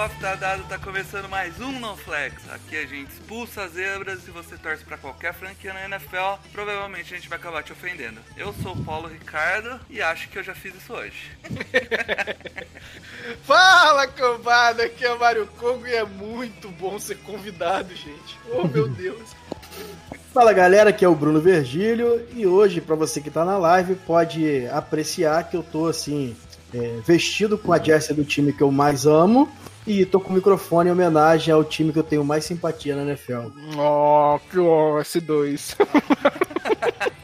Kickoff 0.00 0.18
tá 0.18 0.34
dado, 0.34 0.64
tá 0.64 0.78
começando 0.78 1.28
mais 1.28 1.60
um 1.60 1.78
No 1.78 1.94
Flex. 1.94 2.36
Aqui 2.50 2.76
a 2.76 2.86
gente 2.86 3.10
expulsa 3.10 3.64
as 3.64 3.72
zebras 3.72 4.26
e 4.26 4.30
você 4.30 4.56
torce 4.56 4.82
pra 4.82 4.96
qualquer 4.96 5.34
franquia 5.34 5.74
na 5.74 5.84
NFL. 5.84 6.40
Provavelmente 6.52 7.12
a 7.12 7.16
gente 7.16 7.28
vai 7.28 7.38
acabar 7.38 7.62
te 7.62 7.72
ofendendo. 7.72 8.18
Eu 8.34 8.54
sou 8.62 8.72
o 8.72 8.82
Paulo 8.82 9.08
Ricardo 9.08 9.78
e 9.90 10.00
acho 10.00 10.30
que 10.30 10.38
eu 10.38 10.42
já 10.42 10.54
fiz 10.54 10.74
isso 10.74 10.94
hoje. 10.94 11.30
Fala, 13.44 14.06
cambada, 14.06 14.84
aqui 14.84 15.04
é 15.04 15.12
o 15.12 15.18
Mário 15.18 15.46
Congo 15.58 15.86
e 15.86 15.94
é 15.94 16.04
muito 16.04 16.70
bom 16.70 16.98
ser 16.98 17.18
convidado, 17.18 17.94
gente. 17.94 18.38
Oh, 18.52 18.66
meu 18.66 18.88
Deus. 18.88 19.36
Fala 20.32 20.54
galera, 20.54 20.90
aqui 20.90 21.04
é 21.04 21.08
o 21.08 21.14
Bruno 21.14 21.40
Virgílio 21.40 22.26
e 22.34 22.46
hoje, 22.46 22.80
pra 22.80 22.96
você 22.96 23.20
que 23.20 23.30
tá 23.30 23.44
na 23.44 23.58
live, 23.58 23.96
pode 23.96 24.66
apreciar 24.68 25.50
que 25.50 25.56
eu 25.56 25.62
tô 25.62 25.88
assim, 25.88 26.34
é, 26.72 27.00
vestido 27.04 27.58
com 27.58 27.72
a 27.72 27.78
jersey 27.78 28.16
do 28.16 28.24
time 28.24 28.52
que 28.52 28.62
eu 28.62 28.70
mais 28.70 29.04
amo 29.04 29.50
e 29.90 30.06
tô 30.06 30.20
com 30.20 30.30
o 30.30 30.32
microfone 30.32 30.88
em 30.88 30.92
homenagem 30.92 31.52
ao 31.52 31.64
time 31.64 31.92
que 31.92 31.98
eu 31.98 32.04
tenho 32.04 32.24
mais 32.24 32.44
simpatia 32.44 32.94
na 32.94 33.02
NFL. 33.02 33.48
Oh, 33.76 34.38
que 34.48 34.58
ó, 34.58 35.00
S2. 35.00 35.76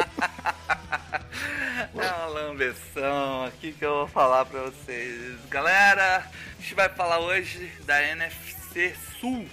É 1.99 2.13
uma 2.13 2.27
lambeção 2.27 3.45
aqui 3.47 3.73
que 3.73 3.85
eu 3.85 3.91
vou 3.91 4.09
falar 4.09 4.45
pra 4.45 4.65
vocês. 4.65 5.39
Galera, 5.49 6.19
a 6.19 6.61
gente 6.61 6.75
vai 6.75 6.89
falar 6.91 7.21
hoje 7.21 7.73
da 7.87 8.03
NFC 8.03 8.95
Sul. 9.19 9.47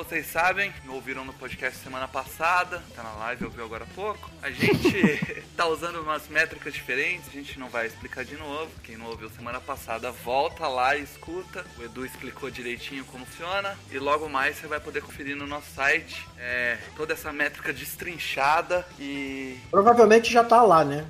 Vocês 0.00 0.28
sabem, 0.28 0.72
me 0.82 0.94
ouviram 0.94 1.26
no 1.26 1.32
podcast 1.34 1.78
semana 1.78 2.08
passada, 2.08 2.82
tá 2.96 3.02
na 3.02 3.12
live, 3.16 3.44
ouviu 3.44 3.66
agora 3.66 3.84
há 3.84 3.94
pouco. 3.94 4.30
A 4.42 4.50
gente 4.50 5.44
tá 5.54 5.66
usando 5.66 6.00
umas 6.00 6.26
métricas 6.26 6.72
diferentes, 6.72 7.28
a 7.28 7.32
gente 7.32 7.58
não 7.58 7.68
vai 7.68 7.86
explicar 7.86 8.24
de 8.24 8.34
novo. 8.34 8.70
Quem 8.82 8.96
não 8.96 9.06
ouviu 9.06 9.28
semana 9.28 9.60
passada, 9.60 10.10
volta 10.10 10.66
lá 10.66 10.96
e 10.96 11.02
escuta. 11.02 11.66
O 11.78 11.84
Edu 11.84 12.06
explicou 12.06 12.50
direitinho 12.50 13.04
como 13.04 13.26
funciona. 13.26 13.76
E 13.92 13.98
logo 13.98 14.26
mais 14.26 14.56
você 14.56 14.66
vai 14.66 14.80
poder 14.80 15.02
conferir 15.02 15.36
no 15.36 15.46
nosso 15.46 15.70
site 15.74 16.26
é, 16.38 16.78
toda 16.96 17.12
essa 17.12 17.30
métrica 17.30 17.70
destrinchada 17.70 18.86
e. 18.98 19.58
Provavelmente 19.70 20.32
já 20.32 20.42
tá 20.42 20.62
lá, 20.62 20.82
né? 20.82 21.04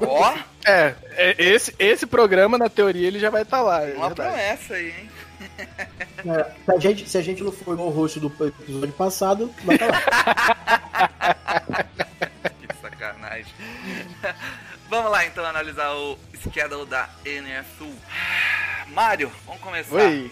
Ó! 0.00 0.38
É, 0.64 0.94
é, 1.16 1.34
esse, 1.36 1.74
esse 1.80 2.06
programa, 2.06 2.56
na 2.56 2.68
teoria, 2.68 3.08
ele 3.08 3.18
já 3.18 3.28
vai 3.28 3.42
estar 3.42 3.60
lá. 3.60 3.82
É 3.82 3.94
Uma 3.94 4.06
verdade. 4.06 4.30
promessa 4.30 4.74
aí, 4.74 4.88
hein? 4.88 5.10
É, 5.58 6.44
se, 6.64 6.72
a 6.72 6.78
gente, 6.78 7.08
se 7.08 7.18
a 7.18 7.22
gente 7.22 7.42
não 7.42 7.52
for 7.52 7.74
igual 7.74 7.88
o 7.88 7.92
rosto 7.92 8.18
do 8.18 8.46
episódio 8.46 8.92
passado, 8.94 9.52
vai 9.64 9.78
tá 9.78 9.86
lá. 9.86 10.02
Que 12.60 12.74
sacanagem. 12.80 13.52
Vamos 14.88 15.10
lá 15.10 15.26
então 15.26 15.44
analisar 15.44 15.92
o 15.94 16.18
schedule 16.36 16.86
da 16.86 17.08
NFU. 17.24 17.92
Mário, 18.88 19.30
vamos 19.46 19.60
começar. 19.60 19.96
Oi. 19.96 20.30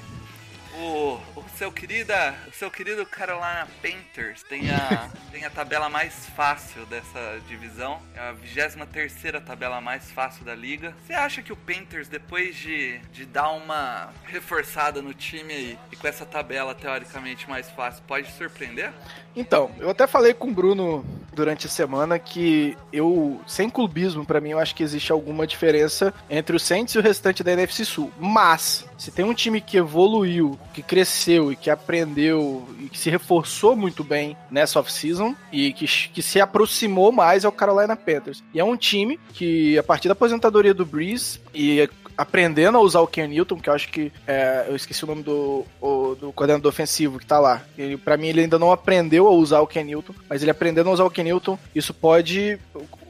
O, 0.77 1.21
o 1.37 1.45
seu 1.57 1.71
querida, 1.71 2.35
o 2.49 2.53
seu 2.53 2.69
querido 2.69 3.07
Carolina 3.07 3.69
Panthers 3.81 4.43
tem 4.43 4.71
a, 4.73 5.09
tem 5.31 5.45
a 5.45 5.51
tabela 5.51 5.89
mais 5.89 6.27
fácil 6.31 6.85
dessa 6.87 7.41
divisão, 7.47 8.03
é 8.15 8.21
a 8.21 8.33
23 8.33 9.13
tabela 9.47 9.81
mais 9.81 10.11
fácil 10.11 10.45
da 10.45 10.55
liga. 10.55 10.93
Você 11.07 11.13
acha 11.13 11.43
que 11.43 11.53
o 11.53 11.57
Panthers, 11.57 12.09
depois 12.09 12.57
de, 12.57 12.99
de 13.13 13.25
dar 13.25 13.51
uma 13.51 14.13
reforçada 14.25 15.01
no 15.01 15.15
time 15.15 15.53
aí, 15.53 15.79
e 15.93 15.97
com 15.97 16.09
essa 16.09 16.27
tabela 16.27 16.75
teoricamente 16.75 17.49
mais 17.49 17.71
fácil, 17.71 18.03
pode 18.07 18.33
surpreender? 18.33 18.93
Então, 19.37 19.71
eu 19.79 19.91
até 19.91 20.07
falei 20.07 20.33
com 20.33 20.49
o 20.49 20.55
Bruno 20.55 21.05
durante 21.35 21.67
a 21.67 21.71
semana 21.71 22.19
que 22.19 22.77
eu, 22.93 23.41
sem 23.47 23.69
clubismo, 23.69 24.25
pra 24.25 24.41
mim, 24.41 24.51
eu 24.51 24.59
acho 24.59 24.75
que 24.75 24.83
existe 24.83 25.11
alguma 25.11 25.47
diferença 25.47 26.15
entre 26.31 26.57
o 26.57 26.61
Saints 26.61 26.95
e 26.95 26.99
o 26.99 27.03
restante 27.03 27.43
da 27.43 27.53
NFC 27.53 27.85
Sul. 27.85 28.13
Mas, 28.19 28.87
se 28.97 29.11
tem 29.11 29.25
um 29.25 29.35
time 29.35 29.61
que 29.61 29.77
evoluiu, 29.77 30.59
que 30.73 30.83
cresceu 30.83 31.53
e 31.53 31.57
que 31.57 31.69
aprendeu 31.69 32.67
e 32.79 32.89
que 32.89 32.99
se 32.99 33.11
reforçou 33.11 33.75
muito 33.75 34.05
bem 34.05 34.37
nessa 34.51 34.79
off-season 34.79 35.35
e 35.53 35.73
que, 35.73 35.87
que 35.87 36.23
se 36.23 36.41
aproximou 36.41 37.11
mais 37.11 37.45
é 37.45 37.49
o 37.49 37.53
Carolina 37.53 37.97
Panthers. 37.97 38.43
E 38.55 38.61
é 38.61 38.65
um 38.65 38.77
time 38.77 39.19
que, 39.33 39.77
a 39.77 39.83
partir 39.83 40.09
da 40.09 40.13
aposentadoria 40.13 40.73
do 40.73 40.87
Breeze 40.87 41.41
e 41.53 41.89
aprendendo 42.17 42.79
a 42.79 42.81
usar 42.81 43.01
o 43.01 43.07
Ken 43.07 43.27
Newton, 43.27 43.57
que 43.61 43.69
eu 43.69 43.75
acho 43.75 43.89
que 43.89 44.13
é, 44.27 44.67
eu 44.69 44.77
esqueci 44.77 45.05
o 45.05 45.07
nome 45.07 45.23
do, 45.23 45.65
o- 45.81 46.15
do 46.15 46.33
coordenador 46.33 46.69
ofensivo 46.71 47.19
que 47.19 47.27
tá 47.27 47.39
lá. 47.39 47.63
Ele, 47.77 47.97
para 47.97 48.17
mim, 48.17 48.29
ele 48.29 48.41
ainda 48.43 48.59
não 48.59 48.71
aprendeu 48.73 49.27
a 49.27 49.31
usar 49.31 49.61
o 49.61 49.67
Ken 49.67 49.85
Newton, 49.85 50.15
mas 50.29 50.43
ele 50.43 50.51
aprendendo 50.51 50.89
a 50.91 50.93
usar 50.93 51.05
o 51.05 51.11
Ken 51.11 51.25
Newton, 51.25 51.59
isso 51.75 51.93
pode. 51.95 52.59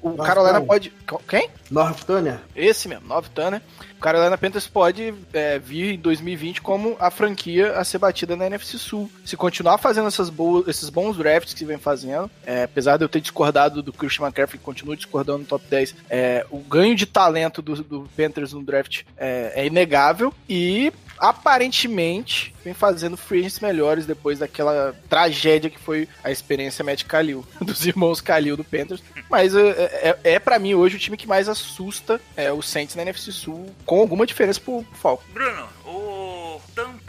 O, 0.04 0.19
Carolina 0.19 0.59
não. 0.59 0.66
pode. 0.66 0.92
Quem? 1.26 1.48
North 1.70 2.04
Turner? 2.04 2.38
Esse 2.54 2.87
mesmo, 2.87 3.09
Nove 3.09 3.31
Turner. 3.31 3.62
O 3.97 4.00
Carolina 4.00 4.37
Panthers 4.37 4.66
pode 4.66 5.15
é, 5.32 5.59
vir 5.59 5.94
em 5.94 5.98
2020 5.98 6.60
como 6.60 6.94
a 7.00 7.10
franquia 7.10 7.72
a 7.72 7.84
ser 7.84 7.97
batida 7.97 8.37
na 8.37 8.44
NFC 8.44 8.76
Sul. 8.76 9.10
Se 9.25 9.34
continuar 9.34 9.78
fazendo 9.78 10.06
essas 10.06 10.28
boas, 10.28 10.69
esses 10.69 10.91
bons 10.91 11.16
drafts 11.16 11.54
que 11.54 11.64
vem 11.64 11.78
fazendo, 11.78 12.31
é, 12.44 12.64
apesar 12.64 12.98
de 12.98 13.04
eu 13.04 13.09
ter 13.09 13.22
discordado 13.22 13.82
do 13.82 13.94
Christian 13.94 14.26
McCaffrey, 14.26 14.59
que 14.59 14.64
continua 14.64 14.94
discordando 14.94 15.38
no 15.38 15.47
top 15.47 15.64
10, 15.70 15.94
é, 16.10 16.44
o 16.50 16.59
ganho 16.59 16.94
de 16.94 17.06
talento 17.06 17.62
do, 17.62 17.82
do 17.82 18.10
Panthers 18.14 18.53
no 18.53 18.62
draft 18.62 19.04
é, 19.16 19.53
é 19.54 19.66
inegável 19.66 20.34
e 20.47 20.93
aparentemente 21.28 22.54
vem 22.62 22.74
fazendo 22.74 23.16
free 23.16 23.46
melhores 23.60 24.04
depois 24.06 24.38
daquela 24.38 24.94
tragédia 25.08 25.70
que 25.70 25.78
foi 25.78 26.08
a 26.22 26.30
experiência 26.30 26.84
Matt 26.84 27.04
Kalil, 27.04 27.44
dos 27.60 27.86
irmãos 27.86 28.20
Kalil 28.20 28.56
do 28.56 28.64
Panthers. 28.64 29.02
Mas 29.30 29.54
é, 29.54 29.68
é, 30.24 30.34
é 30.34 30.38
para 30.38 30.58
mim 30.58 30.74
hoje 30.74 30.96
o 30.96 30.98
time 30.98 31.16
que 31.16 31.26
mais 31.26 31.48
assusta 31.48 32.20
é, 32.36 32.52
o 32.52 32.60
Saints 32.60 32.94
na 32.94 33.02
NFC 33.02 33.32
Sul, 33.32 33.66
com 33.86 34.00
alguma 34.00 34.26
diferença 34.26 34.60
pro 34.60 34.84
Falcons. 34.94 35.26
Bruno, 35.32 35.68
o 35.83 35.83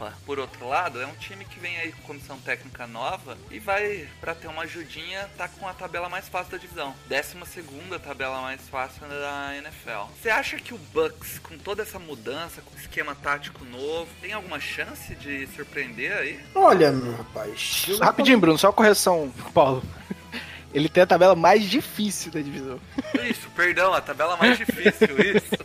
Tampa, 0.05 0.13
por 0.25 0.39
outro 0.39 0.67
lado, 0.67 1.01
é 1.01 1.05
um 1.05 1.15
time 1.15 1.45
que 1.45 1.59
vem 1.59 1.77
aí 1.77 1.91
com 1.91 2.01
comissão 2.03 2.37
técnica 2.39 2.85
nova 2.85 3.37
e 3.49 3.59
vai, 3.59 4.07
pra 4.19 4.35
ter 4.35 4.47
uma 4.47 4.63
ajudinha, 4.63 5.29
tá 5.37 5.47
com 5.47 5.67
a 5.67 5.73
tabela 5.73 6.09
mais 6.09 6.27
fácil 6.27 6.51
da 6.51 6.57
divisão. 6.57 6.93
12 7.07 7.45
segunda 7.45 7.99
tabela 7.99 8.41
mais 8.41 8.61
fácil 8.69 9.07
da 9.07 9.55
NFL. 9.57 10.11
Você 10.21 10.29
acha 10.29 10.57
que 10.57 10.73
o 10.73 10.77
Bucks, 10.77 11.39
com 11.39 11.57
toda 11.57 11.83
essa 11.83 11.99
mudança, 11.99 12.61
com 12.61 12.77
esquema 12.77 13.15
tático 13.15 13.63
novo, 13.65 14.09
tem 14.21 14.33
alguma 14.33 14.59
chance 14.59 15.15
de 15.15 15.47
surpreender 15.47 16.11
aí? 16.17 16.39
Olha, 16.53 16.91
meu 16.91 17.15
rapaz. 17.15 17.85
Rapidinho, 18.01 18.39
Bruno, 18.39 18.57
só 18.57 18.67
uma 18.67 18.73
correção, 18.73 19.31
Paulo. 19.53 19.83
Ele 20.75 20.89
tem 20.89 21.03
a 21.03 21.07
tabela 21.07 21.35
mais 21.35 21.63
difícil 21.63 22.31
da 22.31 22.41
divisão. 22.41 22.79
Isso, 23.27 23.47
perdão, 23.55 23.93
a 23.93 24.01
tabela 24.01 24.35
mais 24.35 24.57
difícil, 24.57 25.07
isso. 25.35 25.55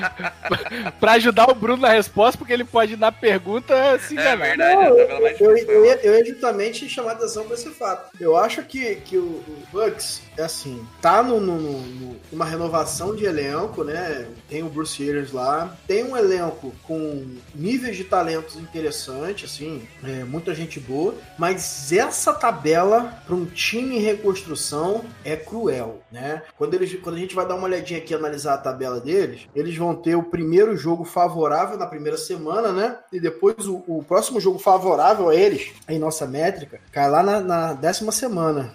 pra 0.98 1.12
ajudar 1.12 1.50
o 1.50 1.54
Bruno 1.54 1.82
na 1.82 1.90
resposta, 1.90 2.38
porque 2.38 2.52
ele 2.52 2.64
pode, 2.64 2.96
na 2.96 3.12
pergunta, 3.12 3.98
se 3.98 4.16
É 4.16 4.20
enganar. 4.20 4.36
verdade, 4.46 4.72
a 4.86 4.90
tabela 4.96 5.20
mais 5.20 5.40
Eu, 5.40 5.54
difícil. 5.54 5.70
eu, 5.74 5.84
ia, 5.84 5.94
eu 6.02 6.18
ia 6.18 6.24
justamente 6.24 6.88
chamar 6.88 7.12
atenção 7.12 7.44
pra 7.44 7.54
esse 7.54 7.70
fato. 7.70 8.10
Eu 8.18 8.36
acho 8.36 8.62
que, 8.62 8.94
que 8.96 9.16
o, 9.18 9.22
o 9.22 9.62
Bucks, 9.72 10.22
é 10.36 10.42
assim, 10.42 10.84
tá 11.00 11.22
no, 11.22 11.38
no- 11.40 11.60
no- 11.60 12.16
numa 12.32 12.44
renovação 12.44 13.14
de 13.14 13.24
elenco, 13.24 13.84
né? 13.84 14.26
Tem 14.48 14.62
o 14.62 14.68
Bruce 14.68 15.06
Arians 15.08 15.30
lá, 15.30 15.76
tem 15.86 16.02
um 16.04 16.16
elenco 16.16 16.74
com 16.84 17.36
níveis 17.54 17.96
de 17.96 18.04
talentos 18.04 18.56
interessantes, 18.56 19.50
assim, 19.52 19.86
é, 20.02 20.24
muita 20.24 20.54
gente 20.54 20.80
boa, 20.80 21.14
mas 21.38 21.92
essa 21.92 22.32
tabela 22.32 23.22
para 23.26 23.34
um 23.34 23.44
time 23.44 23.96
em 23.96 24.00
reconstrução 24.54 25.04
é 25.24 25.36
cruel, 25.36 26.00
né? 26.10 26.42
Quando, 26.56 26.74
eles, 26.74 26.94
quando 27.00 27.16
a 27.16 27.18
gente 27.18 27.34
vai 27.34 27.46
dar 27.46 27.56
uma 27.56 27.64
olhadinha 27.64 27.98
aqui 27.98 28.14
analisar 28.14 28.54
a 28.54 28.58
tabela 28.58 29.00
deles, 29.00 29.48
eles 29.54 29.76
vão 29.76 29.94
ter 29.94 30.14
o 30.14 30.22
primeiro 30.22 30.76
jogo 30.76 31.04
favorável 31.04 31.76
na 31.76 31.86
primeira 31.86 32.16
semana, 32.16 32.72
né? 32.72 32.96
E 33.12 33.20
depois 33.20 33.66
o, 33.66 33.84
o 33.86 34.04
próximo 34.06 34.40
jogo 34.40 34.58
favorável 34.58 35.28
a 35.28 35.34
eles, 35.34 35.72
em 35.88 35.98
nossa 35.98 36.26
métrica, 36.26 36.80
cai 36.92 37.10
lá 37.10 37.22
na, 37.22 37.40
na 37.40 37.72
décima 37.74 38.12
semana. 38.12 38.72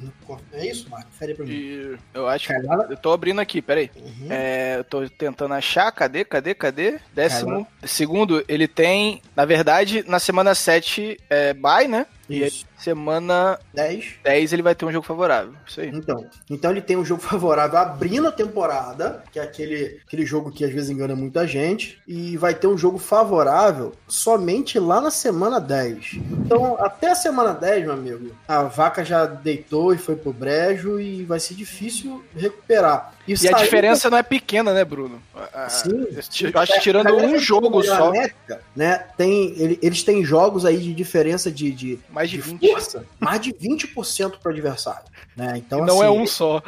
É 0.54 0.68
isso, 0.68 0.90
Marco? 0.90 1.10
Confere 1.10 1.34
pra 1.34 1.46
mim. 1.46 1.52
E 1.52 1.98
eu 2.14 2.28
acho 2.28 2.48
que. 2.48 2.54
Cai 2.54 2.64
lá 2.64 2.78
na... 2.78 2.84
Eu 2.84 2.98
tô 2.98 3.12
abrindo 3.12 3.40
aqui, 3.40 3.62
peraí. 3.62 3.90
Uhum. 3.96 4.28
É, 4.30 4.78
eu 4.78 4.84
tô 4.84 5.10
tentando 5.10 5.54
achar, 5.54 5.92
cadê, 5.92 6.26
cadê, 6.26 6.54
cadê? 6.54 7.00
Décimo 7.14 7.66
segundo, 7.84 8.44
ele 8.48 8.68
tem, 8.68 9.22
na 9.36 9.46
verdade, 9.46 10.04
na 10.08 10.20
semana 10.20 10.54
7 10.54 11.20
é 11.30 11.54
bye, 11.54 11.88
né? 11.88 12.06
E 12.30 12.44
aí, 12.44 12.52
semana 12.78 13.60
10. 13.74 14.20
10 14.24 14.54
ele 14.54 14.62
vai 14.62 14.76
ter 14.76 14.86
um 14.86 14.92
jogo 14.92 15.06
favorável. 15.06 15.54
Isso 15.68 15.82
aí. 15.82 15.90
Então, 15.90 16.26
então 16.50 16.72
ele 16.72 16.82
tem 16.82 16.96
um 16.96 17.04
jogo 17.04 17.22
favorável 17.24 17.80
abrindo 17.80 18.28
a 18.28 18.32
temporada, 18.32 19.24
que 19.32 19.40
é 19.40 19.44
aquele, 19.44 20.00
aquele 20.06 20.26
jogo 20.26 20.52
que 20.52 20.64
às 20.64 20.72
vezes 20.72 20.90
engana 20.90 21.16
muita 21.16 21.48
gente, 21.48 22.00
e 22.08 22.38
vai 22.38 22.54
ter 22.54 22.68
um 22.68 22.78
jogo 22.78 22.98
favorável 22.98 23.94
somente 24.08 24.78
lá 24.80 25.02
na 25.02 25.12
semana 25.12 25.60
10. 25.60 26.20
Então, 26.46 26.78
até 26.80 27.12
a 27.12 27.16
semana 27.16 27.54
10, 27.54 27.84
meu 27.84 27.94
amigo, 27.94 28.36
a 28.48 28.64
vaca 28.64 29.04
já 29.04 29.26
deitou 29.26 29.94
e 29.94 29.98
foi 29.98 30.16
pro 30.16 30.32
brejo 30.32 31.00
e 31.00 31.24
vai 31.24 31.40
ser 31.40 31.56
difícil 31.56 32.24
recuperar. 32.36 33.14
E 33.32 33.48
a 33.48 33.52
saiu- 33.52 33.64
diferença 33.64 34.10
não 34.10 34.18
é 34.18 34.24
pequena, 34.24 34.74
né, 34.74 34.84
Bruno? 34.86 35.22
A- 35.36 35.66
a- 35.66 35.70
Sim. 35.70 36.08
Eu 36.54 36.60
acho 36.62 36.74
que 36.74 36.80
tirando 36.80 37.08
A 37.10 37.14
um 37.14 37.38
jogo 37.38 37.80
a 37.80 37.84
só, 37.84 38.12
métrica, 38.12 38.62
né, 38.76 39.06
tem, 39.18 39.54
ele- 39.58 39.80
eles 39.82 40.04
têm 40.04 40.24
jogos 40.24 40.66
aí 40.66 40.78
de 40.78 40.94
diferença 40.94 41.52
de, 41.52 41.72
de, 41.72 42.00
mais 42.10 42.30
de 42.30 42.38
de 42.38 42.42
20. 42.44 42.68
força, 42.72 43.06
mais 43.20 43.42
de 43.42 43.54
20% 43.54 44.38
pro 44.42 44.52
adversário. 44.52 45.04
Né? 45.36 45.54
Então, 45.58 45.86
não 45.86 45.98
assim, 46.02 46.06
é 46.06 46.10
um 46.10 46.26
só. 46.28 46.62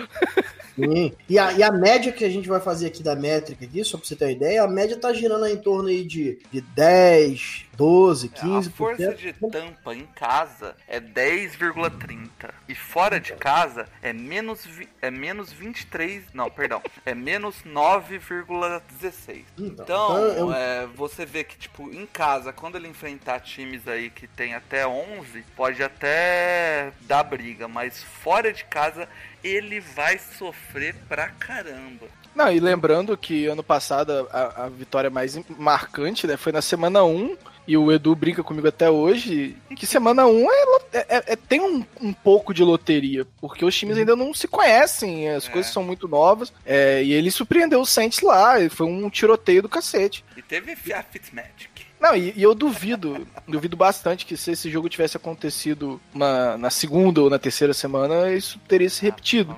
Sim. 0.76 1.14
E 1.30 1.38
a, 1.38 1.52
e 1.54 1.64
a 1.64 1.72
média 1.72 2.12
que 2.12 2.24
a 2.26 2.30
gente 2.30 2.48
vai 2.48 2.60
fazer 2.62 2.88
aqui 2.88 3.04
da 3.04 3.16
métrica 3.16 3.66
aqui, 3.66 3.84
só 3.84 3.98
pra 3.98 4.06
você 4.08 4.16
ter 4.16 4.26
uma 4.26 4.32
ideia, 4.32 4.64
a 4.64 4.68
média 4.68 4.98
tá 4.98 5.14
girando 5.14 5.46
em 5.46 5.58
torno 5.58 5.90
aí 5.90 6.04
de, 6.06 6.40
de 6.52 6.62
10, 6.62 7.66
12, 7.76 8.32
É, 8.34 8.40
15%. 8.40 8.68
A 8.68 8.72
força 8.72 9.14
de 9.16 9.34
tampa 9.34 9.94
em 9.96 10.06
casa 10.08 10.76
é 10.88 11.00
10,30 11.00 12.54
e 12.68 12.76
fora 12.76 13.20
de 13.20 13.34
casa 13.34 13.88
é 14.02 14.14
menos, 14.14 14.68
é 15.02 15.12
menos 15.12 15.52
23, 15.52 16.24
não, 16.34 16.50
perdão, 16.50 16.82
é 17.06 17.14
menos 17.14 17.56
9,16. 17.66 19.46
Então, 19.58 19.84
Então, 19.86 20.18
eu- 20.38 20.54
é, 20.54 20.88
você 20.88 21.26
vê 21.26 21.44
que, 21.44 21.58
tipo, 21.58 21.92
em 21.94 22.06
casa, 22.06 22.54
quando 22.54 22.76
ele 22.76 22.88
enfrentar 22.88 23.40
times 23.42 23.88
aí 23.88 24.10
que 24.10 24.28
tem 24.28 24.54
até 24.54 24.86
11, 24.88 25.44
pode 25.56 25.82
até 25.84 26.92
dar 27.02 27.24
briga, 27.24 27.68
mas 27.68 28.02
fora 28.04 28.52
de 28.54 28.64
casa 28.66 29.08
ele 29.44 29.80
vai 29.80 30.18
sofrer 30.18 30.96
pra 31.08 31.28
caramba. 31.30 32.08
Não, 32.34 32.52
e 32.52 32.60
lembrando 32.60 33.18
que 33.18 33.46
ano 33.48 33.62
passado 33.64 34.28
a, 34.32 34.66
a 34.66 34.70
vitória 34.70 35.10
mais 35.10 35.38
marcante 35.58 36.26
né, 36.26 36.38
foi 36.38 36.52
na 36.54 36.62
semana 36.62 37.04
1, 37.04 37.36
e 37.68 37.78
o 37.78 37.92
Edu 37.92 38.16
brinca 38.16 38.42
comigo 38.42 38.68
até 38.68 38.90
hoje, 38.90 39.56
que 39.76 39.86
semana 39.86 40.26
1 40.26 40.50
é, 40.52 40.56
é- 40.94 41.06
é- 41.10 41.24
é- 41.28 41.36
tem 41.36 41.60
um, 41.62 41.86
um 42.02 42.14
pouco 42.14 42.54
de 42.54 42.64
loteria, 42.64 43.28
porque 43.40 43.64
os 43.66 43.78
times 43.78 43.98
ainda 43.98 44.16
não 44.16 44.34
se 44.34 44.48
conhecem, 44.48 45.30
as 45.30 45.48
É. 45.48 45.52
coisas 45.52 45.72
são 45.72 45.84
muito 45.84 46.08
novas, 46.08 46.52
é, 46.66 47.04
e 47.04 47.12
ele 47.14 47.30
surpreendeu 47.30 47.82
o 47.82 47.86
Saints 47.86 48.22
lá, 48.22 48.60
e 48.60 48.70
foi 48.70 48.88
um 48.88 49.10
tiroteio 49.10 49.62
do 49.62 49.70
cacete. 49.70 50.24
E 50.38 50.42
teve 50.42 50.72
a 50.94 51.04
Fitzmagic. 51.04 51.70
Não, 52.02 52.16
e, 52.16 52.34
e 52.36 52.42
eu 52.42 52.56
duvido, 52.56 53.28
duvido 53.48 53.78
bastante 53.78 54.26
que 54.26 54.36
se 54.36 54.52
esse 54.52 54.72
jogo 54.72 54.90
tivesse 54.90 55.16
acontecido 55.18 56.02
uma- 56.14 56.58
na 56.58 56.72
segunda 56.72 57.22
ou 57.22 57.30
na 57.30 57.38
terceira 57.38 57.74
semana, 57.76 58.32
isso 58.32 58.60
teria 58.68 58.90
se 58.90 59.04
repetido. 59.04 59.56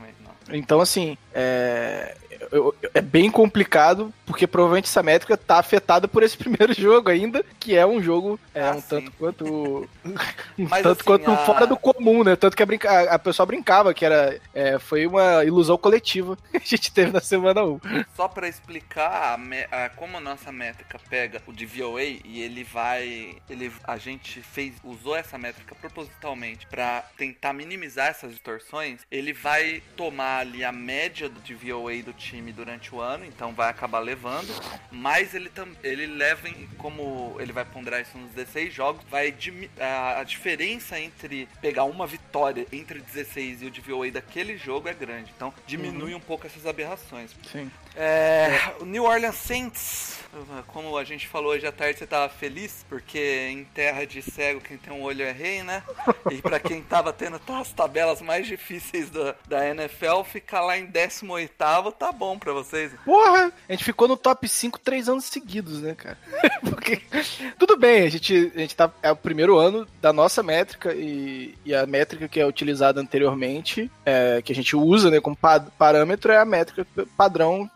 Então, 0.52 0.82
assim, 0.82 1.18
é, 1.34 2.18
eu- 2.54 2.76
é 2.94 3.02
bem 3.02 3.30
complicado, 3.30 4.14
porque 4.26 4.46
provavelmente 4.48 4.86
essa 4.90 5.04
métrica 5.04 5.36
tá 5.38 5.58
afetada 5.60 6.08
por 6.08 6.24
esse 6.24 6.38
primeiro 6.68 6.74
jogo 6.74 7.10
ainda, 7.10 7.44
que 7.60 7.76
é 7.76 7.86
um 7.86 8.02
jogo 8.02 8.40
é, 8.54 8.62
Ah, 8.64 8.72
um 8.76 8.82
sim. 8.82 8.88
tanto 8.90 9.12
quanto. 9.14 9.46
um 10.58 10.68
Mas, 10.70 10.84
tanto 10.84 10.92
assim, 11.02 11.04
quanto 11.04 11.32
a- 11.32 11.38
fora 11.46 11.66
do 11.68 11.78
comum, 11.78 12.24
né? 12.24 12.36
Tanto 12.36 12.56
que 12.56 12.64
a, 12.64 12.66
brinca, 12.66 13.02
a, 13.14 13.20
pessoa 13.20 13.46
brincava 13.46 13.94
que 13.94 14.06
era. 14.06 14.40
é, 14.54 14.78
foi 14.80 15.06
uma 15.08 15.44
ilusão 15.44 15.78
coletiva 15.78 16.38
que 16.52 16.58
a 16.58 16.60
gente 16.60 16.92
teve 16.92 17.12
na 17.12 17.20
semana 17.22 17.64
1. 17.64 17.80
Só 18.16 18.28
pra 18.28 18.48
explicar 18.48 19.34
a 19.34 19.38
me- 19.38 19.68
a- 19.72 19.90
como 19.96 20.18
a 20.18 20.22
nossa 20.22 20.52
métrica 20.52 21.00
pega 21.10 21.42
o 21.48 21.52
DVOA 21.54 22.04
e 22.04 22.42
ele 22.42 22.64
vai, 22.64 23.36
ele 23.50 23.72
a 23.84 23.98
gente 23.98 24.42
fez 24.42 24.74
usou 24.84 25.16
essa 25.16 25.38
métrica 25.38 25.76
propositalmente 25.76 26.68
pra 26.68 27.04
tentar 27.18 27.54
minimizar 27.54 28.08
essas 28.08 28.32
distorções. 28.32 29.02
Ele 29.12 29.34
vai 29.34 29.82
tomar 29.96 30.40
ali 30.40 30.64
a 30.64 30.72
média 30.72 31.30
do 31.30 31.40
DVOA 31.40 32.02
do 32.04 32.14
time 32.14 32.43
durante 32.52 32.94
o 32.94 33.02
ano, 33.02 33.26
então 33.26 33.54
vai 33.54 33.70
acabar 33.70 34.00
levando, 34.00 34.54
mas 34.92 35.34
ele 35.34 35.52
ele 35.84 36.06
leva 36.06 36.50
em, 36.50 36.68
como 36.78 37.36
ele 37.40 37.52
vai 37.52 37.66
ponderar 37.66 38.02
isso 38.02 38.18
nos 38.18 38.32
16 38.32 38.74
jogos, 38.74 39.04
vai 39.10 39.34
a, 39.80 40.20
a 40.20 40.24
diferença 40.24 41.00
entre 41.00 41.48
pegar 41.62 41.84
uma 41.84 42.08
vitória 42.08 42.66
entre 42.72 43.00
16 43.00 43.62
e 43.62 43.66
o 43.66 43.72
DVOA 43.72 44.12
daquele 44.12 44.58
jogo 44.58 44.88
é 44.88 44.94
grande. 44.94 45.32
Então 45.36 45.54
diminui 45.68 46.14
um 46.14 46.20
pouco 46.20 46.48
essas 46.48 46.66
aberrações. 46.66 47.32
Sim. 47.52 47.70
É, 47.96 48.74
o 48.80 48.86
New 48.86 49.04
Orleans 49.04 49.36
Saints, 49.36 50.20
como 50.68 50.98
a 50.98 51.04
gente 51.04 51.28
falou 51.28 51.52
hoje 51.52 51.66
à 51.68 51.72
tarde, 51.72 52.00
você 52.00 52.08
tava 52.08 52.28
feliz, 52.28 52.84
porque 52.90 53.48
em 53.52 53.64
terra 53.66 54.06
de 54.06 54.22
cego 54.22 54.62
quem 54.62 54.78
tem 54.78 54.92
um 54.92 55.04
olho 55.04 55.24
é 55.24 55.32
rei, 55.32 55.62
né? 55.62 55.84
E 56.32 56.42
pra 56.42 56.60
quem 56.60 56.82
tava 56.82 57.14
tendo 57.14 57.40
as 57.50 57.72
tabelas 57.72 58.20
mais 58.22 58.48
difíceis 58.48 59.10
da, 59.12 59.36
da 59.48 59.70
NFL, 59.70 60.24
ficar 60.24 60.62
lá 60.62 60.78
em 60.78 60.88
18º 60.88 61.94
tá 61.94 62.12
bom 62.12 62.38
pra 62.40 62.52
vocês. 62.52 62.92
Porra, 63.06 63.52
a 63.70 63.72
gente 63.72 63.84
ficou 63.84 64.08
no 64.08 64.18
top 64.18 64.48
5 64.50 64.80
três 64.80 65.08
anos 65.08 65.26
seguidos, 65.26 65.82
né, 65.82 65.94
cara? 65.94 66.18
Porque, 66.68 67.00
tudo 67.60 67.78
bem, 67.78 68.04
a 68.08 68.10
gente, 68.10 68.52
a 68.56 68.60
gente 68.60 68.76
tá. 68.76 68.92
É 69.04 69.12
o 69.12 69.16
primeiro 69.16 69.58
ano 69.58 69.88
da 70.02 70.12
nossa 70.12 70.42
métrica 70.42 70.94
e, 70.96 71.56
e 71.64 71.76
a 71.76 71.86
métrica 71.86 72.28
que 72.28 72.40
é 72.40 72.46
utilizada 72.46 73.00
anteriormente, 73.00 73.92
é, 74.06 74.42
que 74.42 74.52
a 74.52 74.56
gente 74.56 74.76
usa 74.76 75.12
né, 75.12 75.20
como 75.22 75.36
pa- 75.36 75.60
parâmetro, 75.78 76.32
é 76.32 76.38
a 76.40 76.46
métrica 76.46 76.86
padrão, 77.16 77.70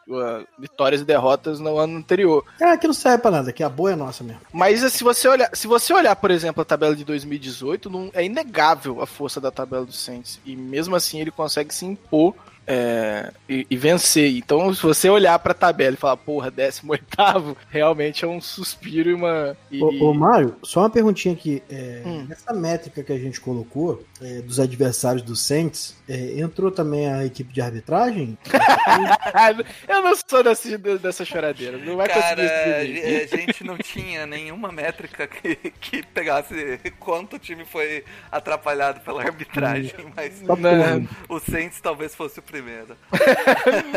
vitórias 0.57 1.01
e 1.01 1.06
derrotas 1.06 1.59
no 1.59 1.77
ano 1.77 1.98
anterior. 1.98 2.44
É, 2.59 2.77
que 2.77 2.88
não 2.88 2.94
serve 2.94 3.19
pra 3.19 3.31
nada, 3.31 3.51
que 3.51 3.63
a 3.63 3.69
boa 3.69 3.92
é 3.92 3.95
nossa 3.95 4.24
mesmo. 4.24 4.42
Mas 4.54 4.81
se 4.92 5.04
você 5.04 5.27
olhar, 5.27 5.50
se 5.54 5.68
você 5.68 5.94
olhar, 5.94 6.15
por 6.15 6.31
exemplo, 6.31 6.62
a 6.62 6.65
tabela 6.65 6.95
de 6.95 7.04
2018, 7.04 7.89
não, 7.89 8.09
é 8.13 8.24
inegável 8.24 9.01
a 9.01 9.06
força 9.07 9.42
da 9.42 9.51
tabela 9.51 9.86
do 9.86 9.92
Saints. 9.92 10.39
E 10.45 10.56
mesmo 10.56 10.95
assim 10.95 11.19
ele 11.19 11.31
consegue 11.31 11.74
se 11.74 11.86
impor 11.86 12.33
é, 12.68 13.31
e, 13.48 13.66
e 13.69 13.78
vencer. 13.78 14.36
Então, 14.36 14.74
se 14.74 14.84
você 14.84 15.10
olhar 15.10 15.40
pra 15.40 15.54
tabela 15.54 15.96
e 15.96 16.00
falar, 16.00 16.18
porra, 16.18 16.52
18 16.52 17.58
realmente 17.72 18.25
é 18.25 18.28
um 18.28 18.42
suspiro 18.42 19.10
e 19.10 19.14
uma. 19.14 19.56
E, 19.72 19.81
Ô, 19.81 20.10
ô 20.10 20.14
Mário, 20.14 20.56
só 20.64 20.81
uma 20.81 20.90
perguntinha 20.90 21.34
aqui. 21.34 21.64
É, 21.69 21.88
Hum. 22.06 22.25
Nessa 22.28 22.54
métrica 22.54 23.04
que 23.04 23.12
a 23.12 23.18
gente 23.18 23.40
colocou, 23.42 24.04
é, 24.22 24.42
dos 24.42 24.60
adversários 24.60 25.22
do 25.24 25.36
Saints, 25.36 25.96
é, 26.08 26.40
entrou 26.40 26.69
também 26.72 27.08
a 27.12 27.25
equipe 27.25 27.52
de 27.52 27.62
arbitragem? 27.62 28.38
eu 29.88 30.02
não 30.02 30.14
sou 30.28 30.44
desse, 30.44 30.78
dessa 30.78 31.25
choradeira. 31.25 31.78
Não 31.78 31.96
vai 31.98 32.08
Cara, 32.08 32.36
conseguir 32.36 32.98
escrever. 33.00 33.30
a 33.34 33.38
gente 33.38 33.64
não 33.64 33.78
tinha 33.78 34.25
nenhuma 34.25 34.72
métrica 34.72 35.28
que, 35.28 35.56
que 35.56 36.04
pegasse 36.04 36.80
quanto 37.00 37.36
o 37.36 37.40
time 37.40 37.66
foi 37.66 38.04
atrapalhado 38.31 39.00
pela 39.02 39.24
arbitragem, 39.24 39.94
mas 40.16 40.40
Só 40.46 40.56
Não. 40.56 41.08
o 41.30 41.40
Saints 41.40 41.80
talvez 41.81 42.14
fosse 42.16 42.40
o 42.40 42.44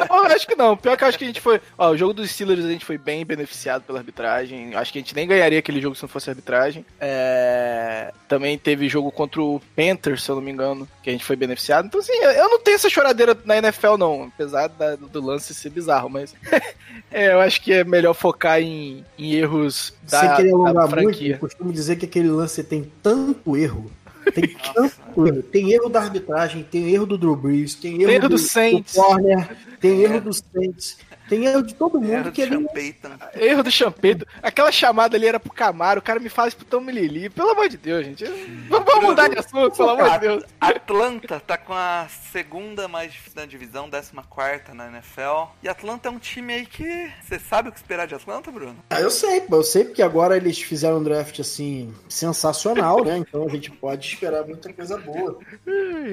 eu 0.09 0.25
acho 0.35 0.47
que 0.47 0.55
não. 0.55 0.77
Pior 0.77 0.97
que 0.97 1.05
eu 1.05 1.09
acho 1.09 1.19
que 1.19 1.25
a 1.25 1.27
gente 1.27 1.41
foi. 1.41 1.61
Ó, 1.79 1.91
o 1.91 1.97
jogo 1.97 2.13
dos 2.15 2.31
Steelers 2.31 2.65
a 2.65 2.69
gente 2.71 2.85
foi 2.85 2.99
bem 2.99 3.25
beneficiado 3.25 3.83
pela 3.83 3.99
arbitragem. 3.99 4.75
Acho 4.75 4.93
que 4.93 4.99
a 4.99 5.03
gente 5.03 5.15
nem 5.15 5.27
ganharia 5.27 5.59
aquele 5.59 5.81
jogo 5.81 5.95
se 5.97 6.03
não 6.03 6.09
fosse 6.09 6.29
arbitragem. 6.31 6.85
É, 7.01 8.13
Também 8.29 8.57
teve 8.59 8.89
jogo 8.89 9.11
contra 9.11 9.41
o 9.43 9.61
Panthers, 9.75 10.23
se 10.23 10.31
eu 10.31 10.37
não 10.37 10.43
me 10.43 10.51
engano, 10.51 10.89
que 11.03 11.11
a 11.11 11.13
gente 11.13 11.25
foi 11.25 11.37
beneficiado. 11.37 11.87
Então, 11.87 12.01
assim, 12.01 12.13
eu 12.13 12.49
não 12.49 12.61
tenho 12.61 12.75
essa 12.77 12.89
choradeira 12.91 13.37
na 13.45 13.57
NFL, 13.59 13.97
não. 13.97 14.25
Apesar 14.35 14.69
da- 14.69 14.97
do 14.97 15.21
lance 15.25 15.55
ser 15.55 15.71
bizarro, 15.71 16.09
mas. 16.09 16.35
é, 17.11 17.33
eu 17.33 17.41
acho 17.41 17.61
que 17.63 17.73
é 17.73 17.85
melhor 17.85 18.15
focar 18.15 18.61
em, 18.61 19.05
em 19.19 19.33
erros 19.35 19.95
da, 20.09 20.21
Sem 20.21 20.37
querer 20.37 20.51
da 20.51 20.57
alongar 20.57 20.89
muito, 20.89 21.01
franquia. 21.01 21.35
eu 21.35 21.39
costumo 21.39 21.73
dizer 21.73 21.97
que 21.97 22.05
aquele 22.07 22.29
lance 22.29 22.63
tem 22.65 22.91
tanto 23.03 23.57
erro. 23.57 23.91
Tem 24.33 24.57
tanto 24.75 25.27
erro. 25.27 25.43
Tem 25.43 25.73
erro 25.73 25.89
da 25.89 26.01
arbitragem, 26.03 26.63
tem 26.63 26.93
erro 26.93 27.07
do 27.07 27.19
Drew 27.19 27.37
Brees, 27.37 27.75
tem 27.75 28.03
erro, 28.03 28.11
erro 28.11 28.29
do 28.29 28.29
do, 28.31 28.39
Saints. 28.39 28.95
do 28.95 29.03
corner, 29.03 29.57
tem 29.81 30.03
erro 30.03 30.21
dos 30.21 30.43
Saints, 30.53 30.99
tem 31.31 31.47
erro 31.47 31.63
de 31.63 31.77
todo 31.77 32.01
mundo 32.01 32.13
Era 32.13 32.33
que 32.33 32.43
ele 32.43 32.67
Payton. 32.69 33.11
Erro 33.37 33.63
do 33.63 33.71
Champeto. 33.71 34.27
Aquela 34.43 34.73
chamada 34.73 35.17
ali 35.17 35.29
era 35.29 35.39
pro 35.39 35.53
Camaro. 35.53 36.01
O 36.01 36.03
cara 36.03 36.19
me 36.19 36.29
faz 36.29 36.55
pro 36.55 36.65
Tom 36.65 36.81
Lili. 36.91 37.31
Pelo 37.31 37.51
amor 37.51 37.69
de 37.69 37.77
Deus, 37.77 38.05
gente. 38.05 38.25
Vamos 38.69 39.01
mudar 39.01 39.29
de 39.29 39.39
assunto, 39.39 39.77
pelo 39.77 39.91
amor 39.91 40.11
de 40.11 40.19
Deus. 40.19 40.45
Atlanta 40.61 41.39
tá 41.39 41.57
com 41.57 41.73
a 41.73 42.09
segunda 42.33 42.89
mais 42.89 43.13
difícil 43.13 43.37
da 43.37 43.47
divisão, 43.47 43.89
14 43.89 44.75
na 44.75 44.89
NFL. 44.89 45.53
E 45.63 45.69
Atlanta 45.69 46.09
é 46.09 46.11
um 46.11 46.19
time 46.19 46.53
aí 46.53 46.67
que. 46.67 47.13
Você 47.23 47.39
sabe 47.39 47.69
o 47.69 47.73
que 47.73 47.79
esperar 47.79 48.09
de 48.09 48.17
Atlanta, 48.17 48.51
Bruno? 48.51 48.77
Ah, 48.91 49.01
eu 49.01 49.11
sei, 49.11 49.41
eu 49.49 49.63
sei 49.63 49.85
porque 49.85 50.03
agora 50.03 50.37
eles 50.37 50.61
fizeram 50.61 50.99
um 50.99 51.03
draft 51.05 51.39
assim 51.39 51.95
sensacional, 52.09 53.05
né? 53.05 53.19
Então 53.19 53.47
a 53.47 53.49
gente 53.49 53.71
pode 53.71 54.05
esperar 54.05 54.45
muita 54.45 54.73
coisa 54.73 54.99
boa. 54.99 55.39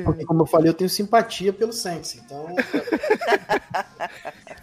Porque, 0.05 0.23
como 0.25 0.43
eu 0.43 0.45
falei, 0.45 0.69
eu 0.69 0.75
tenho 0.75 0.89
simpatia 0.91 1.51
pelo 1.51 1.73
Saints, 1.73 2.21
então. 2.23 2.55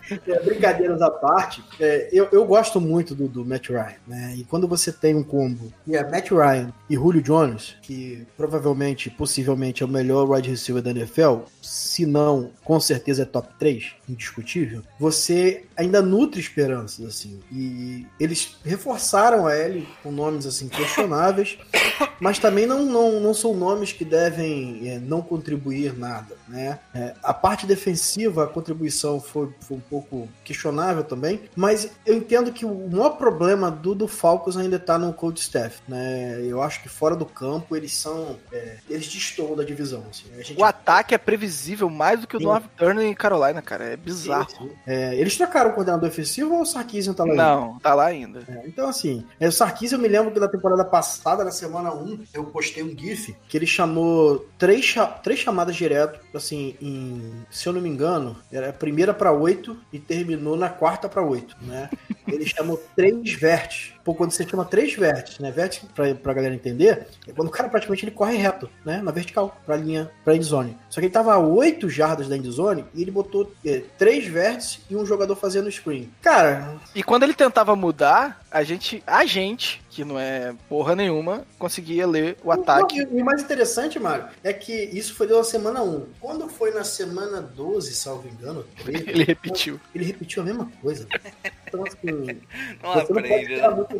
Brincadeiras 0.44 1.00
à 1.00 1.10
parte, 1.10 1.64
é, 1.80 2.08
eu, 2.12 2.28
eu 2.30 2.44
gosto 2.44 2.80
muito 2.80 3.14
do, 3.14 3.26
do 3.26 3.44
Matt 3.44 3.70
Ryan, 3.70 3.94
né? 4.06 4.34
E 4.36 4.44
quando 4.44 4.68
você 4.68 4.92
tem 4.92 5.14
um 5.14 5.22
combo 5.22 5.72
que 5.84 5.96
é 5.96 6.08
Matt 6.08 6.30
Ryan 6.30 6.72
e 6.88 6.94
Julio 6.94 7.22
Jones, 7.22 7.76
que 7.82 7.94
que 7.94 8.26
provavelmente, 8.36 9.08
possivelmente, 9.08 9.82
é 9.82 9.86
o 9.86 9.88
melhor 9.88 10.28
wide 10.28 10.50
receiver 10.50 10.82
da 10.82 10.90
NFL, 10.90 11.42
se 11.62 12.04
não, 12.04 12.50
com 12.64 12.80
certeza 12.80 13.22
é 13.22 13.24
top 13.24 13.48
3, 13.58 13.92
indiscutível, 14.08 14.82
você 14.98 15.64
ainda 15.76 16.02
nutre 16.02 16.40
esperanças, 16.40 17.06
assim. 17.06 17.38
E 17.52 18.04
eles 18.18 18.56
reforçaram 18.64 19.46
a 19.46 19.54
L 19.54 19.86
com 20.02 20.10
nomes, 20.10 20.44
assim, 20.44 20.68
questionáveis, 20.68 21.56
mas 22.20 22.38
também 22.38 22.66
não, 22.66 22.84
não, 22.84 23.20
não 23.20 23.32
são 23.32 23.54
nomes 23.54 23.92
que 23.92 24.04
devem 24.04 24.88
é, 24.88 24.98
não 24.98 25.22
contribuir 25.22 25.96
nada, 25.96 26.34
né? 26.48 26.80
É, 26.92 27.14
a 27.22 27.32
parte 27.32 27.66
defensiva, 27.66 28.44
a 28.44 28.48
contribuição 28.48 29.20
foi, 29.20 29.50
foi 29.60 29.76
um 29.76 29.80
pouco 29.80 30.28
questionável 30.44 31.02
também, 31.02 31.40
mas 31.56 31.90
eu 32.04 32.14
entendo 32.14 32.52
que 32.52 32.64
o 32.64 32.88
maior 32.88 33.10
problema 33.10 33.70
do, 33.70 33.94
do 33.94 34.06
Falcons 34.06 34.56
ainda 34.56 34.78
tá 34.78 34.98
no 34.98 35.12
coach 35.12 35.40
staff, 35.40 35.80
né? 35.88 36.38
Eu 36.42 36.62
acho 36.62 36.82
que 36.82 36.88
fora 36.88 37.16
do 37.16 37.24
campo 37.24 37.74
eles 37.74 37.94
são, 37.94 38.36
é, 38.52 38.76
eles 38.88 39.08
destoam 39.08 39.56
da 39.56 39.64
divisão, 39.64 40.04
assim. 40.10 40.24
A 40.34 40.42
gente 40.42 40.60
O 40.60 40.64
ataque 40.64 41.14
é 41.14 41.18
previsível 41.18 41.88
mais 41.88 42.20
do 42.20 42.26
que 42.26 42.36
o 42.36 42.38
do 42.38 42.42
Sim. 42.42 42.48
North 42.48 42.64
Turner 42.76 43.06
em 43.06 43.14
Carolina, 43.14 43.62
cara. 43.62 43.84
É 43.84 43.96
bizarro. 43.96 44.70
É, 44.86 45.14
eles 45.16 45.36
trocaram 45.36 45.70
o 45.70 45.74
coordenador 45.74 46.08
ofensivo 46.08 46.54
ou 46.54 46.62
o 46.62 46.66
Sarkisian 46.66 47.14
tá 47.14 47.24
lá 47.24 47.30
ainda? 47.30 47.44
Não, 47.44 47.78
tá 47.78 47.94
lá 47.94 48.06
ainda. 48.06 48.42
É, 48.46 48.62
então, 48.66 48.88
assim, 48.88 49.24
é, 49.40 49.48
o 49.48 49.52
Sarkisian, 49.52 49.96
eu 49.96 50.02
me 50.02 50.08
lembro 50.08 50.30
que 50.30 50.40
na 50.40 50.48
temporada 50.48 50.84
passada, 50.84 51.42
na 51.44 51.50
semana 51.50 51.94
1, 51.94 52.24
eu 52.34 52.44
postei 52.44 52.82
um 52.82 52.96
GIF 52.96 53.34
que 53.48 53.56
ele 53.56 53.66
chamou 53.66 54.46
três, 54.58 54.94
três 55.22 55.40
chamadas 55.40 55.74
direto, 55.74 56.20
assim, 56.34 56.76
em, 56.80 57.32
se 57.50 57.66
eu 57.66 57.72
não 57.72 57.80
me 57.80 57.88
engano, 57.88 58.36
era 58.52 58.70
a 58.70 58.72
primeira 58.72 59.14
pra 59.14 59.32
8 59.32 59.76
e 59.92 59.98
terminou 60.24 60.56
na 60.56 60.68
quarta 60.68 61.08
pra 61.08 61.22
8, 61.22 61.56
né? 61.62 61.90
Ele 62.26 62.46
chamou 62.46 62.82
três 62.96 63.32
vértices. 63.34 63.93
Pô, 64.04 64.14
quando 64.14 64.32
você 64.32 64.46
chama 64.46 64.64
três 64.64 64.94
vértices, 64.94 65.38
né? 65.38 65.50
Vértice, 65.50 65.86
pra, 65.94 66.14
pra 66.14 66.34
galera 66.34 66.54
entender, 66.54 67.06
é 67.26 67.32
quando 67.32 67.48
o 67.48 67.50
cara 67.50 67.68
praticamente 67.70 68.04
ele 68.04 68.12
corre 68.12 68.36
reto, 68.36 68.68
né? 68.84 69.00
Na 69.02 69.10
vertical, 69.10 69.58
pra 69.64 69.76
linha, 69.76 70.10
pra 70.24 70.36
endzone. 70.36 70.76
Só 70.90 71.00
que 71.00 71.06
ele 71.06 71.12
tava 71.12 71.32
a 71.32 71.38
8 71.38 71.88
jardas 71.88 72.28
da 72.28 72.36
endzone 72.36 72.84
e 72.94 73.00
ele 73.02 73.10
botou 73.10 73.50
é, 73.64 73.82
três 73.98 74.26
vértices 74.26 74.80
e 74.90 74.94
um 74.96 75.06
jogador 75.06 75.34
fazendo 75.36 75.70
screen. 75.72 76.10
Cara, 76.20 76.76
E 76.94 77.02
quando 77.02 77.22
ele 77.22 77.34
tentava 77.34 77.74
mudar, 77.74 78.44
a 78.50 78.62
gente, 78.62 79.02
a 79.06 79.24
gente, 79.24 79.82
que 79.90 80.04
não 80.04 80.18
é 80.18 80.54
porra 80.68 80.94
nenhuma, 80.94 81.44
conseguia 81.58 82.06
ler 82.06 82.36
o 82.44 82.52
ataque. 82.52 82.98
E 82.98 83.04
o 83.22 83.24
mais 83.24 83.42
interessante, 83.42 83.98
Mário, 83.98 84.26
é 84.42 84.52
que 84.52 84.72
isso 84.72 85.14
foi 85.14 85.26
na 85.26 85.42
semana 85.42 85.82
1. 85.82 86.06
Quando 86.20 86.48
foi 86.48 86.70
na 86.72 86.84
semana 86.84 87.40
12, 87.40 87.94
salvo 87.94 88.28
engano, 88.28 88.64
13, 88.84 89.04
Ele 89.08 89.24
repetiu. 89.24 89.80
ele 89.94 90.04
repetiu 90.04 90.42
a 90.42 90.46
mesma 90.46 90.70
coisa. 90.82 91.06
Então, 91.74 91.84
assim, 91.86 92.40
Não 92.82 92.92
você 92.92 92.98
não 92.98 93.06
pode 93.06 93.18
aprende, 93.18 93.46
tirar 93.46 93.70
né? 93.70 93.76
muita 93.76 93.96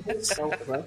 né? 0.67 0.85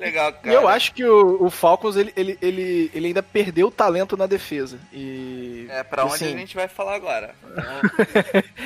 Legal, 0.00 0.30
E 0.30 0.32
cara. 0.32 0.54
eu 0.54 0.66
acho 0.68 0.92
que 0.94 1.04
o, 1.04 1.44
o 1.44 1.50
Falcons, 1.50 1.96
ele, 1.96 2.12
ele, 2.16 2.38
ele, 2.40 2.90
ele 2.94 3.06
ainda 3.08 3.22
perdeu 3.22 3.68
o 3.68 3.70
talento 3.70 4.16
na 4.16 4.26
defesa. 4.26 4.78
E. 4.92 5.66
É 5.70 5.82
pra 5.84 6.04
onde 6.04 6.14
assim, 6.14 6.34
a 6.34 6.38
gente 6.38 6.54
vai 6.56 6.66
falar 6.68 6.94
agora. 6.94 7.34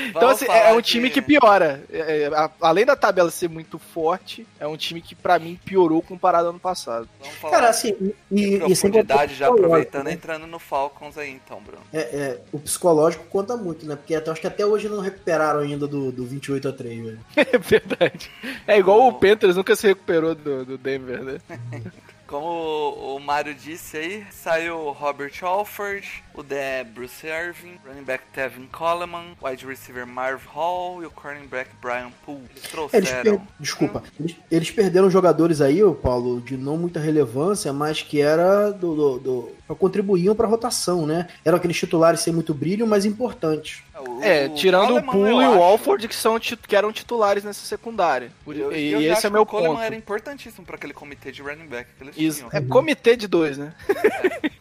Então, 0.06 0.20
Vamos 0.20 0.42
assim, 0.42 0.46
é 0.50 0.72
um 0.72 0.80
de- 0.80 0.88
time 0.88 1.10
que 1.10 1.20
piora. 1.22 1.82
É, 1.90 2.22
é, 2.24 2.26
a- 2.26 2.50
além 2.60 2.84
da 2.84 2.94
tabela 2.94 3.30
ser 3.30 3.48
muito 3.48 3.78
forte, 3.78 4.46
é 4.60 4.66
um 4.66 4.76
time 4.76 5.00
que, 5.00 5.14
pra 5.14 5.38
mim, 5.38 5.58
piorou 5.64 6.02
comparado 6.02 6.44
ao 6.46 6.50
ano 6.50 6.60
passado. 6.60 7.08
Vamos 7.20 7.34
falar 7.36 7.52
Cara, 7.54 7.68
assim, 7.70 7.96
e, 8.30 8.36
de 8.36 8.54
e 8.54 8.58
profundidade 8.58 9.32
o 9.34 9.36
já 9.36 9.48
aproveitando, 9.48 10.04
né? 10.04 10.12
entrando 10.12 10.46
no 10.46 10.58
Falcons 10.58 11.16
aí 11.18 11.30
então, 11.30 11.60
Bruno. 11.60 11.82
É, 11.92 12.00
é, 12.00 12.40
o 12.52 12.58
psicológico 12.58 13.24
conta 13.24 13.56
muito, 13.56 13.86
né? 13.86 13.96
Porque 13.96 14.14
até, 14.14 14.30
acho 14.30 14.40
que 14.40 14.46
até 14.46 14.64
hoje 14.64 14.88
não 14.88 15.00
recuperaram 15.00 15.60
ainda 15.60 15.86
do, 15.86 16.12
do 16.12 16.24
28 16.26 16.68
a 16.68 16.72
3, 16.72 17.04
velho. 17.04 17.20
É 17.36 17.58
verdade. 17.58 18.30
É 18.66 18.78
igual 18.78 19.06
o 19.08 19.12
Panthers 19.12 19.56
nunca 19.56 19.74
se 19.76 19.86
recuperou 19.86 20.34
do, 20.34 20.64
do 20.64 20.78
Denver, 20.78 21.23
né? 21.24 21.38
Como 22.26 22.46
o, 22.46 23.16
o 23.16 23.20
Mário 23.20 23.54
disse 23.54 23.98
aí, 23.98 24.26
saiu 24.30 24.78
o 24.78 24.92
Robert 24.92 25.32
Alford, 25.42 26.24
o 26.32 26.42
The 26.42 26.82
Bruce 26.84 27.26
Irving, 27.26 27.78
running 27.86 28.02
back 28.02 28.24
Tevin 28.32 28.66
Coleman, 28.72 29.36
wide 29.42 29.66
receiver 29.66 30.06
Marv 30.06 30.40
Hall 30.46 31.02
e 31.02 31.06
o 31.06 31.10
cornerback 31.10 31.68
Brian 31.82 32.10
Poole. 32.24 32.40
Eles 32.50 32.56
Eles 32.62 32.70
trouxeram. 32.70 33.38
per- 33.38 33.46
Desculpa. 33.60 34.02
Eles, 34.18 34.36
eles 34.50 34.70
perderam 34.70 35.10
jogadores 35.10 35.60
aí, 35.60 35.80
Paulo, 36.02 36.40
de 36.40 36.56
não 36.56 36.78
muita 36.78 36.98
relevância, 36.98 37.70
mas 37.74 38.00
que 38.00 38.22
era 38.22 38.70
do. 38.70 38.94
do, 38.96 39.18
do- 39.18 39.76
contribuíam 39.78 40.34
pra 40.34 40.46
rotação, 40.48 41.06
né? 41.06 41.28
Eram 41.44 41.56
aqueles 41.58 41.76
titulares 41.78 42.20
sem 42.20 42.32
muito 42.32 42.54
brilho, 42.54 42.86
mas 42.86 43.04
importantes. 43.04 43.82
O- 44.08 44.22
É, 44.22 44.46
o 44.46 44.54
tirando 44.54 44.96
o 44.96 45.02
Poole 45.02 45.30
eu 45.30 45.42
e 45.42 45.46
o 45.56 45.62
Alford, 45.62 46.06
que, 46.08 46.14
são, 46.14 46.38
que 46.38 46.76
eram 46.76 46.92
titulares 46.92 47.42
nessa 47.44 47.64
secundária. 47.66 48.30
Por- 48.44 48.56
eu- 48.56 48.72
e 48.72 48.92
eu 48.92 49.00
esse 49.00 49.10
acho 49.12 49.26
é 49.26 49.30
meu 49.30 49.44
que 49.46 49.54
o 49.54 49.58
Coleman 49.58 49.74
ponto. 49.76 49.84
era 49.84 49.94
importantíssimo 49.96 50.64
pra 50.66 50.76
aquele 50.76 50.92
comitê 50.92 51.30
de 51.32 51.42
running 51.42 51.66
back 51.66 51.88
que 51.96 52.04
eles 52.04 52.16
Isso. 52.16 52.38
tinham. 52.48 52.50
É 52.52 52.60
comitê 52.68 53.16
de 53.16 53.26
dois, 53.26 53.56
né? 53.58 53.72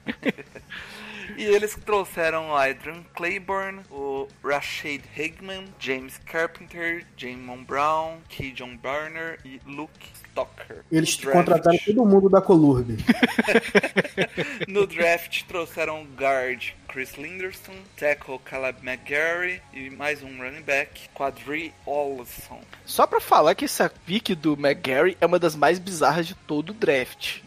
E 1.36 1.46
eles 1.46 1.76
trouxeram 1.76 2.52
o 2.52 2.56
Adrian 2.56 3.04
Claiborne, 3.16 3.80
o 3.90 4.28
Rashid 4.44 5.04
Higman, 5.18 5.66
James 5.80 6.20
Carpenter, 6.26 7.04
Jamon 7.18 7.64
Brown, 7.64 8.20
Kejon 8.30 8.78
Barner 8.78 9.40
e 9.44 9.60
Luke 9.66 9.92
Stocker. 10.30 10.84
Eles 10.92 11.16
contrataram 11.16 11.78
todo 11.86 12.06
mundo 12.06 12.30
da 12.30 12.40
Colurb. 12.40 12.98
No 14.68 14.86
draft 14.86 15.44
trouxeram 15.48 16.06
guard 16.18 16.70
Chris 16.94 17.16
Linderson, 17.18 17.74
tackle 17.98 18.38
Caleb 18.46 18.78
McGarry 18.88 19.60
e 19.74 19.90
mais 19.90 20.22
um 20.22 20.38
running 20.38 20.62
back, 20.62 21.10
Quadri 21.10 21.74
Olson. 21.88 22.62
Só 22.86 23.08
pra 23.08 23.20
falar 23.20 23.56
que 23.56 23.66
essa 23.66 23.92
pick 24.06 24.36
do 24.36 24.54
McGarry 24.54 25.18
é 25.20 25.26
uma 25.26 25.40
das 25.40 25.56
mais 25.56 25.80
bizarras 25.80 26.28
de 26.28 26.36
todo 26.36 26.70
o 26.70 26.74
draft. 26.74 27.40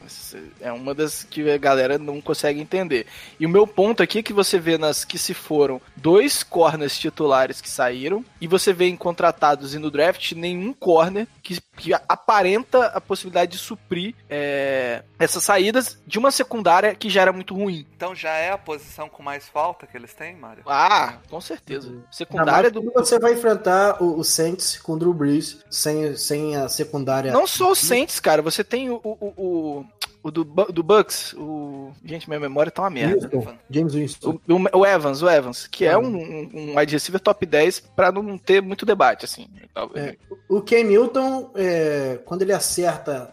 É 0.60 0.72
uma 0.72 0.92
das 0.92 1.22
que 1.22 1.48
a 1.48 1.58
galera 1.58 1.96
não 1.96 2.20
consegue 2.20 2.60
entender. 2.60 3.06
E 3.38 3.46
o 3.46 3.48
meu 3.48 3.68
ponto 3.68 4.02
aqui 4.02 4.18
é 4.18 4.22
que 4.22 4.32
você 4.32 4.58
vê 4.58 4.76
nas 4.76 5.04
que 5.04 5.16
se 5.16 5.32
foram 5.32 5.80
dois 5.94 6.42
corners 6.42 6.98
titulares 6.98 7.60
que 7.60 7.68
saíram, 7.68 8.24
e 8.40 8.48
você 8.48 8.72
vê 8.72 8.86
em 8.86 8.96
contratados 8.96 9.74
e 9.74 9.78
no 9.78 9.92
draft 9.92 10.32
nenhum 10.32 10.72
corner 10.72 11.28
que, 11.40 11.60
que 11.76 11.94
aparenta 11.94 12.86
a 12.86 13.00
possibilidade 13.00 13.52
de 13.52 13.58
suprir 13.58 14.12
é, 14.28 15.04
essas 15.20 15.44
saídas 15.44 16.02
de 16.04 16.18
uma 16.18 16.32
secundária 16.32 16.96
que 16.96 17.08
já 17.08 17.22
era 17.22 17.32
muito 17.32 17.54
ruim. 17.54 17.86
Então 17.96 18.12
já 18.12 18.32
é 18.32 18.50
a 18.50 18.58
posição 18.58 19.08
com 19.08 19.22
mais 19.22 19.35
falta 19.40 19.86
que 19.86 19.96
eles 19.96 20.14
têm, 20.14 20.36
Mário? 20.36 20.62
Ah, 20.66 21.18
com 21.28 21.40
certeza. 21.40 21.88
Ainda 21.88 22.06
Secundária 22.10 22.70
mais 22.70 22.72
do. 22.72 22.92
você 22.92 23.18
vai 23.18 23.32
enfrentar 23.32 24.02
o, 24.02 24.18
o 24.18 24.24
Saints 24.24 24.78
com 24.78 24.92
o 24.92 24.98
Drew 24.98 25.12
Brees 25.12 25.64
sem, 25.70 26.16
sem 26.16 26.56
a 26.56 26.68
secundária. 26.68 27.32
Não 27.32 27.46
só 27.46 27.72
o 27.72 27.76
Saints, 27.76 28.20
cara. 28.20 28.42
Você 28.42 28.62
tem 28.62 28.90
o, 28.90 29.00
o, 29.02 29.32
o, 29.36 29.84
o 30.26 30.30
do, 30.30 30.44
do 30.44 30.82
Bucks. 30.82 31.32
O... 31.34 31.92
Gente, 32.04 32.28
minha 32.28 32.40
memória 32.40 32.70
tá 32.72 32.82
uma 32.82 32.90
merda. 32.90 33.28
Winston, 33.28 33.54
James 33.70 33.94
Winston. 33.94 34.40
O, 34.48 34.54
o- 34.54 34.78
o 34.80 34.86
Evans, 34.86 35.22
o 35.22 35.28
Evans, 35.30 35.66
que 35.66 35.84
é 35.84 35.96
um, 35.96 36.06
um, 36.16 36.50
um 36.52 36.78
wide 36.78 36.92
receiver 36.92 37.20
top 37.20 37.44
10 37.46 37.80
pra 37.94 38.10
não 38.12 38.36
ter 38.38 38.60
muito 38.62 38.84
debate, 38.86 39.24
assim. 39.24 39.46
É, 39.94 40.16
o 40.48 40.60
Ken 40.62 40.84
Newton, 40.84 41.50
é, 41.54 42.18
quando 42.24 42.42
ele 42.42 42.52
acerta 42.52 43.32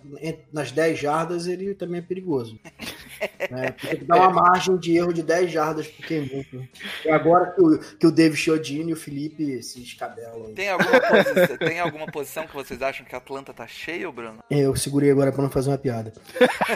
nas 0.51 0.71
10 0.71 0.99
jardas, 0.99 1.47
ele 1.47 1.73
também 1.73 1.99
é 1.99 2.03
perigoso. 2.03 2.59
É, 3.39 3.71
porque 3.71 3.95
dá 4.03 4.15
uma 4.17 4.29
margem 4.31 4.75
de 4.75 4.97
erro 4.97 5.13
de 5.13 5.23
10 5.23 5.49
jardas 5.49 5.87
pro 5.87 6.05
Ken 6.05 6.19
Newton. 6.29 6.67
E 7.05 7.09
agora 7.09 7.51
que 7.51 7.61
o, 7.61 7.79
que 7.79 8.05
o 8.07 8.11
David 8.11 8.37
Chiodini 8.37 8.89
e 8.89 8.93
o 8.93 8.97
Felipe 8.97 9.63
se 9.63 9.81
escabelam. 9.81 10.53
Tem 10.53 10.67
alguma, 10.69 10.99
posi- 10.99 11.57
tem 11.57 11.79
alguma 11.79 12.05
posição 12.07 12.45
que 12.45 12.53
vocês 12.53 12.81
acham 12.81 13.05
que 13.05 13.15
a 13.15 13.19
Atlanta 13.19 13.53
tá 13.53 13.65
cheio, 13.65 14.11
Bruno? 14.11 14.39
É, 14.49 14.59
Eu 14.59 14.75
segurei 14.75 15.09
agora 15.09 15.31
pra 15.31 15.41
não 15.41 15.49
fazer 15.49 15.69
uma 15.69 15.77
piada. 15.77 16.11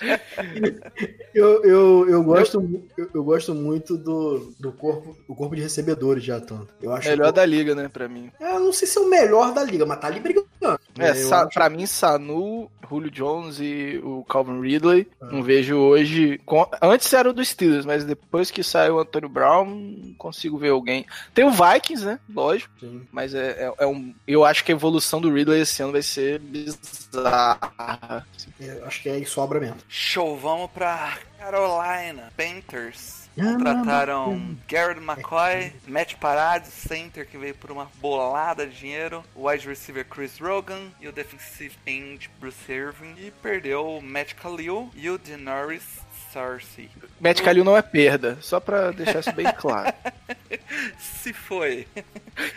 eu, 1.34 1.64
eu, 1.64 2.08
eu, 2.08 2.22
gosto, 2.22 2.82
eu, 2.96 3.10
eu 3.14 3.24
gosto 3.24 3.54
muito 3.54 3.96
do, 3.96 4.52
do 4.58 4.72
corpo, 4.72 5.16
do 5.28 5.34
corpo 5.34 5.54
de 5.56 5.62
recebedores 5.62 6.22
de 6.22 6.32
Atlanta. 6.32 6.68
Eu 6.82 6.92
acho 6.92 7.08
Melhor 7.08 7.26
que- 7.26 7.32
da 7.32 7.46
liga, 7.46 7.74
né, 7.74 7.88
pra 7.88 8.08
mim. 8.08 8.30
Eu 8.40 8.60
não 8.60 8.72
sei 8.72 8.86
se 8.88 8.98
é 8.98 9.00
o 9.00 9.08
melhor 9.08 9.52
da 9.54 9.62
liga, 9.62 9.84
mas 9.86 9.98
tá 10.00 10.06
ali 10.08 10.20
brigando. 10.20 10.44
É, 10.98 11.10
eu 11.10 11.14
Sa- 11.16 11.42
acho- 11.42 11.50
pra 11.54 11.68
mim, 11.68 11.84
Sanu, 11.86 12.70
Julio 12.88 13.10
Jones 13.10 13.58
e 13.60 14.00
o 14.02 14.24
Calvin 14.24 14.60
Ridley. 14.60 15.06
Ah. 15.20 15.26
Não 15.26 15.42
vejo 15.42 15.76
hoje. 15.76 16.40
Antes 16.80 17.12
era 17.12 17.28
o 17.28 17.32
do 17.34 17.44
Steelers, 17.44 17.84
mas 17.84 18.04
depois 18.04 18.50
que 18.50 18.62
saiu 18.62 18.96
o 18.96 19.00
Antônio 19.00 19.28
Brown, 19.28 19.64
não 19.66 20.14
consigo 20.14 20.56
ver 20.56 20.70
alguém. 20.70 21.04
Tem 21.34 21.44
o 21.44 21.50
Vikings, 21.50 22.04
né? 22.06 22.18
Lógico. 22.34 22.72
Sim. 22.80 23.02
Mas 23.12 23.34
é, 23.34 23.64
é- 23.66 23.74
é 23.84 23.86
um. 23.86 24.14
Eu 24.26 24.44
acho 24.44 24.64
que 24.64 24.72
a 24.72 24.74
evolução 24.74 25.20
do 25.20 25.30
Ridley 25.32 25.60
esse 25.60 25.82
ano 25.82 25.92
vai 25.92 26.02
ser 26.02 26.38
bizarra. 26.38 28.26
É, 28.60 28.82
acho 28.86 29.02
que 29.02 29.24
sobra 29.26 29.60
mesmo. 29.60 29.76
Show, 29.88 30.36
vamos 30.36 30.70
pra 30.70 31.18
Carolina 31.38 32.32
Panthers. 32.36 33.24
Ah, 33.36 33.52
Contrataram 33.52 34.56
Garrett 34.68 35.00
McCoy, 35.00 35.72
Matt 35.88 36.14
Paradis, 36.16 36.72
center 36.72 37.26
que 37.26 37.36
veio 37.36 37.54
por 37.56 37.72
uma 37.72 37.90
bolada 38.00 38.64
de 38.64 38.76
dinheiro, 38.76 39.24
o 39.34 39.48
wide 39.48 39.66
receiver 39.66 40.04
Chris 40.04 40.38
Rogan 40.38 40.92
e 41.00 41.08
o 41.08 41.12
defensive 41.12 41.76
end 41.84 42.30
Bruce 42.38 42.70
Irving. 42.70 43.14
E 43.18 43.32
perdeu 43.42 43.96
o 43.98 44.02
Matt 44.02 44.34
Khalil 44.34 44.88
e 44.94 45.10
o 45.10 45.18
Denoris 45.18 46.03
SRC. 46.34 46.88
Matt 47.20 47.40
Kalil 47.40 47.64
não 47.64 47.76
é 47.76 47.82
perda, 47.82 48.36
só 48.40 48.58
pra 48.58 48.90
deixar 48.90 49.20
isso 49.20 49.32
bem 49.32 49.46
claro. 49.56 49.94
Se 50.98 51.32
foi. 51.32 51.86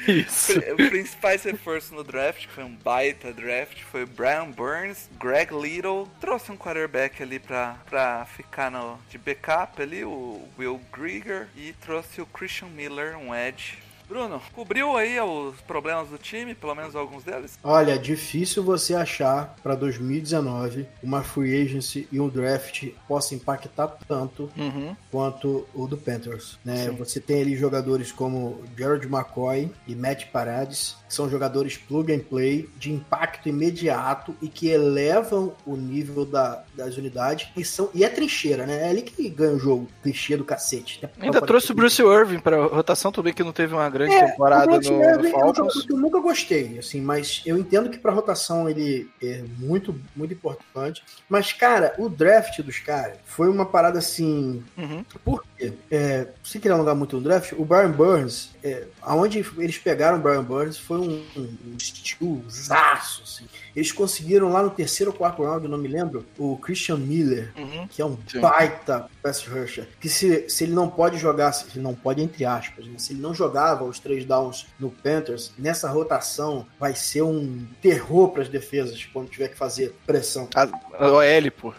Isso. 0.08 0.54
Os 0.78 0.90
principais 0.90 1.44
reforços 1.44 1.92
no 1.92 2.04
draft, 2.04 2.48
que 2.48 2.52
foi 2.52 2.64
um 2.64 2.76
baita 2.76 3.32
draft, 3.32 3.82
foi 3.84 4.04
o 4.04 4.08
Brian 4.08 4.50
Burns, 4.50 5.10
Greg 5.20 5.54
Little, 5.54 6.08
trouxe 6.20 6.52
um 6.52 6.58
quarterback 6.58 7.22
ali 7.22 7.40
pra, 7.40 7.78
pra 7.90 8.26
ficar 8.26 8.72
no, 8.72 9.00
de 9.10 9.18
backup 9.18 9.82
ali, 9.82 10.04
o 10.04 10.48
Will 10.58 10.82
Grieger, 10.92 11.48
e 11.56 11.74
trouxe 11.74 12.20
o 12.20 12.26
Christian 12.26 12.70
Miller, 12.70 13.18
um 13.18 13.34
edge. 13.34 13.78
Bruno, 14.08 14.42
cobriu 14.54 14.96
aí 14.96 15.20
os 15.20 15.60
problemas 15.62 16.08
do 16.10 16.18
time, 16.18 16.56
pelo 16.56 16.74
menos 16.74 16.96
alguns 16.96 17.24
deles? 17.24 17.60
Olha, 17.64 17.98
difícil 18.00 18.64
você 18.64 18.96
achar 18.96 19.56
para 19.62 19.76
2019 19.76 20.88
uma 21.04 21.22
free 21.24 21.62
agency 21.62 22.08
e 22.12 22.20
um 22.20 22.30
draft 22.30 22.88
possa 23.08 23.36
impactar 23.36 23.88
tanto 24.08 24.50
Uhum. 24.58 24.96
quanto 25.12 25.68
o 25.74 25.86
do 25.88 25.98
Panthers. 25.98 26.58
Né? 26.64 26.86
Sim. 26.86 26.92
Você 26.96 27.20
tem 27.20 27.42
ali 27.42 27.56
jogadores 27.58 28.12
como 28.12 28.64
Jared 28.78 29.06
McCoy 29.08 29.72
e 29.86 29.94
Matt 29.96 30.26
Paredes, 30.32 30.96
que 31.08 31.14
são 31.14 31.30
jogadores 31.30 31.76
plug 31.78 32.14
and 32.14 32.20
play 32.20 32.70
de 32.78 32.92
impacto 32.92 33.50
imediato 33.50 34.36
e 34.42 34.48
que 34.48 34.68
elevam 34.70 35.54
o 35.66 35.76
nível 35.76 36.26
da- 36.26 36.64
das 36.76 36.96
unidades 36.98 37.50
e 37.58 37.64
são 37.66 37.90
e 37.94 38.04
é 38.04 38.10
trincheira, 38.10 38.66
né? 38.66 38.86
É 38.88 38.90
ali 38.90 39.02
que 39.02 39.28
ganha 39.30 39.54
o 39.54 39.60
jogo, 39.60 39.88
clichê 40.02 40.38
do 40.38 40.46
cacete. 40.46 41.02
Ainda 41.20 41.42
trouxe 41.42 41.72
o 41.72 41.76
Bruce 41.76 42.02
Irving 42.02 42.40
pra 42.40 42.66
rotação, 42.68 43.12
tudo 43.12 43.26
bem 43.26 43.34
que 43.34 43.44
não 43.44 43.52
teve 43.54 43.74
uma 43.74 43.90
grande 43.98 44.14
É, 44.14 44.28
temporada 44.28 44.80
no, 44.80 45.04
é 45.04 45.32
Falcons. 45.32 45.86
que 45.86 45.92
eu 45.94 45.98
nunca 45.98 46.20
gostei, 46.20 46.78
assim, 46.78 47.02
mas 47.02 47.42
eu 47.46 47.58
entendo 47.58 47.90
que 47.90 47.98
pra 47.98 48.12
rotação 48.12 48.70
ele 48.70 49.10
é 49.22 49.44
muito, 49.58 49.96
muito 50.16 50.34
importante. 50.34 51.04
Mas, 51.28 51.52
cara, 51.54 51.94
o 51.98 52.08
draft 52.10 52.62
dos 52.62 52.80
caras 52.80 53.18
foi 53.26 53.50
uma 53.50 53.66
parada 53.66 54.00
assim. 54.00 54.64
Uhum. 54.78 55.04
Por? 55.24 55.44
É, 55.90 56.28
se 56.44 56.60
querer 56.60 56.74
alongar 56.76 56.96
muito 56.96 57.16
no 57.18 57.22
draft, 57.24 57.54
o 57.54 57.66
Brian 57.66 57.92
Burns, 57.92 58.52
é, 58.64 58.86
aonde 59.02 59.44
eles 59.58 59.78
pegaram 59.78 60.20
o 60.20 60.22
Brian 60.22 60.44
Burns 60.44 60.78
foi 60.78 61.00
um, 61.00 61.26
um, 61.36 61.80
stealzaço, 61.80 63.24
assim. 63.24 63.46
Eles 63.76 63.92
conseguiram 63.92 64.50
lá 64.50 64.62
no 64.62 64.70
terceiro 64.70 65.12
ou 65.12 65.18
quarto 65.18 65.44
round, 65.44 65.68
não 65.68 65.78
me 65.78 65.88
lembro, 65.88 66.26
o 66.38 66.58
Christian 66.58 66.98
Miller, 66.98 67.52
Uhum. 67.58 67.88
que 67.88 68.02
é 68.02 68.06
um 68.06 68.18
Sim. 68.28 68.40
baita 68.40 69.10
pass 69.22 69.46
rusher, 69.46 69.88
que 70.00 70.10
se, 70.10 70.50
se 70.50 70.64
ele 70.64 70.74
não 70.74 70.90
pode 70.90 71.18
jogar, 71.18 71.52
se 71.52 71.66
ele 71.74 71.82
não 71.82 71.96
pode 71.96 72.22
entre 72.22 72.46
aspas, 72.46 72.86
né? 72.86 72.94
se 72.98 73.14
ele 73.14 73.22
não 73.22 73.34
jogava 73.34 73.84
os 73.84 74.00
três 74.00 74.26
downs 74.26 74.68
no 74.80 74.90
Panthers, 74.90 75.52
nessa 75.58 75.90
rotação 75.90 76.66
vai 76.80 76.96
ser 76.96 77.22
um 77.22 77.66
terror 77.82 78.30
para 78.30 78.44
as 78.44 78.50
defesas 78.50 79.04
quando 79.06 79.30
tiver 79.30 79.50
que 79.50 79.58
fazer 79.58 79.96
pressão. 80.06 80.48
A, 80.56 80.64
a 80.64 81.12
OL, 81.12 81.52
pô. 81.56 81.74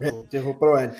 É, 0.00 0.12
um 0.12 0.22
terror 0.22 0.54
para 0.54 0.70
o 0.70 0.76
L. 0.76 0.96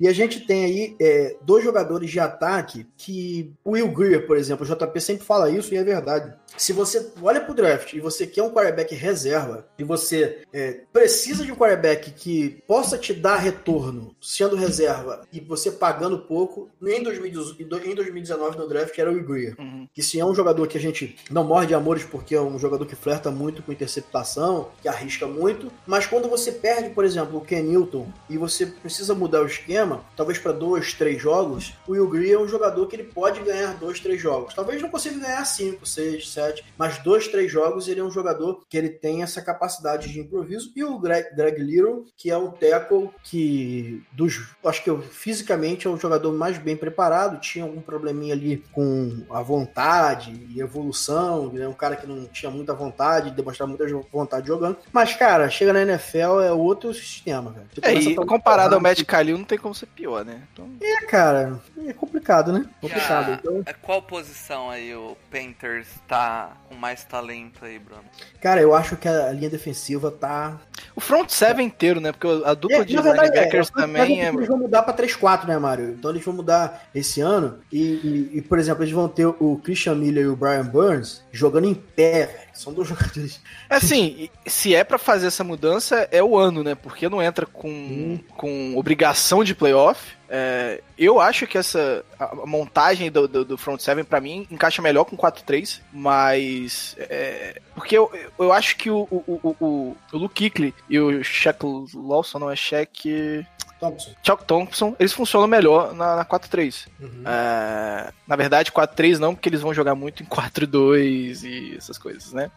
E 0.00 0.06
a 0.06 0.12
gente 0.12 0.46
tem 0.46 0.64
aí 0.64 0.96
é, 1.00 1.36
dois 1.42 1.64
jogadores 1.64 2.10
de 2.10 2.20
ataque 2.20 2.86
que 2.96 3.52
o 3.64 3.72
Will 3.72 3.90
Greer, 3.90 4.26
por 4.26 4.36
exemplo, 4.36 4.64
o 4.64 4.68
JP 4.68 5.00
sempre 5.00 5.24
fala 5.24 5.50
isso 5.50 5.74
e 5.74 5.76
é 5.76 5.82
verdade. 5.82 6.32
Se 6.58 6.72
você 6.72 7.10
olha 7.22 7.40
pro 7.40 7.54
draft 7.54 7.92
e 7.92 8.00
você 8.00 8.26
quer 8.26 8.42
um 8.42 8.50
quarterback 8.50 8.94
reserva 8.94 9.66
e 9.78 9.84
você 9.84 10.42
é, 10.52 10.80
precisa 10.92 11.44
de 11.44 11.52
um 11.52 11.56
quarterback 11.56 12.10
que 12.10 12.62
possa 12.66 12.98
te 12.98 13.14
dar 13.14 13.36
retorno 13.36 14.14
sendo 14.20 14.56
reserva 14.56 15.26
e 15.32 15.40
você 15.40 15.70
pagando 15.70 16.18
pouco, 16.18 16.68
em 16.82 17.02
2018 17.02 17.88
em 17.88 17.94
2019 17.94 18.58
no 18.58 18.68
draft 18.68 18.98
era 18.98 19.10
o 19.10 19.22
Greer 19.22 19.54
Uhum. 19.58 19.88
que 19.94 20.02
se 20.02 20.18
é 20.18 20.24
um 20.24 20.34
jogador 20.34 20.66
que 20.66 20.76
a 20.76 20.80
gente 20.80 21.16
não 21.30 21.44
morre 21.44 21.66
de 21.66 21.74
amores 21.74 22.04
porque 22.04 22.34
é 22.34 22.40
um 22.40 22.58
jogador 22.58 22.84
que 22.86 22.96
flerta 22.96 23.30
muito 23.30 23.62
com 23.62 23.72
interceptação, 23.72 24.70
que 24.82 24.88
arrisca 24.88 25.26
muito, 25.26 25.70
mas 25.86 26.06
quando 26.06 26.28
você 26.28 26.50
perde, 26.52 26.90
por 26.90 27.04
exemplo, 27.04 27.38
o 27.38 27.40
Ken 27.40 27.62
Newton 27.62 28.08
e 28.28 28.36
você 28.36 28.66
precisa 28.66 29.14
mudar 29.14 29.42
o 29.42 29.46
esquema, 29.46 30.04
talvez 30.16 30.38
para 30.38 30.52
dois, 30.52 30.92
três 30.92 31.20
jogos, 31.20 31.74
o 31.86 31.92
Will 31.92 32.08
Greer 32.08 32.34
é 32.34 32.38
um 32.38 32.48
jogador 32.48 32.86
que 32.86 32.96
ele 32.96 33.04
pode 33.04 33.40
ganhar 33.40 33.74
dois, 33.74 34.00
três 34.00 34.20
jogos. 34.20 34.54
Talvez 34.54 34.82
não 34.82 34.88
consiga 34.88 35.18
ganhar 35.18 35.44
cinco, 35.44 35.86
seis, 35.86 36.28
sete, 36.28 36.47
mas 36.76 36.98
dois, 36.98 37.28
três 37.28 37.50
jogos 37.50 37.88
ele 37.88 38.00
é 38.00 38.04
um 38.04 38.10
jogador 38.10 38.62
que 38.68 38.76
ele 38.76 38.88
tem 38.88 39.22
essa 39.22 39.42
capacidade 39.42 40.10
de 40.10 40.20
improviso 40.20 40.72
e 40.74 40.84
o 40.84 40.98
Greg, 40.98 41.34
Greg 41.34 41.62
Little, 41.62 42.06
que 42.16 42.30
é 42.30 42.36
um 42.36 42.50
tackle 42.50 43.10
que 43.22 44.02
dos, 44.12 44.48
acho 44.64 44.82
que 44.82 44.90
eu, 44.90 45.00
fisicamente 45.00 45.86
é 45.86 45.90
o 45.90 45.96
jogador 45.96 46.32
mais 46.32 46.58
bem 46.58 46.76
preparado, 46.76 47.40
tinha 47.40 47.64
algum 47.64 47.80
probleminha 47.80 48.34
ali 48.34 48.64
com 48.72 49.24
a 49.30 49.42
vontade 49.42 50.32
e 50.50 50.60
evolução, 50.60 51.52
né? 51.52 51.66
um 51.66 51.72
cara 51.72 51.96
que 51.96 52.06
não 52.06 52.26
tinha 52.26 52.50
muita 52.50 52.74
vontade, 52.74 53.30
demonstrava 53.30 53.70
muita 53.70 53.86
vontade 54.12 54.46
jogando. 54.46 54.76
Mas, 54.92 55.14
cara, 55.14 55.48
chega 55.50 55.72
na 55.72 55.82
NFL 55.82 56.40
é 56.42 56.52
outro 56.52 56.92
sistema, 56.92 57.50
velho. 57.50 57.66
É, 57.82 57.94
e 57.94 58.12
a 58.18 58.26
comparado 58.26 58.74
ao 58.74 58.80
Matt 58.80 59.02
Kalil, 59.04 59.38
não 59.38 59.44
tem 59.44 59.58
como 59.58 59.74
ser 59.74 59.86
pior, 59.86 60.24
né? 60.24 60.42
Então, 60.52 60.68
É, 60.80 61.04
cara, 61.06 61.60
é 61.86 61.92
complicado, 61.92 62.52
né? 62.52 62.68
Complicado. 62.80 63.32
Ah, 63.32 63.38
Então, 63.40 63.74
Qual 63.82 64.02
posição 64.02 64.70
aí 64.70 64.94
o 64.94 65.16
Panthers 65.30 65.88
tá 66.06 66.37
com 66.68 66.74
mais 66.74 67.04
talento 67.04 67.64
aí, 67.64 67.78
Bruno? 67.78 68.02
cara, 68.40 68.60
eu 68.60 68.74
acho 68.74 68.96
que 68.96 69.08
a 69.08 69.32
linha 69.32 69.50
defensiva 69.50 70.10
tá. 70.10 70.58
o 70.94 71.00
front 71.00 71.28
seven 71.30 71.66
inteiro, 71.66 72.00
né? 72.00 72.12
Porque 72.12 72.26
a 72.44 72.54
dupla 72.54 72.78
É, 72.78 72.84
de 72.84 72.96
linebackers 72.96 73.68
é, 73.76 73.80
também 73.80 74.22
é. 74.24 74.28
Eles 74.28 74.48
vão 74.48 74.58
mudar 74.58 74.82
pra 74.82 74.94
3-4, 74.94 75.46
né, 75.46 75.58
Mário? 75.58 75.90
Então 75.90 76.10
eles 76.10 76.24
vão 76.24 76.34
mudar 76.34 76.88
esse 76.94 77.20
ano. 77.20 77.58
E, 77.72 77.78
e- 77.82 78.30
e, 78.38 78.42
por 78.42 78.58
exemplo, 78.58 78.82
eles 78.84 78.94
vão 78.94 79.08
ter 79.08 79.26
o 79.26 79.60
Christian 79.62 79.94
Miller 79.96 80.24
e 80.24 80.28
o 80.28 80.36
Brian 80.36 80.64
Burns 80.66 81.22
jogando 81.32 81.66
em 81.66 81.74
pé, 81.74 82.26
velho. 82.26 82.47
São 82.58 82.72
dois 82.72 82.88
jogadores. 82.88 83.40
É 83.70 83.76
assim, 83.76 84.28
se 84.44 84.74
é 84.74 84.82
pra 84.82 84.98
fazer 84.98 85.28
essa 85.28 85.44
mudança, 85.44 86.08
é 86.10 86.20
o 86.20 86.36
ano, 86.36 86.64
né? 86.64 86.74
Porque 86.74 87.08
não 87.08 87.22
entra 87.22 87.46
com, 87.46 88.18
com 88.36 88.76
obrigação 88.76 89.44
de 89.44 89.54
playoff. 89.54 90.18
É, 90.28 90.82
eu 90.98 91.20
acho 91.20 91.46
que 91.46 91.56
essa 91.56 92.04
montagem 92.44 93.12
do, 93.12 93.28
do, 93.28 93.44
do 93.44 93.56
front 93.56 93.80
seven 93.80 94.04
pra 94.04 94.20
mim 94.20 94.46
encaixa 94.50 94.82
melhor 94.82 95.04
com 95.04 95.16
4-3, 95.16 95.80
mas 95.90 96.96
é, 96.98 97.62
porque 97.74 97.96
eu, 97.96 98.10
eu 98.38 98.52
acho 98.52 98.76
que 98.76 98.90
o, 98.90 99.08
o, 99.10 99.24
o, 99.26 99.56
o, 99.58 99.96
o 100.12 100.18
Luke 100.18 100.50
Kuechly 100.50 100.74
e 100.90 100.98
o 100.98 101.22
Shaq 101.22 101.64
Lawson 101.94 102.40
não 102.40 102.50
é 102.50 102.56
Shaq 102.56 103.46
Thompson. 103.78 104.10
Chuck 104.22 104.44
Thompson, 104.44 104.96
eles 104.98 105.12
funcionam 105.12 105.46
melhor 105.46 105.94
na, 105.94 106.16
na 106.16 106.24
4-3. 106.24 106.86
Uhum. 107.00 107.22
É, 107.26 108.12
na 108.26 108.36
verdade, 108.36 108.72
4-3 108.72 109.18
não, 109.18 109.34
porque 109.34 109.48
eles 109.48 109.60
vão 109.60 109.72
jogar 109.74 109.94
muito 109.94 110.22
em 110.22 110.26
4-2 110.26 111.42
e 111.44 111.76
essas 111.76 111.98
coisas, 111.98 112.32
né? 112.32 112.50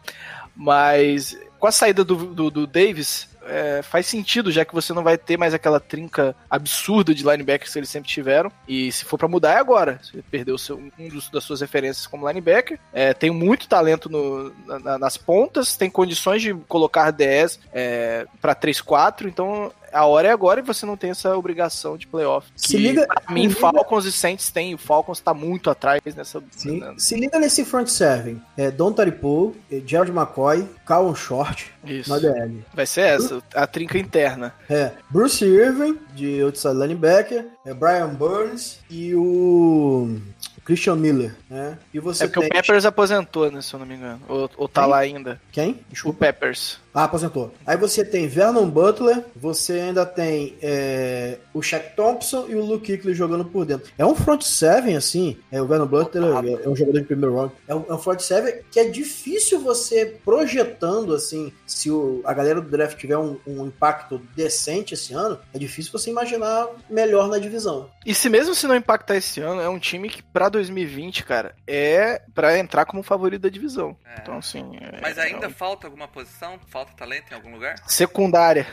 Mas 0.54 1.36
com 1.58 1.66
a 1.66 1.72
saída 1.72 2.04
do, 2.04 2.16
do, 2.34 2.50
do 2.50 2.66
Davis, 2.66 3.28
é, 3.44 3.82
faz 3.82 4.06
sentido, 4.06 4.50
já 4.52 4.64
que 4.64 4.74
você 4.74 4.92
não 4.92 5.02
vai 5.02 5.16
ter 5.16 5.36
mais 5.36 5.54
aquela 5.54 5.78
trinca 5.80 6.34
absurda 6.50 7.14
de 7.14 7.22
linebackers 7.24 7.72
que 7.72 7.78
eles 7.78 7.88
sempre 7.88 8.08
tiveram. 8.10 8.50
E 8.68 8.90
se 8.92 9.04
for 9.04 9.16
pra 9.16 9.28
mudar, 9.28 9.52
é 9.52 9.58
agora. 9.58 9.98
Você 10.02 10.22
perdeu 10.30 10.58
seu, 10.58 10.76
um 10.98 11.08
dos, 11.08 11.30
das 11.30 11.44
suas 11.44 11.60
referências 11.60 12.06
como 12.06 12.28
linebacker. 12.28 12.78
É, 12.92 13.14
tem 13.14 13.30
muito 13.30 13.68
talento 13.68 14.08
no- 14.10 14.52
na- 14.66 14.78
na- 14.78 14.98
nas 14.98 15.16
pontas, 15.16 15.76
tem 15.76 15.88
condições 15.90 16.42
de 16.42 16.52
colocar 16.68 17.10
10 17.10 17.58
é, 17.72 18.26
para 18.40 18.54
3-4, 18.54 19.26
então 19.28 19.72
a 19.92 20.04
hora 20.06 20.28
é 20.28 20.30
agora 20.30 20.60
e 20.60 20.62
você 20.62 20.84
não 20.86 20.96
tem 20.96 21.10
essa 21.10 21.36
obrigação 21.36 21.96
de 21.96 22.06
playoff. 22.06 22.48
Se 22.56 22.76
Que, 22.76 22.82
liga- 22.82 23.06
pra 23.06 23.22
se 23.26 23.32
mim, 23.32 23.46
liga- 23.46 23.60
Falcons 23.60 24.04
e 24.04 24.12
Saints 24.12 24.50
tem. 24.50 24.74
O 24.74 24.78
Falcons 24.78 25.20
tá 25.20 25.32
muito 25.34 25.68
atrás 25.70 26.00
nessa. 26.16 26.42
Sim. 26.52 26.78
na- 26.80 26.94
Se 26.98 27.14
liga 27.16 27.38
nesse 27.38 27.64
front 27.64 27.86
seven. 27.88 28.40
É 28.56 28.70
Don 28.70 28.92
Taripo, 28.92 29.54
Gerald 29.86 30.10
McCoy, 30.12 30.68
Calvin 30.86 31.14
Short, 31.14 31.72
Isso. 31.84 32.10
na 32.10 32.18
DL. 32.18 32.64
Vai 32.74 32.86
ser 32.86 33.02
essa, 33.02 33.42
a 33.54 33.66
trinca 33.66 33.98
interna. 33.98 34.54
É, 34.68 34.92
Bruce 35.10 35.44
Irving, 35.44 35.98
de 36.14 36.40
outside 36.42 36.74
linebacker, 36.74 37.46
é 37.64 37.72
Brian 37.74 38.08
Burns 38.08 38.78
e 38.90 39.14
o 39.14 40.18
Christian 40.64 40.96
Miller, 40.96 41.34
né? 41.50 41.78
E 41.92 41.98
você 41.98 42.24
É 42.24 42.26
porque 42.28 42.40
tem... 42.40 42.48
o 42.48 42.52
Peppers 42.52 42.84
aposentou, 42.84 43.50
né, 43.50 43.60
se 43.62 43.74
eu 43.74 43.80
não 43.80 43.86
me 43.86 43.94
engano. 43.94 44.20
Ou, 44.28 44.50
ou 44.56 44.68
tá 44.68 44.82
Quem? 44.82 44.90
lá 44.90 44.98
ainda. 44.98 45.40
Quem? 45.50 45.70
O 45.72 45.76
Desculpa. 45.92 46.18
Peppers. 46.26 46.78
Ah, 46.94 47.04
aposentou. 47.04 47.52
Aí 47.66 47.76
você 47.76 48.04
tem 48.04 48.28
Vernon 48.28 48.68
Butler, 48.68 49.24
você 49.34 49.74
ainda 49.80 50.04
tem 50.04 50.56
é, 50.60 51.38
o 51.54 51.62
Shaq 51.62 51.96
Thompson 51.96 52.46
e 52.48 52.54
o 52.54 52.64
Luke 52.64 52.86
Kuechly 52.96 53.14
jogando 53.14 53.44
por 53.46 53.64
dentro. 53.64 53.90
É 53.96 54.04
um 54.04 54.14
front 54.14 54.42
seven, 54.42 54.96
assim. 54.96 55.38
É, 55.50 55.60
o 55.62 55.66
Vernon 55.66 55.86
Butler 55.86 56.24
é, 56.44 56.64
é 56.64 56.68
um 56.68 56.76
jogador 56.76 57.00
de 57.00 57.06
primeiro 57.06 57.34
round. 57.34 57.52
É 57.66 57.74
um, 57.74 57.84
é 57.88 57.94
um 57.94 57.98
front 57.98 58.20
seven 58.20 58.54
que 58.70 58.78
é 58.78 58.84
difícil 58.88 59.60
você 59.60 60.18
projetando, 60.24 61.14
assim, 61.14 61.52
se 61.66 61.90
o, 61.90 62.20
a 62.24 62.34
galera 62.34 62.60
do 62.60 62.68
draft 62.68 62.98
tiver 62.98 63.16
um, 63.16 63.38
um 63.46 63.66
impacto 63.66 64.18
decente 64.36 64.94
esse 64.94 65.14
ano, 65.14 65.38
é 65.54 65.58
difícil 65.58 65.92
você 65.92 66.10
imaginar 66.10 66.66
melhor 66.90 67.28
na 67.28 67.38
divisão. 67.38 67.88
E 68.04 68.14
se 68.14 68.28
mesmo 68.28 68.54
se 68.54 68.66
não 68.66 68.74
impactar 68.76 69.16
esse 69.16 69.40
ano, 69.40 69.60
é 69.60 69.68
um 69.68 69.78
time 69.78 70.08
que 70.08 70.22
pra 70.22 70.48
2020, 70.48 71.24
cara, 71.24 71.54
é 71.66 72.20
pra 72.34 72.58
entrar 72.58 72.84
como 72.84 73.02
favorito 73.02 73.42
da 73.42 73.48
divisão. 73.48 73.96
É. 74.04 74.20
Então, 74.20 74.36
assim. 74.36 74.76
é- 74.80 75.00
Mas 75.00 75.16
ainda 75.18 75.46
é 75.46 75.48
um- 75.48 75.52
falta 75.52 75.86
alguma 75.86 76.08
posição? 76.08 76.58
Falta 76.68 76.81
talento 76.96 77.30
em 77.30 77.34
algum 77.34 77.52
lugar? 77.52 77.76
Secundária. 77.86 78.66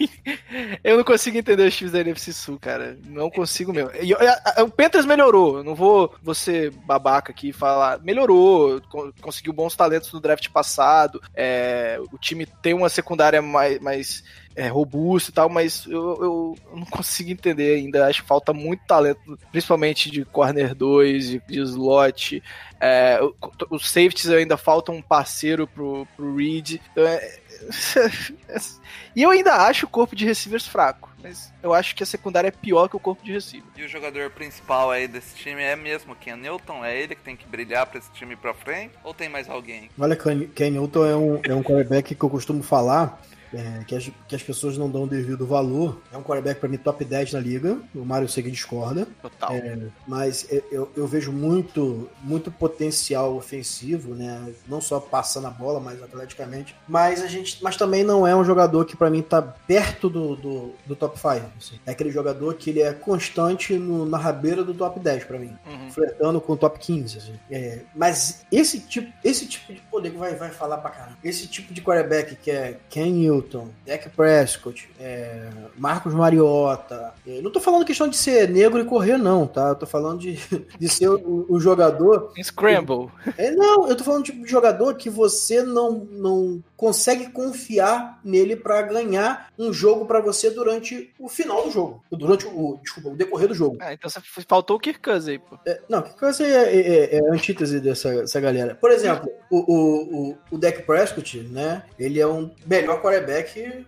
eu 0.84 0.96
não 0.96 1.04
consigo 1.04 1.36
entender 1.36 1.66
os 1.66 1.76
times 1.76 1.92
da 1.92 2.00
NFC 2.00 2.32
Sul, 2.32 2.58
cara. 2.58 2.98
Não 3.04 3.30
consigo 3.30 3.72
mesmo. 3.72 3.90
E, 4.00 4.12
a- 4.14 4.42
a- 4.56 4.62
o 4.62 4.70
Panthers 4.70 5.04
melhorou. 5.06 5.58
Eu 5.58 5.64
não 5.64 5.74
vou, 5.74 6.14
ser 6.34 6.70
babaca 6.70 7.32
aqui 7.32 7.48
e 7.50 7.52
falar. 7.52 8.00
Melhorou. 8.00 8.80
co- 8.88 9.12
Conseguiu 9.20 9.52
bons 9.52 9.74
talentos 9.76 10.12
no 10.12 10.20
draft 10.20 10.48
passado. 10.50 11.20
é, 11.34 11.98
o 12.12 12.18
time 12.18 12.46
tem 12.46 12.74
uma 12.74 12.88
secundária 12.88 13.40
mais, 13.42 13.78
mais 13.80 14.24
é, 14.56 14.66
robusto 14.68 15.30
e 15.30 15.32
tal, 15.32 15.48
mas 15.48 15.86
eu, 15.86 16.18
eu 16.22 16.58
não 16.76 16.84
consigo 16.86 17.30
entender 17.30 17.76
ainda. 17.76 18.06
Acho 18.06 18.22
que 18.22 18.28
falta 18.28 18.52
muito 18.52 18.84
talento, 18.86 19.38
principalmente 19.50 20.10
de 20.10 20.24
corner 20.24 20.74
2, 20.74 21.28
de, 21.28 21.42
de 21.46 21.60
slot. 21.60 22.42
É, 22.80 23.20
o- 23.22 23.34
os 23.70 23.88
safeties 23.90 24.28
ainda 24.30 24.56
falta 24.56 24.90
um 24.92 25.00
parceiro 25.02 25.66
pro, 25.66 26.06
pro 26.16 26.34
Reed. 26.36 26.80
Então 26.92 27.04
é- 27.06 27.38
e 29.14 29.22
eu 29.22 29.30
ainda 29.30 29.54
acho 29.66 29.86
o 29.86 29.88
corpo 29.88 30.16
de 30.16 30.24
receivers 30.24 30.66
fraco, 30.66 31.10
mas 31.22 31.52
eu 31.62 31.74
acho 31.74 31.94
que 31.94 32.02
a 32.02 32.06
secundária 32.06 32.48
é 32.48 32.52
pior 32.52 32.88
que 32.88 32.96
o 32.96 33.00
corpo 33.00 33.22
de 33.24 33.32
receiver. 33.32 33.68
E 33.76 33.82
o 33.82 33.88
jogador 33.88 34.30
principal 34.30 34.90
aí 34.90 35.06
desse 35.06 35.34
time 35.36 35.62
é 35.62 35.76
mesmo 35.76 36.14
Ken 36.16 36.36
Newton? 36.36 36.84
É 36.84 36.96
ele 36.98 37.14
que 37.14 37.22
tem 37.22 37.36
que 37.36 37.46
brilhar 37.46 37.86
pra 37.86 37.98
esse 37.98 38.10
time 38.12 38.32
ir 38.34 38.36
pra 38.36 38.54
frente? 38.54 38.94
Ou 39.04 39.12
tem 39.12 39.28
mais 39.28 39.48
alguém? 39.48 39.90
Olha, 39.98 40.16
Ken 40.16 40.46
Ken 40.54 40.70
Newton 40.70 41.06
é 41.06 41.16
um, 41.16 41.40
é 41.44 41.54
um 41.54 41.62
quarterback 41.62 42.14
que 42.14 42.24
eu 42.24 42.30
costumo 42.30 42.62
falar 42.62 43.20
é, 43.52 43.84
que, 43.84 43.94
as, 43.94 44.10
que 44.28 44.34
as 44.36 44.42
pessoas 44.42 44.76
não 44.78 44.88
dão 44.90 45.06
devido 45.06 45.46
valor. 45.46 46.00
É 46.12 46.16
um 46.16 46.22
quarterback 46.22 46.60
para 46.60 46.68
mim 46.68 46.76
top 46.76 47.04
10 47.04 47.32
na 47.32 47.40
liga. 47.40 47.78
O 47.94 48.04
Mário 48.04 48.28
sei 48.28 48.42
que 48.42 48.50
discorda. 48.50 49.06
Total. 49.22 49.52
Mas 50.06 50.46
eu- 50.50 50.64
eu, 50.70 50.90
eu 50.96 51.06
vejo 51.06 51.32
muito, 51.32 52.08
muito 52.22 52.50
potencial 52.50 53.34
ofensivo, 53.36 54.14
né? 54.14 54.52
Não 54.68 54.80
só 54.80 55.00
passando 55.00 55.46
a 55.46 55.50
bola, 55.50 55.80
mas 55.80 56.02
atleticamente. 56.02 56.74
Mas 56.88 57.22
a 57.22 57.26
gente, 57.26 57.58
mas 57.62 57.76
também 57.76 58.02
não 58.04 58.26
é 58.26 58.34
um 58.34 58.44
jogador 58.44 58.84
que 58.84 58.96
pra 58.96 59.10
mim 59.10 59.22
tá 59.22 59.40
perto 59.42 60.08
do, 60.08 60.36
do, 60.36 60.72
do 60.86 60.96
top 60.96 61.18
5. 61.18 61.28
assim. 61.58 61.78
É 61.86 61.90
aquele 61.92 62.10
jogador 62.10 62.54
que 62.54 62.70
ele 62.70 62.80
é 62.82 62.92
constante 62.92 63.74
no- 63.74 64.06
na 64.06 64.18
rabeira 64.18 64.64
do 64.64 64.74
top 64.74 64.98
10 65.00 65.24
pra 65.24 65.38
mim, 65.38 65.56
Uhum. 65.66 65.90
flertando 65.90 66.40
com 66.40 66.52
o 66.52 66.56
top 66.56 66.78
15. 66.78 67.18
assim. 67.18 67.34
É, 67.50 67.80
mas 67.94 68.44
esse 68.50 68.80
tipo, 68.80 69.12
esse 69.24 69.46
tipo 69.46 69.72
de 69.72 69.80
poder 69.82 70.10
que 70.10 70.16
vai, 70.18 70.34
vai 70.34 70.50
falar 70.50 70.78
pra 70.78 70.90
caramba. 70.90 71.18
Esse 71.22 71.46
tipo 71.46 71.72
de 71.74 71.80
quarterback 71.82 72.36
que 72.36 72.50
é 72.50 72.78
Ken 72.88 73.10
Newton, 73.40 73.68
Dak 73.86 74.08
Prescott, 74.10 74.88
é, 75.00 75.48
Marcos 75.76 76.12
Mariota. 76.14 77.12
é, 77.26 77.40
não 77.40 77.50
tô 77.50 77.60
falando 77.60 77.84
questão 77.84 78.08
de 78.08 78.16
ser 78.16 78.48
negro 78.48 78.80
e 78.80 78.84
correr, 78.84 79.16
não, 79.16 79.46
tá? 79.46 79.68
Eu 79.70 79.74
tô 79.74 79.86
falando 79.86 80.20
de, 80.20 80.38
de 80.78 80.88
ser 80.88 81.08
o, 81.08 81.46
o 81.48 81.58
jogador. 81.58 82.32
Scramble. 82.42 83.08
É, 83.38 83.50
não, 83.52 83.88
eu 83.88 83.96
tô 83.96 84.04
falando 84.04 84.24
de 84.24 84.46
jogador 84.46 84.94
que 84.94 85.08
você 85.08 85.62
não, 85.62 86.06
não 86.10 86.62
consegue 86.76 87.30
confiar 87.30 88.20
nele 88.24 88.56
pra 88.56 88.82
ganhar 88.82 89.48
um 89.58 89.72
jogo 89.72 90.06
pra 90.06 90.20
você 90.20 90.50
durante 90.50 91.12
o 91.18 91.28
final 91.28 91.64
do 91.64 91.70
jogo. 91.70 92.02
Durante 92.10 92.46
o, 92.46 92.78
desculpa, 92.82 93.10
o 93.10 93.16
decorrer 93.16 93.48
do 93.48 93.54
jogo. 93.54 93.76
Ah, 93.80 93.92
então 93.92 94.08
você- 94.10 94.20
faltou 94.46 94.76
o 94.76 94.80
Kirk 94.80 95.00
Cousins 95.00 95.28
aí, 95.28 95.38
pô. 95.38 95.58
É, 95.66 95.80
não, 95.88 96.02
que 96.02 96.18
coisa 96.18 96.44
é, 96.44 96.74
é, 96.74 96.80
é- 96.80 97.16
é 97.16 97.28
a 97.28 97.32
antítese 97.32 97.80
dessa, 97.80 98.10
dessa 98.22 98.40
galera. 98.40 98.74
Por 98.74 98.90
exemplo, 98.90 99.28
o, 99.50 99.58
o, 99.58 100.30
o, 100.30 100.38
o 100.52 100.58
Dak 100.58 100.82
Prescott, 100.82 101.38
né? 101.50 101.82
Ele 101.98 102.18
é 102.20 102.26
um 102.26 102.50
melhor 102.66 103.00
quarterback 103.02 103.29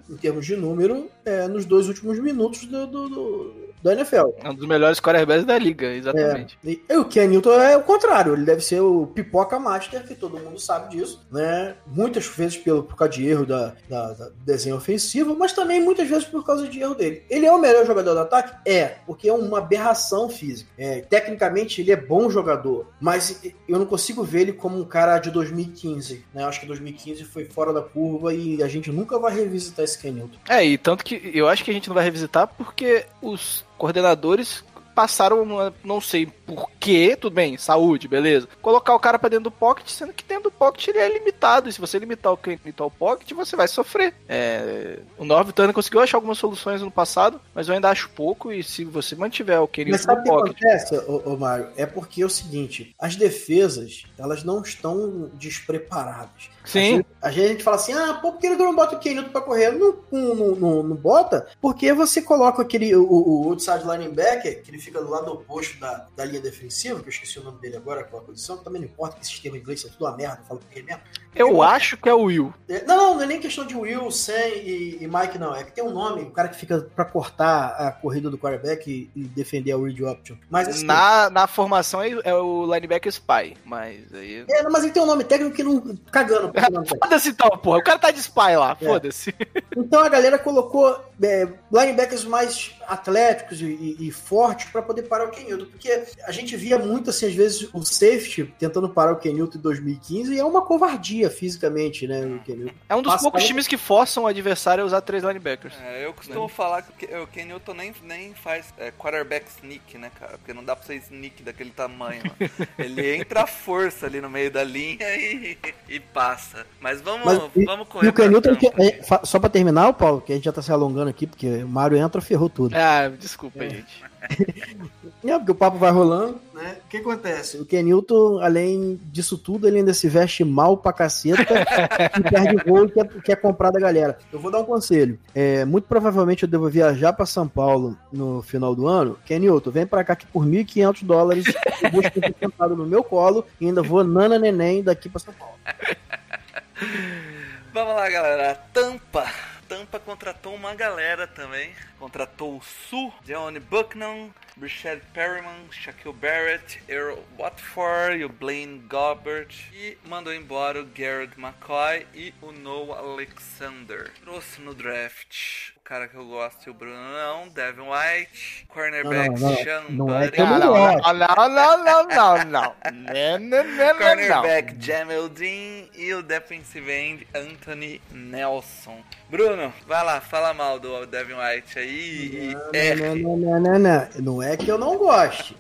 em 0.09 0.17
termos 0.17 0.47
de 0.47 0.57
número 0.57 1.11
é, 1.25 1.47
nos 1.49 1.65
dois 1.65 1.89
últimos 1.89 2.19
minutos 2.19 2.65
do, 2.67 2.87
do, 2.87 3.09
do- 3.09 3.62
da 3.83 3.93
NFL. 3.93 4.31
É 4.43 4.51
um 4.51 4.55
dos 4.55 4.67
melhores 4.67 5.01
quarterbacks 5.01 5.45
da 5.45 5.59
liga, 5.59 5.87
exatamente. 5.95 6.59
E, 6.65 6.81
e 6.89 6.97
o 6.97 7.05
Ken 7.05 7.27
Newton 7.29 7.53
é 7.61 7.77
o 7.77 7.83
contrário, 7.83 8.33
ele 8.35 8.45
deve 8.45 8.61
ser 8.63 8.81
o 8.81 9.07
pipoca 9.07 9.59
master, 9.59 10.05
que 10.07 10.15
todo 10.15 10.39
mundo 10.39 10.59
sabe 10.59 10.97
disso, 10.97 11.25
né? 11.31 11.75
Muitas 11.87 12.27
vezes 12.27 12.57
pelo, 12.59 12.83
por 12.83 12.97
causa 12.97 13.13
de 13.15 13.27
erro 13.27 13.47
da, 13.47 13.75
da- 13.89 14.13
da- 14.13 14.29
do 14.29 14.35
desenho 14.45 14.77
ofensivo, 14.77 15.37
mas 15.39 15.53
também 15.53 15.81
muitas 15.83 16.09
vezes 16.09 16.25
por 16.25 16.45
causa 16.45 16.67
de 16.69 16.81
erro 16.81 16.95
dele. 16.95 17.23
Ele 17.31 17.47
é 17.47 17.53
o 17.53 17.59
melhor 17.61 17.87
jogador 17.87 18.15
do 18.15 18.21
ataque? 18.21 18.55
É, 18.67 18.97
porque 19.07 19.29
é 19.29 19.33
uma 19.33 19.59
aberração 19.59 20.29
física. 20.29 20.71
É, 20.79 21.01
tecnicamente 21.01 21.81
ele 21.81 21.93
é 21.93 21.97
bom 21.97 22.29
jogador, 22.31 22.87
mas 23.01 23.43
eu 23.69 23.79
não 23.79 23.87
consigo 23.87 24.23
ver 24.25 24.41
ele 24.43 24.53
como 24.53 24.79
um 24.79 24.85
cara 24.85 25.19
de 25.19 25.31
2015, 25.31 26.25
né? 26.35 26.43
Eu 26.43 26.47
acho 26.49 26.61
que 26.61 26.67
2015 26.67 27.25
foi 27.25 27.45
fora 27.45 27.73
da 27.73 27.83
curva 27.83 28.35
e 28.35 28.63
a 28.63 28.69
gente 28.69 28.91
nunca 28.91 29.19
vai 29.19 29.35
revisitar 29.35 29.85
esse 29.85 29.99
Ken 29.99 30.11
Newton. 30.13 30.39
É, 30.49 30.65
e 30.65 30.77
tanto 30.79 31.05
que 31.05 31.31
eu 31.35 31.49
acho 31.49 31.65
que 31.65 31.71
a 31.71 31.75
gente 31.75 31.89
não 31.89 31.95
vai 31.95 32.05
revisitar 32.05 32.47
porque 32.49 33.05
os 33.21 33.62
coordenadores 33.83 34.65
passaram, 34.95 35.45
não 35.83 36.01
sei 36.01 36.33
por 36.55 36.71
quê, 36.79 37.17
tudo 37.19 37.35
bem, 37.35 37.57
saúde, 37.57 38.09
beleza. 38.09 38.49
Colocar 38.61 38.95
o 38.95 38.99
cara 39.01 39.19
pra 39.19 39.29
dentro 39.29 39.45
do 39.45 39.51
pocket, 39.51 39.89
sendo 39.89 40.13
que 40.13 40.25
dentro 40.25 40.45
do 40.45 40.51
pocket 40.51 40.89
ele 40.89 40.99
é 40.99 41.09
limitado. 41.13 41.69
E 41.69 41.73
se 41.73 41.81
você 41.81 41.99
limitar 41.99 42.33
o 42.33 42.39
Newton 42.65 42.85
ao 42.85 42.91
pocket, 42.91 43.33
você 43.33 43.57
vai 43.57 43.69
sofrer. 43.69 44.15
É, 44.29 44.99
o 45.19 45.25
Norv 45.25 45.51
Turner 45.53 45.75
conseguiu 45.75 46.01
achar 46.01 46.17
algumas 46.19 46.39
soluções 46.39 46.83
no 46.83 46.91
passado, 46.91 47.41
mas 47.55 47.69
eu 47.69 47.75
ainda 47.75 47.89
acho 47.91 48.11
pouco. 48.11 48.53
E 48.53 48.63
se 48.63 48.85
você 48.85 49.15
mantiver 49.15 49.61
o 49.61 49.69
Ken 49.69 49.87
Mas 49.89 50.03
sabe 50.03 50.21
o 50.21 50.25
que 50.25 50.31
acontece, 50.31 50.97
ô, 50.99 51.23
ô 51.33 51.37
Mário? 51.37 51.69
É 51.77 51.87
porque 51.87 52.23
é 52.23 52.27
o 52.27 52.31
seguinte, 52.31 52.95
as 52.99 53.17
defesas, 53.17 54.05
elas 54.19 54.45
não 54.45 54.61
estão 54.63 55.31
despreparadas. 55.35 56.51
Sim. 56.65 57.03
A 57.21 57.31
gente, 57.31 57.45
a 57.45 57.49
gente 57.49 57.65
fala 57.65 57.77
assim, 57.77 57.93
ah, 57.93 58.15
pô, 58.23 58.33
por 58.33 58.41
que 58.41 58.47
ele 58.47 58.57
não 58.57 58.75
bota 58.75 58.95
o 58.95 58.99
Kenilton 58.99 59.31
pra 59.31 59.41
correr? 59.41 59.73
Não, 59.73 59.97
não, 60.11 60.35
não, 60.35 60.55
não- 60.55 60.83
não 60.83 60.97
bota, 60.97 61.47
porque 61.61 61.93
você 61.93 62.23
coloca 62.23 62.63
aquele, 62.63 62.95
o, 62.95 63.05
o 63.05 63.49
outside 63.49 63.83
linebacker, 63.85 64.63
que 64.63 64.71
ele 64.71 64.79
fica 64.79 65.01
do 65.03 65.11
lado 65.11 65.33
oposto 65.33 65.79
da, 65.81 66.07
da 66.17 66.25
linha 66.25 66.41
defensiva, 66.43 67.01
que 67.01 67.07
eu 67.07 67.11
esqueci 67.11 67.39
o 67.39 67.45
nome 67.45 67.61
dele 67.61 67.77
agora, 67.77 68.05
qual 68.05 68.23
a 68.23 68.27
posição, 68.27 68.63
também 68.63 68.83
não 68.83 68.89
importa 68.89 69.17
que 69.17 69.23
esse 69.23 69.31
sistema 69.31 69.57
inglês 69.57 69.85
é 69.85 69.89
tudo 69.89 70.05
uma 70.05 70.17
merda, 70.17 70.43
eu 70.43 70.47
falo 70.47 70.61
com 70.61 70.73
ele 70.73 70.83
mesmo. 70.83 71.03
Eu 71.35 71.63
acho 71.63 71.97
que 71.97 72.09
é 72.09 72.15
o 72.15 72.23
Will. 72.23 72.53
É, 72.69 72.85
Não, 72.85 72.97
não, 72.97 73.15
não 73.17 73.23
é 73.23 73.27
nem 73.27 73.41
questão 73.41 73.67
de 73.67 73.77
Will, 73.77 74.11
Sam 74.11 74.33
e, 74.57 74.99
e 75.01 75.07
Mike, 75.09 75.39
não. 75.39 75.55
É 75.55 75.65
que 75.65 75.73
tem 75.73 75.85
um 75.85 75.91
nome, 75.93 76.23
o 76.23 76.31
cara 76.31 76.49
que 76.49 76.57
fica 76.57 76.81
pra 76.95 77.05
cortar 77.05 77.69
a 77.79 77.91
corrida 77.93 78.31
do 78.31 78.39
quarterback 78.39 78.91
e, 78.91 79.11
e 79.19 79.25
defender 79.25 79.73
a 79.73 79.77
read 79.79 80.05
option. 80.05 80.37
Mas 80.51 80.69
assim, 80.69 80.85
Na, 80.85 81.29
na 81.31 81.47
formação 81.47 82.03
é, 82.03 82.11
é 82.25 82.35
o 82.35 82.65
linebacker 82.73 83.11
Spy, 83.13 83.57
mas 83.65 84.13
aí. 84.15 84.45
É, 84.49 84.63
mas 84.69 84.85
ele 84.85 84.93
tem 84.93 85.03
um 85.03 85.07
nome 85.07 85.25
técnico 85.25 85.55
que 85.57 85.63
não. 85.63 85.81
cagando. 86.11 86.53
Foda-se 87.03 87.29
então, 87.31 87.51
porra. 87.59 87.79
O 87.79 87.85
cara 87.85 87.99
tá 87.99 88.11
de 88.11 88.21
Spy 88.21 88.57
lá, 88.57 88.77
É. 88.81 88.85
foda-se. 88.85 89.35
Então 89.75 90.01
a 90.01 90.09
galera 90.11 90.39
colocou 90.39 91.01
é, 91.23 91.49
linebackers 91.73 92.25
mais 92.27 92.73
atléticos 92.87 93.61
e, 93.63 93.65
e- 93.65 94.09
e 94.09 94.11
fortes 94.11 94.69
pra 94.71 94.83
poder 94.83 95.03
parar 95.05 95.25
o 95.25 95.31
Kenilton. 95.31 95.65
Porque 95.65 96.05
a 96.27 96.31
gente 96.31 96.55
via 96.59 96.79
muito, 96.79 97.09
assim, 97.09 97.27
às 97.27 97.35
vezes, 97.35 97.69
o 97.73 97.83
safety 97.83 98.53
tentando 98.59 98.89
parar 98.91 99.13
o 99.13 99.17
Kenilton 99.17 99.57
em 99.57 99.61
2015 99.63 100.35
e 100.35 100.39
é 100.39 100.45
uma 100.45 100.61
covardia 100.63 101.22
fisicamente, 101.31 102.07
né? 102.07 102.41
É 102.89 102.95
um 102.95 103.03
dos 103.03 103.13
Passa- 103.13 103.23
poucos 103.23 103.45
times 103.45 103.67
que 103.67 103.77
forçam 103.77 104.25
o 104.25 104.27
adversário 104.27 104.85
a 104.85 104.87
usar 104.87 105.01
três 105.01 105.23
linebackers. 105.23 105.75
É, 105.85 106.05
eu 106.07 106.13
costumo 106.13 106.49
falar 106.49 106.83
que 106.83 106.91
o 106.91 107.27
Ken- 107.27 107.27
Ken 107.33 107.45
Newton 107.47 107.75
nem, 107.75 107.95
nem 108.03 108.35
faz 108.35 108.73
é, 108.79 108.91
quarterback 108.91 109.47
sneak, 109.49 109.99
né, 109.99 110.11
cara? 110.19 110.39
Porque 110.39 110.53
não 110.53 110.65
dá 110.65 110.75
pra 110.77 110.85
ser 110.87 110.97
sneak 110.97 111.43
daquele 111.43 111.71
tamanho. 111.71 112.23
lá. 112.25 112.49
Ele 112.79 113.17
entra 113.17 113.43
à 113.43 113.47
força 113.47 114.07
ali 114.07 114.21
no 114.21 114.31
meio 114.31 114.51
da 114.51 114.63
linha 114.65 115.15
e, 115.17 115.57
e 115.89 116.01
passa. 116.01 116.67
Mas 116.81 117.01
vamos, 117.01 117.25
Mas 117.27 117.39
e- 117.57 117.65
vamos 117.65 117.87
E 117.87 117.91
correr 117.91 118.09
o 118.09 118.13
pra 118.13 118.25
Kenilton, 118.25 118.57
que- 118.57 118.67
é, 118.83 119.01
só 119.25 119.39
pra 119.39 119.49
terminar, 119.49 119.89
o 119.89 119.95
Paulo, 119.95 120.21
que 120.21 120.33
a 120.33 120.35
gente 120.37 120.45
já 120.45 120.53
tá 120.53 120.63
se 120.63 120.73
alongando 120.73 121.11
aqui, 121.11 121.27
porque 121.27 121.47
o 121.63 121.69
Mário 121.69 121.97
entra 121.97 122.21
ferrou 122.21 122.49
tudo. 122.49 122.75
Ah, 122.77 123.09
desculpa, 123.09 123.65
É. 123.65 123.71
gente. 123.71 124.12
É, 125.25 125.39
porque 125.39 125.53
o 125.53 125.55
papo 125.55 125.79
vai 125.79 125.93
rolando, 125.93 126.41
né? 126.53 126.79
O 126.85 126.89
que 126.89 126.97
acontece? 126.97 127.57
O 127.57 127.65
Kenilton, 127.65 128.41
além 128.41 128.99
disso 129.05 129.39
tudo, 129.39 129.69
ele 129.69 129.79
ainda 129.79 129.95
se 129.95 130.09
veste 130.09 130.43
mal 130.43 130.77
pra 130.77 130.93
caceta 130.93 131.45
e 132.19 132.23
perde 132.29 132.57
voo 132.69 132.89
que 132.89 133.01
é, 133.01 133.05
que 133.05 133.33
é 133.33 133.37
comprar 133.37 133.71
da 133.71 133.79
galera. 133.79 134.19
Eu 134.33 134.41
vou 134.41 134.51
dar 134.51 134.59
um 134.59 134.65
conselho. 134.65 135.17
É, 135.33 135.65
muito 135.65 135.85
provavelmente 135.85 136.43
eu 136.43 136.49
devo 136.49 136.69
viajar 136.69 137.13
pra 137.13 137.25
São 137.25 137.47
Paulo 137.47 137.97
no 138.13 138.43
final 138.43 138.75
do 138.75 138.89
ano. 138.89 139.17
Kenilton, 139.25 139.71
vem 139.71 139.87
pra 139.87 140.03
cá 140.03 140.17
que 140.17 140.27
por 140.27 140.45
1.500 140.45 141.05
dólares 141.05 141.45
eu 141.81 141.91
vou 141.93 142.01
estar 142.01 142.35
sentado 142.41 142.77
no 142.77 142.85
meu 142.85 143.05
colo 143.05 143.47
e 143.61 143.67
ainda 143.67 143.81
vou 143.81 144.03
nana 144.03 144.41
neném 144.41 144.83
daqui 144.83 145.09
pra 145.09 145.21
São 145.21 145.33
Paulo. 145.35 145.55
Vamos 147.73 147.95
lá, 147.95 148.11
galera. 148.11 148.61
Tampa. 148.73 149.52
Tampa 149.73 149.99
contratou 149.99 150.55
uma 150.55 150.75
galera 150.75 151.27
também. 151.27 151.75
Contratou 151.99 152.59
o 152.59 152.63
Su, 152.63 153.11
Johnny 153.25 153.59
Bucknam, 153.59 154.31
Brishad 154.55 155.01
Perryman, 155.15 155.67
Shaquille 155.71 156.13
Barrett, 156.13 156.83
Earl 156.87 157.19
Watford 157.39 158.19
e 158.19 158.25
o 158.27 158.29
Blaine 158.29 158.81
Gobbert. 158.81 159.55
E 159.73 159.97
mandou 160.05 160.35
embora 160.35 160.83
o 160.83 160.85
Garrett 160.85 161.41
McCoy 161.41 162.07
e 162.13 162.35
o 162.43 162.53
Noah 162.53 162.99
Alexander. 162.99 164.13
Trouxe 164.21 164.61
no 164.61 164.75
draft 164.75 165.73
cara 165.93 166.09
que 166.09 166.15
eu 166.15 166.25
gosto 166.25 166.67
e 166.67 166.71
o 166.71 166.75
Bruno 166.75 166.97
não, 166.97 167.49
Devin 167.51 167.83
White, 167.83 168.65
cornerback 168.67 169.29
Não, 169.29 169.35
não, 169.39 169.51
não. 169.51 169.57
Sean 169.57 169.83
Não 169.91 170.15
é 170.15 170.25
Buddy. 170.25 170.39
Não, 170.39 170.59
não 170.59 170.59
não, 170.59 171.03
não, 171.03 171.19
não, 171.19 171.49
não, 171.49 171.85
não, 171.85 172.07
não, 172.07 172.45
não. 172.47 172.75
Não, 172.91 173.39
não, 173.39 173.65
não, 173.65 173.75
não, 173.75 173.99
Cornerback 173.99 174.75
Jamel 174.81 175.29
Dean 175.29 175.89
e 175.95 176.15
o 176.15 176.23
defensive 176.23 176.91
end 176.91 177.27
Anthony 177.35 178.01
Nelson. 178.11 179.03
Bruno, 179.29 179.71
vai 179.87 180.03
lá, 180.03 180.23
fala 180.23 180.55
mal 180.55 180.81
do 180.81 181.05
Devin 181.05 181.35
White 181.35 181.79
aí 181.79 182.55
Não, 182.55 182.71
é. 182.73 182.95
não, 182.95 183.15
não, 183.15 183.37
não, 183.37 183.61
não, 183.61 183.79
não. 183.79 184.09
Não 184.19 184.43
é 184.43 184.57
que 184.57 184.71
eu 184.71 184.79
não 184.79 184.97
goste. 184.97 185.55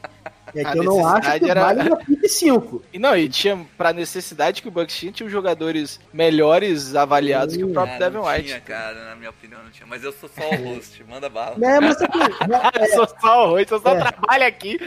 É 0.54 0.62
A 0.66 0.72
que 0.72 0.78
eu 0.78 0.82
não 0.84 1.06
acho 1.06 1.38
que 1.38 1.50
era- 1.50 1.60
vale 1.64 1.88
uma 1.88 1.96
pique 1.96 2.28
5. 2.28 2.82
E 2.92 2.98
não, 2.98 3.16
e 3.16 3.28
tinha, 3.28 3.64
pra 3.78 3.92
necessidade 3.92 4.60
que 4.60 4.68
o 4.68 4.70
Bucks 4.70 4.94
tinha, 4.96 5.10
tinha 5.10 5.26
os 5.26 5.32
jogadores 5.32 5.98
melhores 6.12 6.94
avaliados 6.94 7.56
que 7.56 7.64
o 7.64 7.72
próprio 7.72 7.98
Devin 7.98 8.16
não 8.18 8.24
White. 8.24 8.44
tinha, 8.48 8.60
cara, 8.60 9.04
na 9.10 9.16
minha 9.16 9.30
opinião 9.30 9.62
não 9.62 9.70
tinha. 9.70 9.86
Mas 9.86 10.04
eu 10.04 10.12
sou 10.12 10.28
só 10.28 10.48
o 10.50 10.74
host, 10.74 11.02
manda 11.08 11.28
bala. 11.28 11.56
Né, 11.56 11.80
mas 11.80 11.96
assim, 11.96 12.06
Eu 12.80 12.86
sou 12.94 13.08
só 13.20 13.46
o 13.46 13.50
Rui, 13.52 13.66
eu 13.70 13.80
só 13.80 13.90
É. 13.94 13.98
trabalho 14.00 14.46
aqui. 14.46 14.78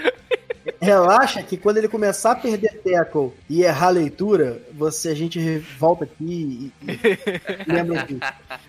Relaxa 0.86 1.44
que 1.44 1.58
quando 1.58 1.78
ele 1.78 1.88
começar 1.88 2.32
a 2.32 2.36
perder 2.36 2.82
tackle 2.84 3.34
e 3.50 3.64
errar 3.64 3.88
a 3.88 3.92
leitura, 3.92 4.62
você 4.74 5.10
a 5.10 5.16
gente 5.16 5.60
volta 5.80 6.06
aqui 6.06 6.72
e, 6.82 6.88
e 6.88 7.72
lembra 7.72 8.04
disso. 8.06 8.20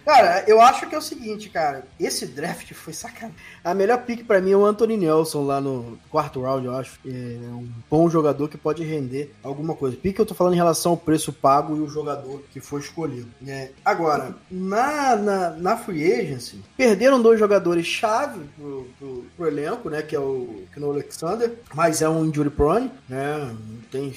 Cara, 0.04 0.44
eu 0.46 0.60
acho 0.60 0.88
que 0.88 0.94
é 0.94 0.98
o 0.98 1.02
seguinte, 1.02 1.48
cara. 1.48 1.86
Esse 1.98 2.26
draft 2.26 2.72
foi 2.72 2.92
sacanagem. 2.92 3.36
A 3.62 3.74
melhor 3.74 4.02
pick 4.04 4.24
pra 4.24 4.40
mim 4.40 4.52
é 4.52 4.56
o 4.56 4.64
Anthony 4.64 4.96
Nelson 4.96 5.44
lá 5.44 5.60
no 5.60 5.98
quarto 6.10 6.40
round, 6.42 6.66
eu 6.66 6.76
acho. 6.76 6.98
É 7.04 7.10
um 7.10 7.68
bom 7.90 8.08
jogador 8.08 8.48
que 8.48 8.56
pode 8.56 8.84
render 8.84 9.34
alguma 9.42 9.74
coisa. 9.74 9.96
Pick 9.96 10.18
eu 10.18 10.26
tô 10.26 10.34
falando 10.34 10.54
em 10.54 10.56
relação 10.56 10.92
ao 10.92 10.96
preço 10.96 11.32
pago 11.32 11.76
e 11.76 11.80
o 11.80 11.88
jogador 11.88 12.42
que 12.52 12.60
foi 12.60 12.80
escolhido. 12.80 13.28
né? 13.40 13.70
Agora, 13.84 14.34
na, 14.50 15.16
na, 15.16 15.50
na 15.50 15.76
free 15.76 16.12
agency, 16.12 16.62
perderam 16.76 17.20
dois 17.20 17.38
jogadores 17.38 17.86
chave 17.86 18.40
pro, 18.56 18.86
pro, 18.98 19.26
pro 19.36 19.46
elenco, 19.46 19.90
né? 19.90 20.02
Que 20.02 20.14
é 20.14 20.20
o 20.20 20.64
Keno 20.72 20.90
Alexander, 20.90 21.52
mas 21.74 22.02
é 22.02 22.05
um 22.08 22.24
injury 22.24 22.50
prone, 22.50 22.90
né? 23.08 23.36
Não 23.38 23.80
tem, 23.90 24.14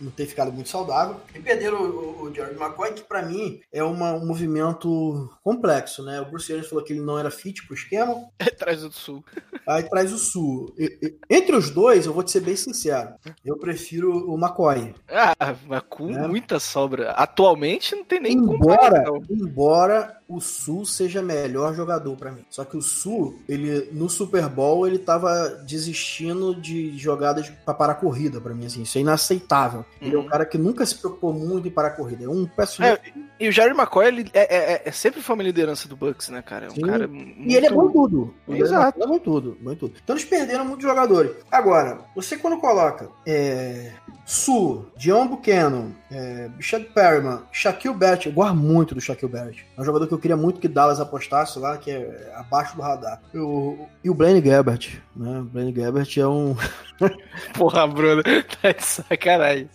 não 0.00 0.10
tem 0.10 0.26
ficado 0.26 0.52
muito 0.52 0.68
saudável. 0.68 1.16
E 1.34 1.38
perderam 1.40 1.82
o, 1.82 2.22
o 2.24 2.34
Jared 2.34 2.56
McCoy, 2.58 2.92
que 2.92 3.02
pra 3.02 3.22
mim 3.22 3.60
é 3.72 3.82
uma- 3.82 4.12
um 4.14 4.26
movimento 4.26 5.30
complexo, 5.42 6.02
né? 6.04 6.20
O 6.20 6.26
Bruce 6.30 6.52
Arians 6.52 6.68
falou 6.68 6.84
que 6.84 6.92
ele 6.92 7.00
não 7.02 7.18
era 7.18 7.30
fit 7.30 7.66
pro 7.66 7.74
esquema, 7.74 8.14
Traz 8.58 8.82
do 8.82 8.92
sul. 8.92 9.24
aí 9.66 9.82
traz 9.84 10.12
o 10.12 10.18
Sul. 10.18 10.72
E- 10.78 10.98
e- 11.02 11.18
Entre 11.36 11.54
os 11.54 11.70
dois, 11.70 12.06
eu 12.06 12.12
vou 12.12 12.22
te 12.22 12.30
ser 12.30 12.40
bem 12.40 12.56
sincero, 12.56 13.10
eu 13.44 13.56
prefiro 13.56 14.30
o 14.30 14.36
McCoy. 14.38 14.94
Ah, 15.10 15.54
mas 15.66 15.82
com 15.88 16.10
É. 16.10 16.26
muita 16.28 16.58
sobra. 16.58 17.10
Atualmente 17.12 17.94
não 17.94 18.04
tem 18.04 18.20
nem 18.20 18.32
Embora, 18.34 19.04
embora 19.30 20.18
o 20.28 20.40
Sul 20.40 20.84
seja 20.84 21.22
melhor 21.22 21.74
jogador 21.74 22.14
pra 22.16 22.30
mim. 22.32 22.44
Só 22.50 22.64
que 22.64 22.76
o 22.76 22.82
Sul, 22.82 23.38
ele 23.48 23.88
no 23.92 24.08
Super 24.10 24.46
Bowl, 24.48 24.86
ele 24.86 24.98
tava 24.98 25.48
desistindo 25.66 26.54
de 26.54 26.96
jogadas 27.28 27.50
pra 27.64 27.74
parar 27.74 27.92
a 27.92 27.96
corrida 27.96 28.40
pra 28.40 28.54
mim 28.54 28.66
assim. 28.66 28.82
Isso 28.82 28.98
é 28.98 29.00
inaceitável. 29.00 29.84
Ele 30.00 30.14
é 30.14 30.18
um 30.18 30.22
Uhum. 30.22 30.28
cara 30.28 30.44
que 30.46 30.56
nunca 30.58 30.84
se 30.86 30.94
preocupou 30.96 31.32
muito 31.32 31.68
em 31.68 31.70
parar 31.70 31.88
a 31.88 31.92
corrida. 31.92 32.24
É 32.24 32.28
um 32.28 32.46
peço 32.46 32.82
É, 32.82 32.98
E 33.40 33.48
o 33.48 33.52
Jerry 33.52 33.70
McCoy, 33.70 34.06
ele 34.06 34.30
é, 34.32 34.74
é- 34.74 34.82
é 34.86 34.92
sempre 34.92 35.22
foi 35.22 35.34
uma 35.34 35.44
liderança 35.44 35.88
do 35.88 35.96
Bucks, 35.96 36.28
né, 36.28 36.42
cara? 36.42 36.66
É 36.66 36.68
um 36.70 36.74
Sim. 36.74 36.82
cara. 36.82 37.08
E 37.08 37.54
ele 37.54 37.66
é 37.66 37.70
bom 37.70 37.88
em 37.88 37.92
tudo. 37.92 38.34
Ele 38.48 38.62
Exato. 38.62 39.02
É 39.02 39.06
bom 39.06 39.18
tudo, 39.18 39.56
bom 39.60 39.74
tudo. 39.74 39.94
Então 40.02 40.16
eles 40.16 40.24
perderam 40.24 40.64
muitos 40.64 40.82
jogadores. 40.84 41.32
Agora, 41.50 42.00
você 42.16 42.36
quando 42.36 42.58
coloca 42.58 43.08
é, 43.26 43.92
Su, 44.26 44.86
John 44.96 45.28
Buchanan, 45.28 45.92
é, 46.10 46.48
Bichette 46.48 46.92
Perryman, 46.92 47.42
Shaquille 47.52 47.94
Barrett, 47.94 48.26
eu 48.26 48.32
gosto 48.32 48.56
muito 48.56 48.94
do 48.94 49.00
Shaquille 49.00 49.30
Barrett. 49.32 49.64
É 49.76 49.80
um 49.80 49.84
jogador 49.84 50.06
que 50.06 50.14
eu 50.14 50.18
queria 50.18 50.36
muito 50.36 50.60
que 50.60 50.68
Dallas 50.68 51.00
apostasse 51.00 51.58
lá, 51.58 51.78
que 51.78 51.90
é 51.90 52.32
abaixo 52.36 52.76
do 52.76 52.82
radar. 52.82 53.22
E 53.32 53.38
o, 53.38 53.86
e 54.02 54.10
o 54.10 54.14
Blaine 54.14 54.40
Gabbert, 54.40 55.00
né? 55.16 55.38
O 55.40 55.44
Blaine 55.44 55.72
Gabbert 55.72 56.18
é 56.18 56.26
um... 56.26 56.56
Porra, 57.54 57.86
Bruno, 57.86 58.22
tá 58.60 58.72
de 58.72 58.84
sacanagem. 58.84 59.70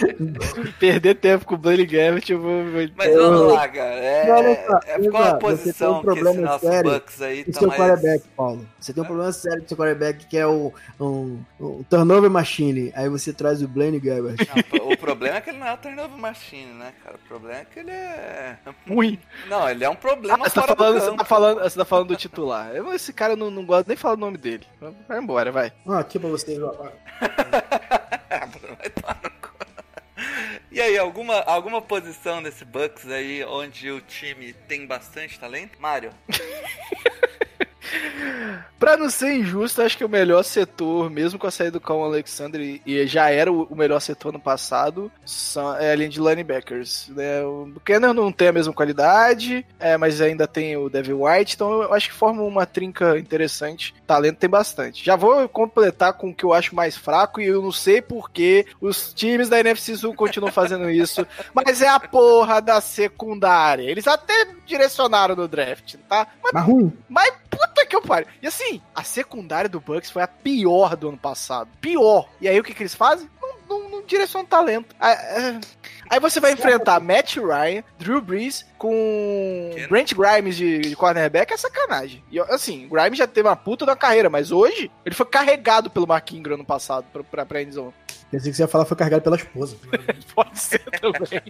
Perder 0.78 1.14
tempo 1.16 1.44
com 1.44 1.54
o 1.54 1.58
Blaine 1.58 1.84
Gabbert, 1.86 2.28
eu 2.28 2.40
vou. 2.40 2.62
Mas 2.96 3.14
vamos 3.14 3.52
lá, 3.52 3.68
cara. 3.68 3.94
É, 3.94 4.26
Não, 4.26 4.42
não, 4.42 4.54
tá. 4.54 4.80
é 4.86 4.98
você 4.98 5.10
tem 5.10 5.38
posição 5.38 5.92
um 5.92 6.02
que 6.02 6.10
esse 6.10 6.20
problema 6.20 6.46
nosso 6.46 6.66
sério 6.66 6.90
Bucks 6.90 7.22
aí 7.22 7.44
tá 7.44 7.58
seu 7.58 7.68
mais... 7.68 7.80
quarterback, 7.80 8.24
Paulo. 8.36 8.66
Você 8.78 8.92
tem 8.92 9.02
um 9.02 9.06
problema 9.06 9.32
sério 9.32 9.62
com 9.62 9.68
seu 9.68 9.76
quarterback 9.76 10.26
que 10.26 10.36
é 10.36 10.46
o 10.46 10.72
um, 11.00 11.40
um 11.60 11.82
turnover 11.84 12.30
machine. 12.30 12.92
Aí 12.94 13.08
você 13.08 13.32
traz 13.32 13.62
o 13.62 13.68
Blaine 13.68 14.00
Gabbert. 14.00 14.36
Não, 14.72 14.88
o 14.90 14.96
problema 14.96 15.36
é 15.36 15.40
que 15.40 15.50
ele 15.50 15.58
não 15.58 15.66
é 15.66 15.74
o 15.74 15.78
turnover 15.78 16.18
machine, 16.18 16.72
né, 16.72 16.92
cara? 17.04 17.16
O 17.16 17.28
problema 17.28 17.60
é 17.60 17.64
que 17.64 17.78
ele 17.80 17.90
é... 17.90 18.56
Ruim. 18.88 19.18
Não, 19.48 19.68
ele 19.68 19.84
é 19.84 19.88
um 19.88 19.96
problema 19.96 20.34
Ah, 20.34 20.48
você 20.48 20.54
tá, 20.54 20.66
falando, 20.66 20.94
do 20.94 21.00
você, 21.00 21.16
tá 21.16 21.24
falando, 21.24 21.60
você 21.60 21.78
tá 21.78 21.84
falando 21.84 22.08
do 22.08 22.16
titular. 22.16 22.74
Eu, 22.74 22.92
esse 22.92 23.12
cara 23.12 23.36
não, 23.36 23.50
não 23.50 23.64
gosto 23.64 23.86
nem 23.88 23.96
de 23.96 24.02
falar 24.02 24.14
o 24.14 24.18
nome 24.18 24.38
dele. 24.38 24.66
Vai 25.08 25.18
embora, 25.18 25.52
vai. 25.52 25.72
Ah, 25.86 25.98
aqui 26.00 26.18
pra 26.18 26.28
vocês, 26.28 26.60
ó. 26.62 26.72
Ah, 28.30 28.46
Bruno, 28.46 28.76
vai 28.76 28.90
tomar 28.90 29.20
no 29.22 29.30
cu. 29.30 29.50
E 30.72 30.80
aí, 30.80 30.96
alguma, 30.96 31.40
alguma 31.40 31.82
posição 31.82 32.40
desse 32.40 32.64
Bucks 32.64 33.08
aí 33.08 33.44
onde 33.44 33.90
o 33.90 34.00
time 34.00 34.52
tem 34.52 34.86
bastante 34.86 35.38
talento? 35.38 35.80
Mário? 35.80 36.12
Pra 38.78 38.96
não 38.96 39.10
ser 39.10 39.34
injusto, 39.34 39.82
acho 39.82 39.96
que 39.98 40.04
o 40.04 40.08
melhor 40.08 40.42
setor, 40.42 41.10
mesmo 41.10 41.38
com 41.38 41.46
a 41.46 41.50
saída 41.50 41.72
do 41.72 41.80
Cal 41.80 42.02
Alexander, 42.02 42.60
e- 42.60 43.06
já 43.06 43.30
era 43.30 43.52
o 43.52 43.74
melhor 43.76 44.00
setor 44.00 44.32
no 44.32 44.40
passado, 44.40 45.10
são, 45.24 45.76
é 45.76 45.92
a 45.92 45.94
linha 45.94 46.08
de 46.08 46.18
linebackers. 46.20 47.08
Né? 47.08 47.42
O 47.42 47.66
Buchanan 47.66 48.14
não 48.14 48.32
tem 48.32 48.48
a 48.48 48.52
mesma 48.52 48.72
qualidade, 48.72 49.66
é, 49.78 49.96
mas 49.98 50.20
ainda 50.20 50.46
tem 50.46 50.76
o 50.76 50.88
Devin 50.88 51.12
White, 51.12 51.54
então 51.56 51.82
eu 51.82 51.92
acho 51.92 52.08
que 52.08 52.14
forma 52.14 52.42
uma 52.42 52.64
trinca 52.64 53.18
interessante. 53.18 53.94
Talento 54.06 54.38
tem 54.38 54.48
bastante. 54.48 55.04
Já 55.04 55.14
vou 55.14 55.46
completar 55.48 56.14
com 56.14 56.30
o 56.30 56.34
que 56.34 56.44
eu 56.44 56.54
acho 56.54 56.74
mais 56.74 56.96
fraco, 56.96 57.40
e 57.40 57.46
eu 57.46 57.60
não 57.60 57.72
sei 57.72 58.00
porque 58.00 58.66
os 58.80 59.12
times 59.12 59.48
da 59.50 59.60
NFC 59.60 59.94
Sul 59.96 60.14
continuam 60.14 60.52
fazendo 60.52 60.88
isso, 60.90 61.26
mas 61.52 61.82
é 61.82 61.88
a 61.88 62.00
porra 62.00 62.60
da 62.62 62.80
secundária. 62.80 63.82
Eles 63.82 64.06
até 64.06 64.46
direcionaram 64.66 65.36
no 65.36 65.46
draft, 65.46 65.96
tá? 66.08 66.26
Mas 66.42 66.52
Mas 66.52 66.64
ruim. 66.64 66.92
mas 67.08 67.32
puta 67.50 67.79
que 67.86 67.96
eu 67.96 68.02
pariu. 68.02 68.28
E 68.42 68.46
assim, 68.46 68.80
a 68.94 69.02
secundária 69.02 69.68
do 69.68 69.80
Bucks 69.80 70.10
foi 70.10 70.22
a 70.22 70.28
pior 70.28 70.96
do 70.96 71.08
ano 71.08 71.18
passado. 71.18 71.68
Pior. 71.80 72.28
E 72.40 72.48
aí 72.48 72.58
o 72.58 72.64
que, 72.64 72.74
que 72.74 72.82
eles 72.82 72.94
fazem? 72.94 73.28
Não, 73.40 73.54
não, 73.68 73.88
não 73.88 74.02
direcionam 74.02 74.46
talento. 74.46 74.94
Ah, 75.00 75.12
ah. 75.12 75.60
Aí 76.10 76.18
você 76.18 76.40
vai 76.40 76.52
enfrentar 76.52 76.98
Matt 76.98 77.36
Ryan, 77.36 77.84
Drew 77.96 78.20
Brees 78.20 78.66
com 78.76 79.70
Brent 79.88 80.12
Grimes 80.12 80.56
de, 80.56 80.80
de 80.80 80.96
cornerback, 80.96 81.52
é 81.52 81.56
sacanagem. 81.56 82.24
E 82.32 82.40
assim, 82.40 82.88
Grimes 82.88 83.16
já 83.16 83.28
teve 83.28 83.48
uma 83.48 83.54
puta 83.54 83.86
da 83.86 83.94
carreira, 83.94 84.28
mas 84.28 84.50
hoje 84.50 84.90
ele 85.06 85.14
foi 85.14 85.26
carregado 85.26 85.88
pelo 85.88 86.08
Mark 86.08 86.32
Ingram 86.32 86.56
ano 86.56 86.64
passado 86.64 87.06
pra, 87.12 87.22
pra, 87.22 87.46
pra 87.46 87.62
endzone. 87.62 87.94
Pensei 88.30 88.50
que 88.50 88.56
você 88.56 88.62
ia 88.62 88.68
falar 88.68 88.84
foi 88.84 88.96
carregado 88.96 89.22
pela 89.22 89.36
esposa. 89.36 89.76
Pode 90.34 90.58
ser 90.58 90.78
também. 91.00 91.42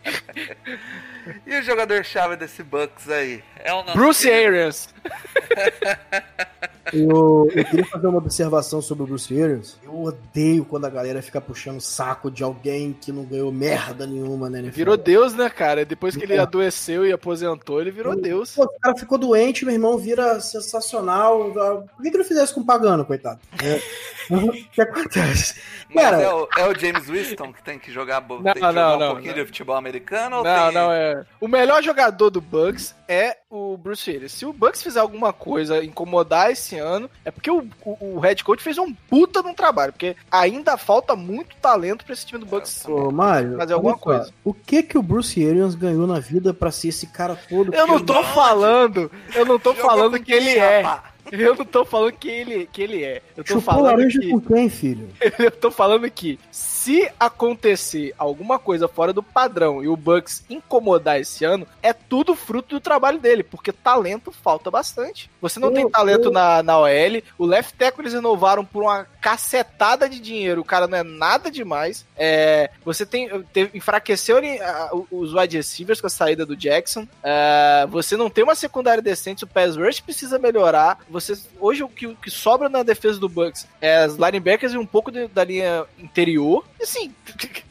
E 1.47 1.59
o 1.59 1.63
jogador-chave 1.63 2.37
desse 2.37 2.63
Bucks 2.63 3.09
aí? 3.09 3.43
É 3.63 3.73
o 3.73 3.83
Bruce 3.93 4.27
querido- 4.29 4.47
Arians. 4.57 4.89
Eu, 6.93 7.49
eu 7.55 7.65
queria 7.67 7.85
fazer 7.87 8.07
uma 8.09 8.19
observação 8.19 8.83
sobre 8.83 9.05
o 9.05 9.07
Bruce 9.07 9.41
Arians. 9.41 9.79
Eu 9.83 10.03
odeio 10.03 10.65
quando 10.65 10.87
a 10.87 10.91
galera 10.91 11.23
fica 11.23 11.41
puxando 11.41 11.77
o 11.77 11.81
saco 11.81 12.29
de 12.31 12.43
alguém 12.43 12.93
que 12.93 13.13
não 13.13 13.23
ganhou 13.25 13.53
merda 13.53 14.07
nenhuma, 14.09 14.51
né? 14.51 14.61
Virou 14.63 14.97
Deus, 14.97 15.33
né, 15.35 15.49
cara? 15.49 15.85
Depois 15.85 16.17
que 16.17 16.25
ele 16.25 16.37
adoeceu 16.37 17.07
e 17.07 17.13
aposentou, 17.13 17.81
ele 17.81 17.93
virou 17.93 18.17
Deus. 18.21 18.55
Pô, 18.57 18.65
o 18.65 18.81
cara 18.81 18.97
ficou 18.97 19.19
doente, 19.19 19.65
meu 19.65 19.75
irmão, 19.75 19.97
vira 19.99 20.41
sensacional. 20.41 21.53
Por 21.95 22.03
que, 22.03 22.11
que 22.11 22.19
não 22.19 22.25
fizesse 22.25 22.53
com 22.53 22.61
o 22.63 22.67
pagano, 22.67 23.05
coitado? 23.05 23.39
É. 23.63 23.81
o 24.31 24.53
que 24.71 24.81
acontece? 24.81 25.61
Mas 25.93 26.05
Cara, 26.05 26.23
é, 26.23 26.33
o, 26.33 26.49
é 26.57 26.67
o 26.69 26.79
James 26.79 27.09
Winston 27.09 27.53
que 27.53 27.63
tem 27.63 27.79
que 27.79 27.91
jogar, 27.91 28.21
Não, 28.21 28.43
tem 28.43 28.55
que 28.55 28.61
não, 28.61 28.69
jogar 28.69 28.97
um 28.97 28.99
não, 28.99 29.09
pouquinho 29.13 29.35
não. 29.35 29.41
de 29.41 29.47
futebol 29.47 29.77
americano? 29.77 30.37
Ou 30.39 30.45
Não, 30.45 30.65
tem... 30.67 30.75
não, 30.75 30.93
é. 30.93 31.25
O 31.41 31.49
melhor 31.49 31.83
jogador 31.83 32.31
do 32.31 32.41
Bucks 32.41 32.95
é 33.09 33.39
o 33.51 33.77
Bruce 33.77 34.09
Arians. 34.09 34.33
Se 34.33 34.47
o 34.47 34.53
Bucks 34.53 34.83
fizer 34.83 35.01
alguma 35.01 35.33
coisa, 35.33 35.85
incomodar 35.85 36.53
esse 36.53 36.79
ano, 36.79 37.11
é 37.25 37.31
porque 37.31 37.51
o, 37.51 37.67
o, 37.85 38.17
o 38.17 38.21
head 38.21 38.45
coach 38.45 38.63
fez 38.63 38.79
um 38.79 38.95
puta 38.95 39.43
de 39.43 39.49
um 39.49 39.55
trabalho, 39.55 39.93
porque 39.93 40.17
ainda 40.31 40.77
falta 40.77 41.17
muito 41.17 41.57
talento 41.57 42.05
pra 42.05 42.13
esse 42.13 42.25
time 42.25 42.39
do 42.39 42.47
Bucks. 42.47 42.87
Ô, 42.87 43.11
Mário, 43.11 43.57
Fazer 43.57 43.75
alguma 43.75 43.99
coisa. 43.99 44.33
O 44.45 44.55
que 44.55 44.83
que 44.83 44.97
o 44.97 45.03
Bruce 45.03 45.45
Arians 45.45 45.75
ganhou 45.75 46.07
na 46.07 46.21
vida 46.21 46.55
pra 46.55 46.71
ser 46.71 46.89
esse 46.89 47.09
cara 47.09 47.37
todo? 47.49 47.75
Eu 47.75 47.87
não 47.87 47.99
tô 47.99 48.23
falando, 48.23 49.11
eu 49.35 49.45
não 49.45 49.59
tô 49.59 49.75
falando 49.75 50.19
que 50.21 50.33
ele 50.33 50.51
é. 50.51 50.83
rapá? 50.83 51.10
Eu 51.39 51.55
não 51.55 51.65
tô 51.65 51.85
falando 51.85 52.13
que 52.13 52.29
ele, 52.29 52.69
que 52.73 52.83
ele 52.83 53.05
é. 53.05 53.23
Eu 53.37 53.45
tô 53.45 53.55
Chupou 53.55 53.63
falando 53.63 53.85
laranja 53.85 54.21
que. 54.21 54.31
com 54.31 54.41
quem, 54.41 54.69
filho? 54.69 55.09
Eu 55.39 55.51
tô 55.51 55.71
falando 55.71 56.11
que 56.11 56.39
se 56.81 57.11
acontecer 57.19 58.15
alguma 58.17 58.59
coisa 58.59 58.89
fora 58.89 59.13
do 59.13 59.23
padrão 59.23 59.83
e 59.83 59.89
o 59.89 59.97
Bucks 59.97 60.43
incomodar 60.49 61.21
esse 61.21 61.45
ano, 61.45 61.67
é 61.83 61.93
tudo 61.93 62.35
fruto 62.35 62.77
do 62.77 62.81
trabalho 62.81 63.19
dele, 63.19 63.43
porque 63.43 63.71
talento 63.73 64.33
falta 64.33 64.71
bastante. 64.71 65.31
Você 65.43 65.61
não 65.61 65.69
Eu- 65.69 65.75
tem 65.75 65.91
talento 65.91 66.27
eu- 66.27 66.33
na, 66.33 66.63
na 66.63 66.79
OL, 66.79 67.23
o 67.39 67.45
left 67.45 67.75
tackle 67.77 68.03
eles 68.03 68.15
renovaram 68.15 68.65
por 68.65 68.83
uma 68.85 69.05
cacetada 69.21 70.09
de 70.09 70.19
dinheiro, 70.21 70.63
o 70.63 70.65
cara 70.65 70.87
não 70.87 70.97
é 70.97 71.03
nada 71.03 71.51
demais. 71.51 72.07
É, 72.17 72.71
você 72.85 73.05
tem 73.05 73.29
teve, 73.53 73.77
enfraqueceu 73.77 74.39
ah, 74.63 74.91
os 75.11 75.35
wide 75.35 75.57
receivers 75.59 76.01
com 76.01 76.07
a 76.07 76.11
saída 76.11 76.47
do 76.47 76.57
Jackson. 76.57 77.07
É, 77.23 77.87
você 77.91 78.17
não 78.17 78.31
tem 78.31 78.43
uma 78.45 78.55
secundária 78.55 79.03
decente, 79.03 79.45
o 79.45 79.47
pass 79.47 79.77
rush 79.77 80.01
precisa 80.01 80.39
melhorar. 80.39 80.99
Você 81.11 81.39
hoje 81.61 81.83
o 81.83 81.89
que, 81.89 82.07
o 82.07 82.17
que 82.17 82.31
sobra 82.31 82.69
na 82.71 82.83
defesa 82.83 83.19
do 83.21 83.29
Bucks 83.29 83.67
é 83.81 83.99
as 83.99 84.15
linebackers 84.17 84.73
e 84.73 84.79
um 84.79 84.87
pouco 84.87 85.11
de- 85.13 85.29
da 85.29 85.45
linha 85.45 85.85
interior. 85.99 86.65
E 86.81 86.83
assim, 86.83 87.13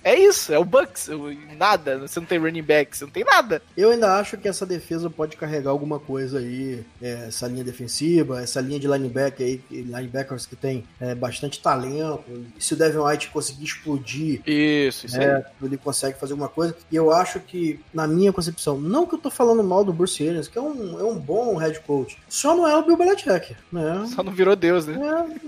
é 0.04 0.18
isso, 0.20 0.54
é 0.54 0.60
o 0.60 0.64
Bucks, 0.64 1.10
nada. 1.58 1.98
Você 1.98 2.20
não 2.20 2.28
tem 2.28 2.38
running 2.38 2.62
back, 2.62 2.96
você 2.96 3.06
não 3.06 3.12
tem 3.12 3.24
nada. 3.24 3.60
Eu 3.76 3.90
ainda 3.90 4.20
acho 4.20 4.38
que 4.38 4.48
essa 4.48 4.68
defesa 4.68 5.10
pode 5.10 5.36
carregar 5.36 5.72
alguma 5.72 6.00
coisa 6.00 6.38
aí, 6.38 6.86
é, 7.02 7.26
essa 7.28 7.48
linha 7.48 7.64
defensiva, 7.64 8.40
essa 8.40 8.62
linha 8.62 8.80
de 8.80 8.88
linebacker 8.88 9.48
aí, 9.48 9.62
linebackers 9.72 10.46
que 10.46 10.56
tem 10.56 10.84
é, 11.00 11.16
bastante 11.16 11.60
talento. 11.60 12.24
Se 12.60 12.76
o 12.76 12.78
Devin 12.78 13.00
White 13.00 13.30
conseguir 13.30 13.66
explodir, 13.66 14.42
Isso, 14.46 15.08
isso 15.08 15.20
é, 15.20 15.44
ele 15.60 15.78
consegue 15.78 16.20
fazer 16.20 16.34
alguma 16.34 16.50
coisa. 16.50 16.76
E 16.92 16.96
eu 16.96 17.12
acho 17.12 17.40
que, 17.40 17.80
na 17.92 18.06
minha 18.06 18.32
concepção, 18.32 18.80
não 18.80 19.08
que 19.08 19.16
eu 19.16 19.20
tô 19.20 19.32
falando 19.32 19.64
mal 19.64 19.84
do 19.84 19.92
Bruce 19.92 20.22
Arians, 20.22 20.48
que 20.48 20.60
é 20.60 20.62
um, 20.62 21.00
é 21.00 21.04
um 21.04 21.16
bom 21.16 21.58
head 21.58 21.80
coach, 21.80 22.16
só 22.30 22.56
não 22.56 22.68
é 22.68 22.76
o 22.78 22.86
Bill 22.86 22.96
Belichick, 22.96 23.56
né? 23.72 24.06
Só 24.14 24.22
não 24.22 24.32
virou 24.32 24.56
Deus, 24.56 24.86
né? 24.86 25.00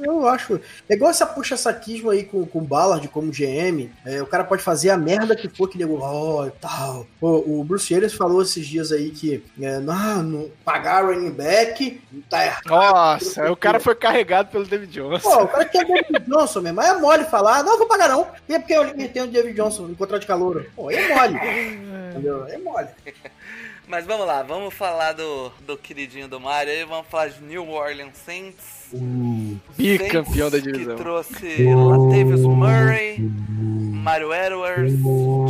É, 0.02 0.08
eu 0.08 0.28
acho. 0.28 0.60
É 0.90 0.96
igual 0.96 1.12
essa 1.12 1.28
puxa-saquismo 1.28 2.10
aí 2.10 2.24
com, 2.24 2.44
com 2.44 2.58
o 2.58 2.64
Ballard 2.64 3.08
como 3.08 3.32
GM 3.32 3.51
É, 4.06 4.22
o 4.22 4.26
cara 4.26 4.44
pode 4.44 4.64
fazer 4.64 4.90
a 4.90 4.98
merda 4.98 5.36
que 5.36 5.50
for 5.50 5.68
que 5.68 5.78
nego, 5.78 6.00
ó, 6.02 6.48
e 6.48 6.52
tal. 6.52 7.06
O, 7.20 7.60
o 7.60 7.64
Bruce 7.64 7.94
Arians 7.94 8.14
falou 8.14 8.42
esses 8.42 8.66
dias 8.66 8.92
aí 8.92 9.12
que 9.12 9.44
é, 9.62 9.80
não, 9.80 10.24
não 10.24 10.52
pagar 10.64 11.06
running 11.06 11.32
back 11.32 12.02
tá 12.30 12.46
errado. 12.46 12.66
Nossa, 12.66 13.52
o 13.52 13.56
cara 13.56 13.80
foi 13.80 13.96
carregado 13.96 14.50
pelo 14.50 14.66
David 14.66 14.92
Johnson. 14.92 15.30
Pô, 15.30 15.44
o 15.44 15.48
cara 15.48 15.66
quer 15.66 15.84
o 15.84 15.88
David 15.88 16.26
Johnson 16.28 16.62
mesmo. 16.62 16.82
Aí 16.82 16.90
é 16.90 16.98
mole 16.98 17.24
falar, 17.26 17.64
não, 17.64 17.78
vou 17.78 17.88
pagar 17.88 18.10
não. 18.10 18.28
E 18.48 18.54
é 18.54 18.60
porque 18.60 18.74
eu 18.74 19.10
tem 19.10 19.24
o 19.24 19.28
David 19.28 19.56
Johnson 19.56 19.90
em 19.90 19.96
contrato 19.96 20.22
de 20.22 20.28
calor. 20.28 20.66
Pô, 20.76 20.90
é 20.92 21.08
mole. 21.08 21.38
Entendeu? 22.12 22.46
É 22.48 22.58
mole. 22.58 22.88
Mas 23.92 24.06
vamos 24.06 24.26
lá, 24.26 24.42
vamos 24.42 24.74
falar 24.74 25.12
do, 25.12 25.52
do 25.68 25.76
queridinho 25.76 26.26
do 26.26 26.40
Mario 26.40 26.72
aí, 26.72 26.86
vamos 26.86 27.08
falar 27.08 27.28
de 27.28 27.44
New 27.44 27.70
Orleans 27.70 28.16
Saints. 28.26 28.90
Bicampeão 29.78 30.50
da 30.50 30.60
divisão. 30.60 30.96
Que 30.96 31.04
trouxe 31.04 31.66
Latavius 31.66 32.40
Murray, 32.40 33.30
Mario 34.02 34.34
Edwards, 34.34 34.94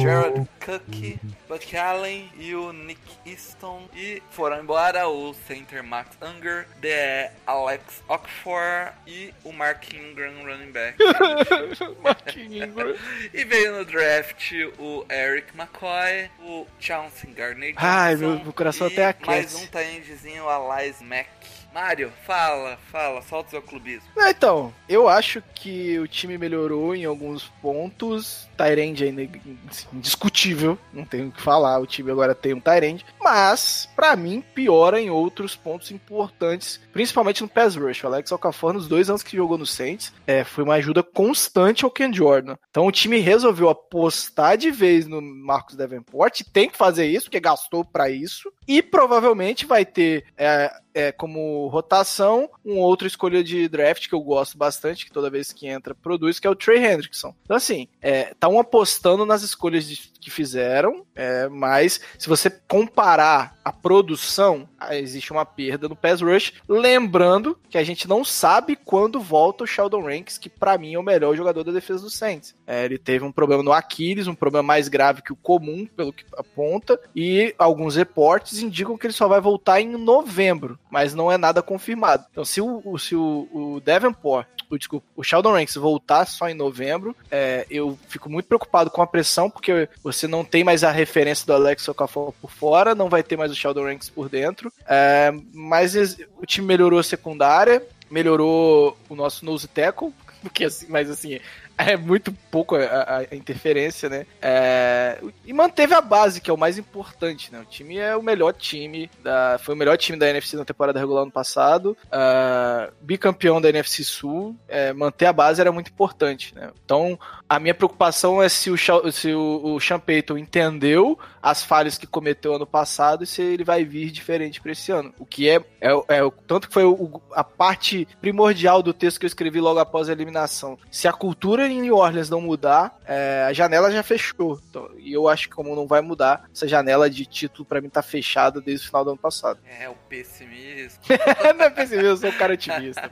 Jared 0.02 0.48
Cook, 0.60 1.20
Buck 1.48 1.78
Allen 1.78 2.30
e 2.38 2.54
o 2.54 2.74
Nick 2.74 3.00
Easton. 3.26 3.88
E 3.96 4.22
foram 4.32 4.60
embora 4.62 5.08
o 5.08 5.34
center 5.48 5.82
Max 5.84 6.18
Unger, 6.22 6.68
The 6.82 7.32
Alex 7.48 8.04
Ockfor 8.10 8.92
e 9.08 9.34
o 9.44 9.52
Mark 9.54 9.94
Ingram 9.94 10.34
running 10.44 10.72
back. 10.72 10.98
Marquinhos 12.04 12.70
Ingram. 12.70 12.96
e 13.34 13.44
veio 13.46 13.78
no 13.78 13.86
draft 13.86 14.52
o 14.78 15.06
Eric 15.10 15.56
McCoy, 15.58 16.30
o 16.42 16.68
Chauncey 16.80 17.32
Gardner 17.32 17.74
Ai, 17.78 18.16
meu- 18.16 18.40
meu 18.40 18.54
coração 18.54 18.88
até 18.88 19.06
aquece. 19.06 19.28
mais 19.30 19.56
um 19.56 19.68
taendezinho, 19.68 20.48
Alice 20.50 21.04
Mack. 21.04 21.30
Mário, 21.74 22.12
fala, 22.26 22.78
fala, 22.92 23.22
solta 23.22 23.48
o 23.48 23.52
seu 23.52 23.62
clubismo. 23.62 24.10
Ah, 24.18 24.30
Então, 24.30 24.74
eu 24.90 25.08
acho 25.08 25.42
que 25.56 25.98
o 26.00 26.08
time 26.08 26.38
melhorou 26.38 26.96
em 26.96 27.06
alguns 27.06 27.46
pontos. 27.62 28.50
Tyrande 28.58 29.06
ainda 29.06 29.24
assim, 29.70 29.88
indiscutível, 29.94 30.78
não 30.94 31.04
tenho 31.06 31.28
o 31.30 31.32
que 31.32 31.42
falar. 31.42 31.80
O 31.80 31.88
time 31.88 32.12
agora 32.12 32.36
tem 32.36 32.54
um 32.54 32.60
Tyrande, 32.60 33.06
mas 33.20 33.90
pra 33.96 34.16
mim 34.16 34.44
piora 34.54 35.02
em 35.02 35.10
outros 35.10 35.56
pontos 35.56 35.92
importantes, 35.92 36.80
principalmente 36.94 37.42
no 37.42 37.48
pass 37.50 37.76
rush. 37.76 38.04
O 38.04 38.08
Alex 38.08 38.32
Okafor 38.32 38.74
nos 38.74 38.88
dois 38.88 39.10
anos 39.10 39.24
que 39.24 39.38
jogou 39.38 39.58
no 39.58 39.66
Saints, 39.66 40.14
é, 40.28 40.44
foi 40.44 40.64
uma 40.64 40.76
ajuda 40.76 41.02
constante 41.02 41.86
ao 41.86 41.92
Ken 41.92 42.14
Jordan. 42.14 42.56
Então 42.70 42.86
o 42.86 42.92
time 42.92 43.18
resolveu 43.20 43.70
apostar 43.70 44.58
de 44.58 44.70
vez 44.72 45.08
no 45.08 45.22
Marcos 45.22 45.76
Davenport, 45.76 46.42
tem 46.54 46.70
que 46.70 46.78
fazer 46.78 47.06
isso 47.08 47.26
porque 47.26 47.40
gastou 47.40 47.84
pra 47.86 48.10
isso 48.10 48.52
e 48.78 48.82
provavelmente 48.82 49.66
vai 49.66 49.86
ter 49.86 50.26
é, 50.38 50.72
é, 50.94 51.12
como 51.12 51.68
rotação 51.68 52.50
um 52.66 52.78
outro 52.78 53.08
escolha 53.08 53.44
de 53.44 53.68
draft 53.68 54.08
que 54.08 54.16
eu 54.16 54.22
gosto 54.22 54.58
bastante, 54.58 55.06
que 55.06 55.12
toda 55.12 55.30
vez 55.30 55.52
que 55.52 55.68
entra 55.68 55.96
produz, 55.96 56.40
que 56.40 56.48
é 56.48 56.50
o 56.50 56.56
Trey 56.56 56.78
Hendrickson. 56.84 57.34
Então, 57.44 57.58
assim, 57.58 57.88
é, 58.02 58.34
tá 58.40 58.48
um 58.48 58.60
apostando 58.60 59.26
nas 59.26 59.42
escolhas 59.42 59.88
de- 59.88 60.11
que 60.22 60.30
fizeram, 60.30 61.04
é, 61.16 61.50
mas 61.50 62.00
se 62.18 62.30
você 62.30 62.50
comparar 62.50 63.56
a 63.66 63.72
produção, 63.74 64.70
ah, 64.80 64.96
existe 64.96 65.32
uma 65.32 65.46
perda 65.46 65.90
no 65.90 65.96
pass 65.96 66.22
rush. 66.22 66.54
Lembrando 66.70 67.58
que 67.70 67.78
a 67.78 67.84
gente 67.84 68.08
não 68.08 68.24
sabe 68.24 68.76
quando 68.76 69.20
volta 69.20 69.64
o 69.64 69.68
Sheldon 69.68 70.04
Ranks, 70.04 70.38
que 70.38 70.50
pra 70.50 70.78
mim 70.78 70.94
é 70.94 71.00
o 71.00 71.04
melhor 71.04 71.36
jogador 71.36 71.64
da 71.64 71.72
defesa 71.72 72.04
do 72.04 72.10
Saints. 72.10 72.56
É, 72.68 72.86
ele 72.86 72.98
teve 72.98 73.26
um 73.26 73.32
problema 73.32 73.64
no 73.64 73.74
Aquiles, 73.74 74.28
um 74.28 74.36
problema 74.36 74.64
mais 74.64 74.88
grave 74.88 75.22
que 75.22 75.34
o 75.34 75.36
comum, 75.36 75.86
pelo 75.86 76.14
que 76.14 76.24
aponta, 76.38 77.00
e 77.16 77.54
alguns 77.58 77.96
reportes 77.96 78.62
indicam 78.62 78.98
que 78.98 79.08
ele 79.08 79.14
só 79.14 79.28
vai 79.28 79.42
voltar 79.42 79.82
em 79.82 79.90
novembro, 79.98 80.78
mas 80.90 81.14
não 81.16 81.32
é 81.32 81.38
nada 81.38 81.62
confirmado. 81.62 82.26
Então, 82.32 82.46
se 82.46 82.62
o, 82.62 82.82
o- 82.86 83.00
se 83.00 83.16
o, 83.16 83.48
o 83.52 83.80
Davenport, 83.82 84.48
o, 84.72 84.78
desculpa, 84.78 85.06
o 85.16 85.24
Sheldon 85.24 85.54
Ranks 85.54 85.76
voltar 85.76 86.26
só 86.26 86.50
em 86.50 86.54
novembro, 86.54 87.16
é, 87.30 87.66
eu 87.70 87.98
fico 88.08 88.30
muito 88.30 88.48
preocupado 88.48 88.90
com 88.90 89.02
a 89.02 89.08
pressão, 89.08 89.50
porque 89.50 89.90
você 90.04 90.28
não 90.28 90.44
tem 90.44 90.64
mais 90.64 90.84
a 90.84 90.92
referência 90.92 91.46
do 91.46 91.54
Alex 91.54 91.88
Okafor 91.88 92.34
por 92.42 92.52
fora, 92.52 92.96
não 92.96 93.10
vai 93.10 93.22
ter 93.22 93.38
mais 93.38 93.52
o 93.52 93.56
Sheldon 93.56 93.84
Ranks 93.84 94.10
por 94.10 94.30
dentro, 94.30 94.72
é, 94.88 95.32
mas 95.54 95.96
o 96.38 96.46
time 96.46 96.68
melhorou 96.68 97.00
a 97.00 97.04
secundária, 97.04 97.86
melhorou 98.10 98.98
o 99.10 99.16
nosso 99.16 99.46
nose 99.46 99.68
tackle, 99.68 100.14
porque 100.42 100.66
assim, 100.66 100.88
mas 100.90 101.10
assim, 101.10 101.40
é 101.88 101.98
muito 101.98 102.32
pouco 102.50 102.76
a, 102.76 103.18
a- 103.32 103.36
interferência, 103.36 104.10
né? 104.10 104.26
É, 104.42 105.20
e 105.46 105.54
manteve 105.54 105.94
a 105.94 106.02
base, 106.02 106.42
que 106.42 106.50
é 106.50 106.54
o 106.54 106.58
mais 106.58 106.78
importante, 106.78 107.52
né? 107.52 107.60
O 107.60 107.66
time 107.66 107.98
é 107.98 108.16
o 108.16 108.22
melhor 108.24 108.54
time, 108.54 109.10
da, 109.24 109.58
foi 109.60 109.74
o 109.74 109.78
melhor 109.78 109.98
time 109.98 110.18
da 110.18 110.30
NFC 110.30 110.56
na 110.56 110.66
temporada 110.66 111.00
regular 111.00 111.24
ano 111.24 111.32
passado, 111.32 111.98
ah, 112.12 112.90
bicampeão 113.02 113.62
da 113.62 113.70
NFC 113.70 114.04
Sul, 114.04 114.56
é, 114.68 114.94
manter 114.94 115.26
a 115.26 115.34
base 115.34 115.62
era 115.62 115.72
muito 115.72 115.90
importante, 115.90 116.54
né? 116.56 116.70
Então, 116.86 117.18
a 117.48 117.60
minha 117.60 117.74
preocupação 117.74 118.42
é 118.42 118.50
se 118.50 118.70
o, 118.70 118.78
se 118.78 119.34
o, 119.34 119.62
o 119.76 119.80
Sean 119.80 120.00
Payton 120.00 120.38
entendeu 120.38 121.18
as 121.42 121.64
falhas 121.64 121.98
que 121.98 122.06
cometeu 122.06 122.54
ano 122.56 122.68
passado 122.68 123.24
e 123.24 123.28
se 123.28 123.42
ele 123.42 123.64
vai 123.64 123.84
vir 123.84 124.12
diferente 124.12 124.62
para 124.62 124.72
esse 124.72 124.92
ano. 124.92 125.14
O 125.18 125.26
que 125.26 125.50
é, 125.50 125.64
é, 125.80 125.94
o- 125.94 126.06
é 126.08 126.20
tanto 126.46 126.68
que 126.68 126.74
foi 126.74 126.84
o- 126.86 127.22
a 127.34 127.44
parte 127.44 128.08
primordial 128.22 128.84
do 128.84 128.94
texto 128.94 129.20
que 129.20 129.26
eu 129.26 129.28
escrevi 129.28 129.60
logo 129.60 129.80
após 129.80 130.10
a 130.10 130.12
eliminação. 130.12 130.78
Se 130.92 131.08
a 131.08 131.14
cultura 131.14 131.68
em 131.68 131.82
New 131.82 131.96
Orleans 131.96 132.30
não 132.30 132.42
mudar, 132.42 133.00
é, 133.06 133.46
a 133.48 133.54
janela 133.54 133.92
já 133.92 134.04
fechou. 134.04 134.60
Então, 134.70 134.90
e 134.98 135.12
eu 135.14 135.28
acho 135.28 135.50
que 135.50 135.56
como 135.56 135.76
não 135.76 135.88
vai 135.88 136.02
mudar, 136.02 136.50
essa 136.54 136.68
janela 136.68 137.10
de 137.10 137.26
título 137.26 137.66
para 137.66 137.82
mim 137.82 137.90
tá 137.90 138.02
fechada 138.02 138.62
desde 138.62 138.86
o 138.86 138.88
final 138.90 139.04
do 139.04 139.10
ano 139.12 139.20
passado. 139.20 139.60
É, 139.82 139.90
o 139.90 139.96
pessimismo. 140.08 141.00
não 141.58 141.66
é 141.66 141.70
pessimismo, 141.70 142.10
eu 142.10 142.18
sou 142.18 142.30
um 142.30 142.34
cara 142.34 142.54
otimista. 142.54 143.10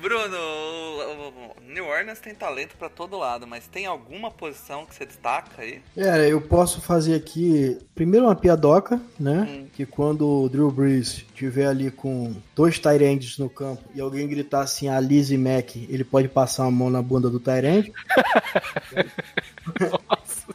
Bruno, 0.00 1.54
New 1.68 1.86
Orleans 1.86 2.18
tem 2.18 2.34
talento 2.34 2.74
pra 2.76 2.88
todo 2.88 3.18
lado, 3.18 3.46
mas 3.46 3.68
tem 3.68 3.84
alguma 3.84 4.30
posição 4.30 4.86
que 4.86 4.94
você 4.94 5.04
destaca 5.04 5.60
aí? 5.60 5.82
É, 5.96 6.32
eu 6.32 6.40
posso 6.40 6.80
fazer 6.80 7.14
aqui 7.14 7.78
primeiro 7.94 8.26
uma 8.26 8.34
piadoca, 8.34 9.00
né? 9.20 9.46
Hum. 9.48 9.66
Que 9.72 9.84
quando 9.84 10.26
o 10.26 10.48
Drew 10.48 10.70
Brees 10.70 11.08
estiver 11.08 11.66
ali 11.66 11.90
com 11.90 12.34
dois 12.56 12.78
Tyrands 12.78 13.36
no 13.36 13.50
campo 13.50 13.84
e 13.94 14.00
alguém 14.00 14.26
gritar 14.26 14.62
assim, 14.62 14.88
a 14.88 14.98
Lizzie 14.98 15.36
Mack, 15.36 15.86
ele 15.90 16.04
pode 16.04 16.28
passar 16.28 16.64
a 16.64 16.70
mão 16.70 16.88
na 16.88 17.02
bunda 17.02 17.28
do 17.28 17.38
Tyrand. 17.38 17.84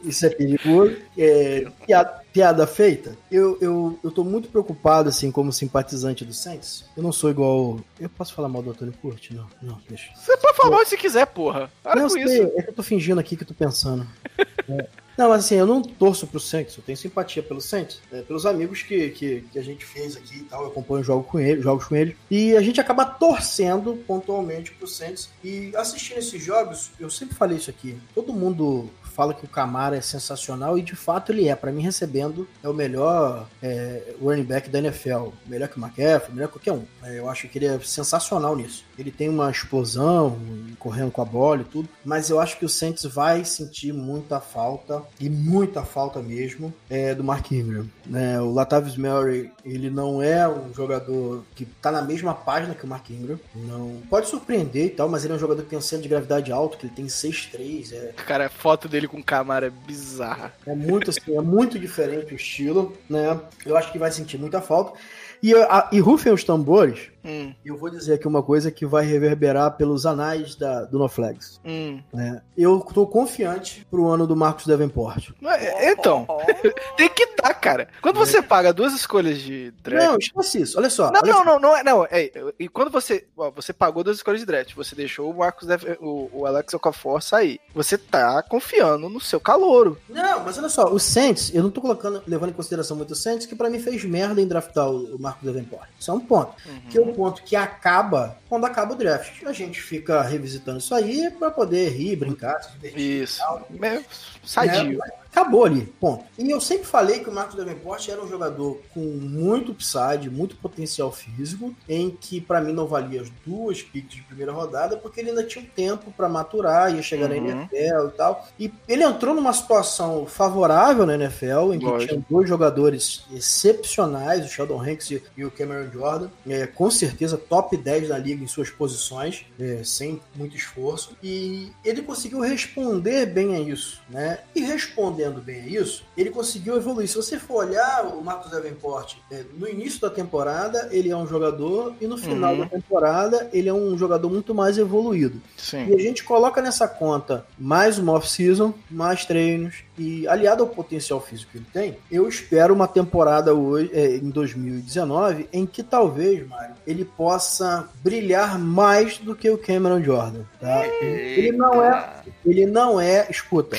Isso 0.04 0.26
é 0.26 0.30
perigoso. 0.30 0.96
É, 1.16 1.66
piada, 1.86 2.24
piada 2.32 2.66
feita. 2.66 3.16
Eu, 3.30 3.56
eu, 3.60 3.98
eu 4.02 4.10
tô 4.10 4.24
muito 4.24 4.48
preocupado, 4.48 5.08
assim, 5.08 5.30
como 5.30 5.52
simpatizante 5.52 6.24
do 6.24 6.32
Saints. 6.32 6.84
Eu 6.96 7.02
não 7.02 7.12
sou 7.12 7.30
igual. 7.30 7.80
Eu 7.98 8.08
posso 8.08 8.34
falar 8.34 8.48
mal 8.48 8.62
do 8.62 8.70
Antônio 8.70 8.94
Curti? 9.00 9.34
Não, 9.34 9.46
não, 9.62 9.80
deixa. 9.88 10.10
Você 10.14 10.36
pode 10.36 10.56
falar 10.56 10.70
mal 10.70 10.86
se 10.86 10.96
quiser, 10.96 11.26
porra. 11.26 11.70
Para 11.82 11.96
Não, 11.96 12.08
com 12.08 12.10
sei, 12.10 12.24
isso. 12.24 12.52
é 12.56 12.62
que 12.62 12.70
eu 12.70 12.74
tô 12.74 12.82
fingindo 12.82 13.20
aqui 13.20 13.36
que 13.36 13.42
eu 13.42 13.48
tô 13.48 13.54
pensando. 13.54 14.06
É. 14.66 14.88
Não, 15.16 15.28
mas 15.28 15.44
assim, 15.44 15.54
eu 15.54 15.66
não 15.66 15.80
torço 15.80 16.26
pro 16.26 16.40
Saints, 16.40 16.76
eu 16.76 16.82
tenho 16.82 16.98
simpatia 16.98 17.42
pelo 17.42 17.60
Saints, 17.60 18.00
é, 18.10 18.22
pelos 18.22 18.44
amigos 18.44 18.82
que, 18.82 19.10
que, 19.10 19.42
que 19.52 19.58
a 19.58 19.62
gente 19.62 19.84
fez 19.84 20.16
aqui 20.16 20.38
e 20.38 20.42
tal, 20.42 20.62
eu 20.62 20.68
acompanho 20.68 21.04
jogo 21.04 21.22
com 21.22 21.38
ele, 21.38 21.62
jogos 21.62 21.84
com 21.84 21.94
ele, 21.94 22.16
e 22.30 22.56
a 22.56 22.60
gente 22.60 22.80
acaba 22.80 23.04
torcendo 23.04 23.96
pontualmente 24.06 24.72
pro 24.72 24.88
Saints. 24.88 25.30
E 25.42 25.72
assistindo 25.76 26.18
esses 26.18 26.42
jogos, 26.42 26.90
eu 26.98 27.08
sempre 27.08 27.36
falei 27.36 27.58
isso 27.58 27.70
aqui, 27.70 27.96
todo 28.14 28.32
mundo 28.32 28.90
fala 29.14 29.32
que 29.32 29.44
o 29.44 29.48
Camara 29.48 29.96
é 29.96 30.00
sensacional 30.00 30.76
e 30.78 30.82
de 30.82 30.96
fato 30.96 31.32
ele 31.32 31.48
é. 31.48 31.54
Pra 31.54 31.72
mim, 31.72 31.82
recebendo, 31.82 32.48
é 32.62 32.68
o 32.68 32.74
melhor 32.74 33.46
é, 33.62 34.14
running 34.20 34.42
back 34.42 34.68
da 34.68 34.78
NFL. 34.78 35.28
Melhor 35.46 35.68
que 35.68 35.78
o 35.78 35.82
McCaffrey, 35.82 36.34
melhor 36.34 36.48
que 36.48 36.58
qualquer 36.58 36.72
um. 36.72 36.84
É, 37.02 37.18
eu 37.18 37.28
acho 37.28 37.48
que 37.48 37.58
ele 37.58 37.66
é 37.66 37.78
sensacional 37.80 38.56
nisso. 38.56 38.84
Ele 38.98 39.10
tem 39.10 39.28
uma 39.28 39.50
explosão, 39.50 40.38
correndo 40.78 41.10
com 41.10 41.22
a 41.22 41.24
bola 41.24 41.60
e 41.60 41.64
tudo. 41.64 41.88
Mas 42.04 42.30
eu 42.30 42.40
acho 42.40 42.58
que 42.58 42.64
o 42.64 42.68
Saints 42.68 43.04
vai 43.04 43.44
sentir 43.44 43.92
muita 43.92 44.40
falta, 44.40 45.02
e 45.20 45.28
muita 45.28 45.82
falta 45.82 46.20
mesmo, 46.20 46.72
é, 46.90 47.14
do 47.14 47.22
Mark 47.22 47.50
Ingram. 47.52 47.86
né? 48.06 48.40
o 48.40 48.52
Latavius 48.52 48.96
Murray, 48.96 49.50
ele 49.64 49.90
não 49.90 50.22
é 50.22 50.48
um 50.48 50.72
jogador 50.74 51.44
que 51.54 51.64
tá 51.64 51.90
na 51.90 52.02
mesma 52.02 52.34
página 52.34 52.74
que 52.74 52.84
o 52.84 52.88
Mark 52.88 53.08
Ingram. 53.10 53.38
Não 53.54 54.02
pode 54.10 54.28
surpreender 54.28 54.86
e 54.86 54.90
tal, 54.90 55.08
mas 55.08 55.24
ele 55.24 55.32
é 55.32 55.36
um 55.36 55.40
jogador 55.40 55.62
que 55.62 55.68
tem 55.68 55.78
um 55.78 55.82
centro 55.82 56.02
de 56.02 56.08
gravidade 56.08 56.52
alto, 56.52 56.76
que 56.76 56.86
ele 56.86 56.94
tem 56.94 57.06
6'3", 57.06 57.92
é, 57.92 58.12
Cara, 58.26 58.48
foto 58.48 58.88
dele 58.88 59.03
com 59.06 59.22
Camara 59.22 59.66
é 59.66 59.70
bizarra. 59.70 60.52
é 60.66 60.74
muito 60.74 61.10
assim, 61.10 61.36
é 61.36 61.40
muito 61.40 61.78
diferente 61.78 62.32
o 62.32 62.36
estilo, 62.36 62.96
né? 63.08 63.40
Eu 63.64 63.76
acho 63.76 63.92
que 63.92 63.98
vai 63.98 64.10
sentir 64.10 64.38
muita 64.38 64.60
falta. 64.60 64.98
E, 65.42 65.54
a, 65.54 65.88
e 65.92 66.00
rufem 66.00 66.32
os 66.32 66.44
tambores, 66.44 67.10
Hum, 67.24 67.54
eu 67.64 67.76
vou 67.76 67.88
dizer 67.90 68.14
aqui 68.14 68.28
uma 68.28 68.42
coisa 68.42 68.70
que 68.70 68.84
vai 68.84 69.04
reverberar 69.04 69.76
pelos 69.76 70.04
anais 70.06 70.54
da, 70.54 70.82
do 70.84 70.98
No 70.98 71.08
Flags. 71.08 71.60
hum. 71.64 72.00
Né? 72.12 72.42
Eu 72.56 72.80
tô 72.80 73.06
confiante 73.06 73.86
pro 73.90 74.08
ano 74.08 74.26
do 74.26 74.36
Marcos 74.36 74.66
Davenport. 74.66 75.30
É, 75.44 75.90
Então, 75.92 76.26
tem 76.96 77.08
que 77.08 77.22
estar. 77.22 77.48
dá, 77.48 77.54
cara. 77.54 77.88
Quando 78.02 78.18
você 78.18 78.40
paga 78.42 78.72
duas 78.72 78.92
escolhas 78.94 79.38
de 79.38 79.70
draft. 79.82 80.06
Não, 80.06 80.18
esquece 80.18 80.62
isso. 80.62 80.78
Olha 80.78 80.90
só. 80.90 81.10
Não, 81.10 81.20
olha 81.22 81.32
não, 81.32 81.38
só. 81.38 81.44
não, 81.44 81.60
não, 81.60 81.76
é, 81.76 81.82
não. 81.84 82.04
É, 82.10 82.30
e 82.58 82.68
quando 82.68 82.90
você. 82.90 83.26
ó, 83.36 83.50
você 83.50 83.72
pagou 83.72 84.02
duas 84.04 84.16
escolhas 84.18 84.40
de 84.40 84.46
draft, 84.46 84.74
você 84.74 84.94
deixou 84.94 85.30
o 85.30 85.36
Marcos 85.36 85.66
Dev- 85.66 85.96
o, 86.00 86.28
o 86.32 86.46
Alex 86.46 86.74
Okafor 86.74 87.22
sair. 87.22 87.60
Você 87.74 87.96
tá 87.98 88.42
confiando 88.42 89.08
no 89.08 89.20
seu 89.20 89.40
calouro. 89.40 89.98
Não, 90.08 90.44
mas 90.44 90.58
olha 90.58 90.68
só, 90.68 90.84
o 90.92 90.98
Saints, 90.98 91.54
eu 91.54 91.62
não 91.62 91.70
tô 91.70 91.80
colocando, 91.80 92.22
levando 92.26 92.50
em 92.50 92.54
consideração 92.54 92.96
muito 92.96 93.12
o 93.12 93.16
Saints, 93.16 93.46
que 93.46 93.54
pra 93.54 93.68
mim 93.70 93.78
fez 93.78 94.04
merda 94.04 94.40
em 94.40 94.46
draftar 94.46 94.90
o 94.90 95.14
o 95.14 95.18
Marcos 95.20 95.44
Davenport. 95.44 95.88
Isso 96.00 96.10
é 96.10 96.14
um 96.14 96.20
ponto. 96.20 96.54
Que 96.90 96.98
é 96.98 97.00
um 97.00 97.12
ponto 97.14 97.42
que 97.42 97.56
acaba 97.56 98.36
quando 98.48 98.66
acaba 98.66 98.92
o 98.92 98.96
draft. 98.96 99.44
A 99.44 99.52
gente 99.52 99.80
fica 99.80 100.22
revisitando 100.22 100.78
isso 100.78 100.94
aí 100.94 101.30
pra 101.30 101.50
poder 101.50 101.90
rir, 101.90 102.16
brincar, 102.16 102.62
se 102.62 102.72
divertir. 102.72 103.22
Isso. 103.22 103.40
É, 103.82 104.02
sadio. 104.46 104.98
né? 104.98 105.10
Acabou 105.34 105.64
ali, 105.64 105.92
ponto. 105.98 106.24
E 106.38 106.48
eu 106.48 106.60
sempre 106.60 106.86
falei 106.86 107.18
que 107.18 107.28
o 107.28 107.32
Marcos 107.32 107.56
Davenport 107.56 108.08
era 108.08 108.22
um 108.22 108.28
jogador 108.28 108.80
com 108.94 109.00
muito 109.00 109.72
upside, 109.72 110.30
muito 110.30 110.54
potencial 110.54 111.10
físico, 111.10 111.74
em 111.88 112.08
que 112.10 112.40
pra 112.40 112.60
mim 112.60 112.72
não 112.72 112.86
valia 112.86 113.20
as 113.20 113.28
duas 113.44 113.82
picks 113.82 114.14
de 114.14 114.22
primeira 114.22 114.52
rodada, 114.52 114.96
porque 114.96 115.18
ele 115.18 115.30
ainda 115.30 115.42
tinha 115.42 115.64
um 115.64 115.66
tempo 115.66 116.12
pra 116.16 116.28
maturar, 116.28 116.94
ia 116.94 117.02
chegar 117.02 117.28
na 117.28 117.34
Uhum. 117.34 117.48
NFL 117.72 118.06
e 118.06 118.10
tal. 118.16 118.48
E 118.60 118.72
ele 118.86 119.02
entrou 119.02 119.34
numa 119.34 119.52
situação 119.52 120.24
favorável 120.24 121.04
na 121.04 121.14
NFL, 121.16 121.72
em 121.74 121.80
que 121.80 121.84
Lógico. 121.84 122.12
tinha 122.12 122.24
dois 122.30 122.48
jogadores 122.48 123.24
excepcionais, 123.32 124.44
o 124.44 124.48
Sheldon 124.48 124.80
Hanks 124.80 125.10
e- 125.10 125.22
e 125.36 125.44
o 125.44 125.50
Cameron 125.50 125.90
Jordan, 125.90 126.28
é, 126.48 126.66
com 126.66 126.88
certeza 126.90 127.36
top 127.36 127.76
10 127.76 128.08
da 128.08 128.18
liga 128.18 128.42
em 128.42 128.46
suas 128.46 128.70
posições, 128.70 129.46
é, 129.58 129.80
sem 129.84 130.20
muito 130.36 130.54
esforço. 130.56 131.16
E 131.22 131.72
ele 131.84 132.02
conseguiu 132.02 132.40
responder 132.40 133.26
bem 133.26 133.56
a 133.56 133.60
isso, 133.60 134.00
né? 134.08 134.33
E 134.54 134.60
respondendo 134.62 135.40
bem 135.40 135.62
a 135.62 135.66
isso, 135.66 136.04
ele 136.16 136.30
conseguiu 136.30 136.76
evoluir. 136.76 137.08
Se 137.08 137.16
você 137.16 137.38
for 137.38 137.66
olhar 137.66 138.06
o 138.06 138.22
Marcos 138.22 138.50
Davenport, 138.50 139.16
é, 139.30 139.44
no 139.56 139.68
início 139.68 140.00
da 140.00 140.10
temporada 140.10 140.88
ele 140.90 141.10
é 141.10 141.16
um 141.16 141.26
jogador 141.26 141.94
e 142.00 142.06
no 142.06 142.16
final 142.16 142.54
Uhum. 142.54 142.60
da 142.60 142.66
temporada 142.66 143.48
ele 143.52 143.68
é 143.68 143.72
um 143.72 143.96
jogador 143.96 144.30
muito 144.30 144.54
mais 144.54 144.78
evoluído. 144.78 145.40
Sim. 145.56 145.86
E 145.88 145.94
a 145.94 145.98
gente 145.98 146.22
coloca 146.24 146.60
nessa 146.60 146.86
conta 146.86 147.46
mais 147.58 147.98
uma 147.98 148.12
off-season, 148.12 148.74
mais 148.90 149.24
treinos, 149.24 149.84
e 149.98 150.26
aliado 150.26 150.62
ao 150.62 150.68
potencial 150.68 151.20
físico 151.20 151.52
que 151.52 151.58
ele 151.58 151.66
tem, 151.72 151.96
eu 152.10 152.28
espero 152.28 152.74
uma 152.74 152.88
temporada 152.88 153.54
hoje, 153.54 153.90
é, 153.92 154.16
em 154.16 154.30
2019 154.30 155.48
em 155.52 155.66
que 155.66 155.82
talvez, 155.82 156.46
Mário, 156.48 156.74
ele 156.86 157.04
possa 157.04 157.88
brilhar 158.02 158.58
mais 158.58 159.18
do 159.18 159.34
que 159.34 159.48
o 159.48 159.58
Cameron 159.58 160.02
Jordan. 160.02 160.42
Tá? 160.60 160.86
Ele 161.00 161.52
não 161.52 161.82
é. 161.82 162.22
Ele 162.44 162.66
não 162.66 163.00
é. 163.00 163.26
Escuta. 163.30 163.78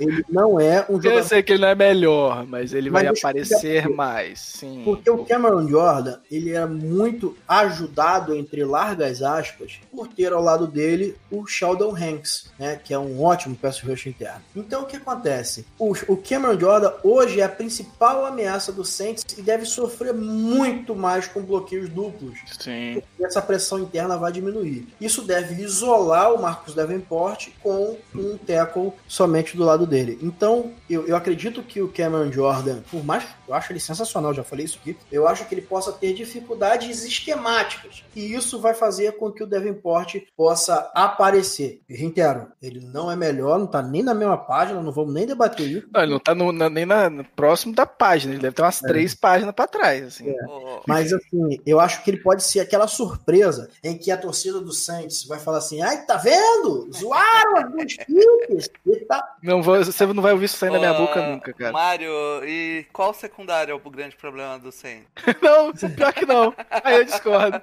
Ele 0.00 0.24
não 0.28 0.58
é 0.60 0.84
um 0.88 0.94
Eu 0.96 1.02
jogador. 1.02 1.22
sei 1.24 1.42
que 1.42 1.52
ele 1.52 1.62
não 1.62 1.68
é 1.68 1.74
melhor, 1.74 2.46
mas 2.46 2.72
ele 2.72 2.90
Mas 2.90 3.02
vai 3.02 3.12
eu 3.12 3.16
aparecer 3.18 3.88
mais. 3.88 4.38
Sim. 4.40 4.82
Porque 4.84 5.10
o 5.10 5.24
Cameron 5.24 5.66
Jordan, 5.68 6.18
ele 6.30 6.52
era 6.52 6.66
muito 6.66 7.36
ajudado, 7.48 8.34
entre 8.34 8.64
largas 8.64 9.22
aspas, 9.22 9.80
por 9.90 10.08
ter 10.08 10.32
ao 10.32 10.42
lado 10.42 10.66
dele 10.66 11.16
o 11.30 11.46
Sheldon 11.46 11.94
Hanks, 11.96 12.52
né, 12.58 12.80
que 12.82 12.92
é 12.94 12.98
um 12.98 13.22
ótimo 13.22 13.56
pass 13.56 13.80
rush 13.80 14.06
interno. 14.06 14.40
Então 14.54 14.82
o 14.82 14.86
que 14.86 14.96
acontece? 14.96 15.66
O, 15.78 15.92
o 16.08 16.16
Cameron 16.16 16.58
Jordan 16.58 16.92
hoje 17.02 17.40
é 17.40 17.44
a 17.44 17.48
principal 17.48 18.24
ameaça 18.24 18.72
do 18.72 18.84
Saints 18.84 19.24
e 19.36 19.42
deve 19.42 19.64
sofrer 19.64 20.14
muito 20.14 20.94
mais 20.94 21.26
com 21.26 21.40
bloqueios 21.42 21.88
duplos. 21.88 22.38
Sim. 22.58 23.02
E 23.18 23.24
essa 23.24 23.42
pressão 23.42 23.78
interna 23.78 24.16
vai 24.16 24.30
diminuir. 24.32 24.86
Isso 25.00 25.22
deve 25.22 25.60
isolar 25.62 26.32
o 26.32 26.40
Marcus 26.40 26.74
Davenport 26.74 27.48
com 27.62 27.96
um 28.14 28.36
tackle 28.36 28.92
somente 29.08 29.56
do 29.56 29.64
lado 29.64 29.73
dele. 29.86 30.18
Então, 30.22 30.72
eu, 30.88 31.06
eu 31.06 31.16
acredito 31.16 31.62
que 31.62 31.82
o 31.82 31.88
Cameron 31.88 32.30
Jordan, 32.30 32.80
por 32.90 33.04
mais 33.04 33.24
eu 33.48 33.54
acho 33.54 33.72
ele 33.72 33.80
sensacional, 33.80 34.32
já 34.32 34.44
falei 34.44 34.64
isso 34.64 34.78
aqui, 34.80 34.96
eu 35.10 35.26
acho 35.26 35.44
que 35.46 35.54
ele 35.54 35.62
possa 35.62 35.92
ter 35.92 36.14
dificuldades 36.14 37.04
esquemáticas. 37.04 38.04
E 38.14 38.32
isso 38.34 38.60
vai 38.60 38.74
fazer 38.74 39.12
com 39.18 39.30
que 39.32 39.42
o 39.42 39.46
Davenport 39.46 40.16
possa 40.36 40.90
aparecer. 40.94 41.80
E, 41.88 41.94
reitero, 41.96 42.48
ele 42.62 42.80
não 42.80 43.10
é 43.10 43.16
melhor, 43.16 43.58
não 43.58 43.66
tá 43.66 43.82
nem 43.82 44.02
na 44.02 44.14
mesma 44.14 44.36
página, 44.36 44.80
não 44.80 44.92
vamos 44.92 45.12
nem 45.12 45.26
debater 45.26 45.66
isso. 45.66 45.88
Não, 45.92 46.02
ele 46.02 46.12
não 46.12 46.20
tá 46.20 46.34
no- 46.34 46.52
na- 46.52 46.70
nem 46.70 46.86
na, 46.86 47.10
no 47.10 47.24
próximo 47.24 47.74
da 47.74 47.84
página, 47.86 48.34
ele 48.34 48.42
deve 48.42 48.54
ter 48.54 48.62
umas 48.62 48.80
três 48.80 49.14
páginas 49.14 49.54
pra 49.54 49.66
trás, 49.66 50.04
assim. 50.06 50.30
Ô, 50.30 50.80
Mas 50.86 51.12
assim, 51.12 51.60
eu 51.66 51.80
acho 51.80 52.02
que 52.04 52.10
ele 52.10 52.18
pode 52.18 52.42
ser 52.44 52.60
aquela 52.60 52.86
surpresa 52.86 53.68
em 53.82 53.96
que 53.98 54.10
a 54.10 54.16
torcida 54.16 54.60
do 54.60 54.72
Saints 54.72 55.24
vai 55.26 55.38
falar 55.38 55.58
assim: 55.58 55.82
ai, 55.82 56.04
tá 56.04 56.16
vendo? 56.16 56.88
Zoaram 56.92 57.56
as 57.58 57.70
duas 57.70 57.96
picks. 57.96 58.70
E 58.86 58.96
tá... 59.06 59.36
Não 59.42 59.53
vou, 59.62 59.82
você 59.84 60.06
não 60.06 60.22
vai 60.22 60.32
ouvir 60.32 60.46
isso 60.46 60.56
sair 60.56 60.70
da 60.70 60.78
minha 60.78 60.94
boca 60.94 61.26
nunca, 61.26 61.52
cara. 61.52 61.72
Mário, 61.72 62.10
e 62.44 62.86
qual 62.92 63.12
secundário 63.12 63.72
é 63.72 63.74
o 63.74 63.90
grande 63.90 64.16
problema 64.16 64.58
do 64.58 64.72
Saints? 64.72 65.06
Não, 65.42 65.72
pior 65.72 66.12
que 66.12 66.24
não. 66.26 66.54
Aí 66.70 66.96
eu 66.96 67.04
discordo. 67.04 67.60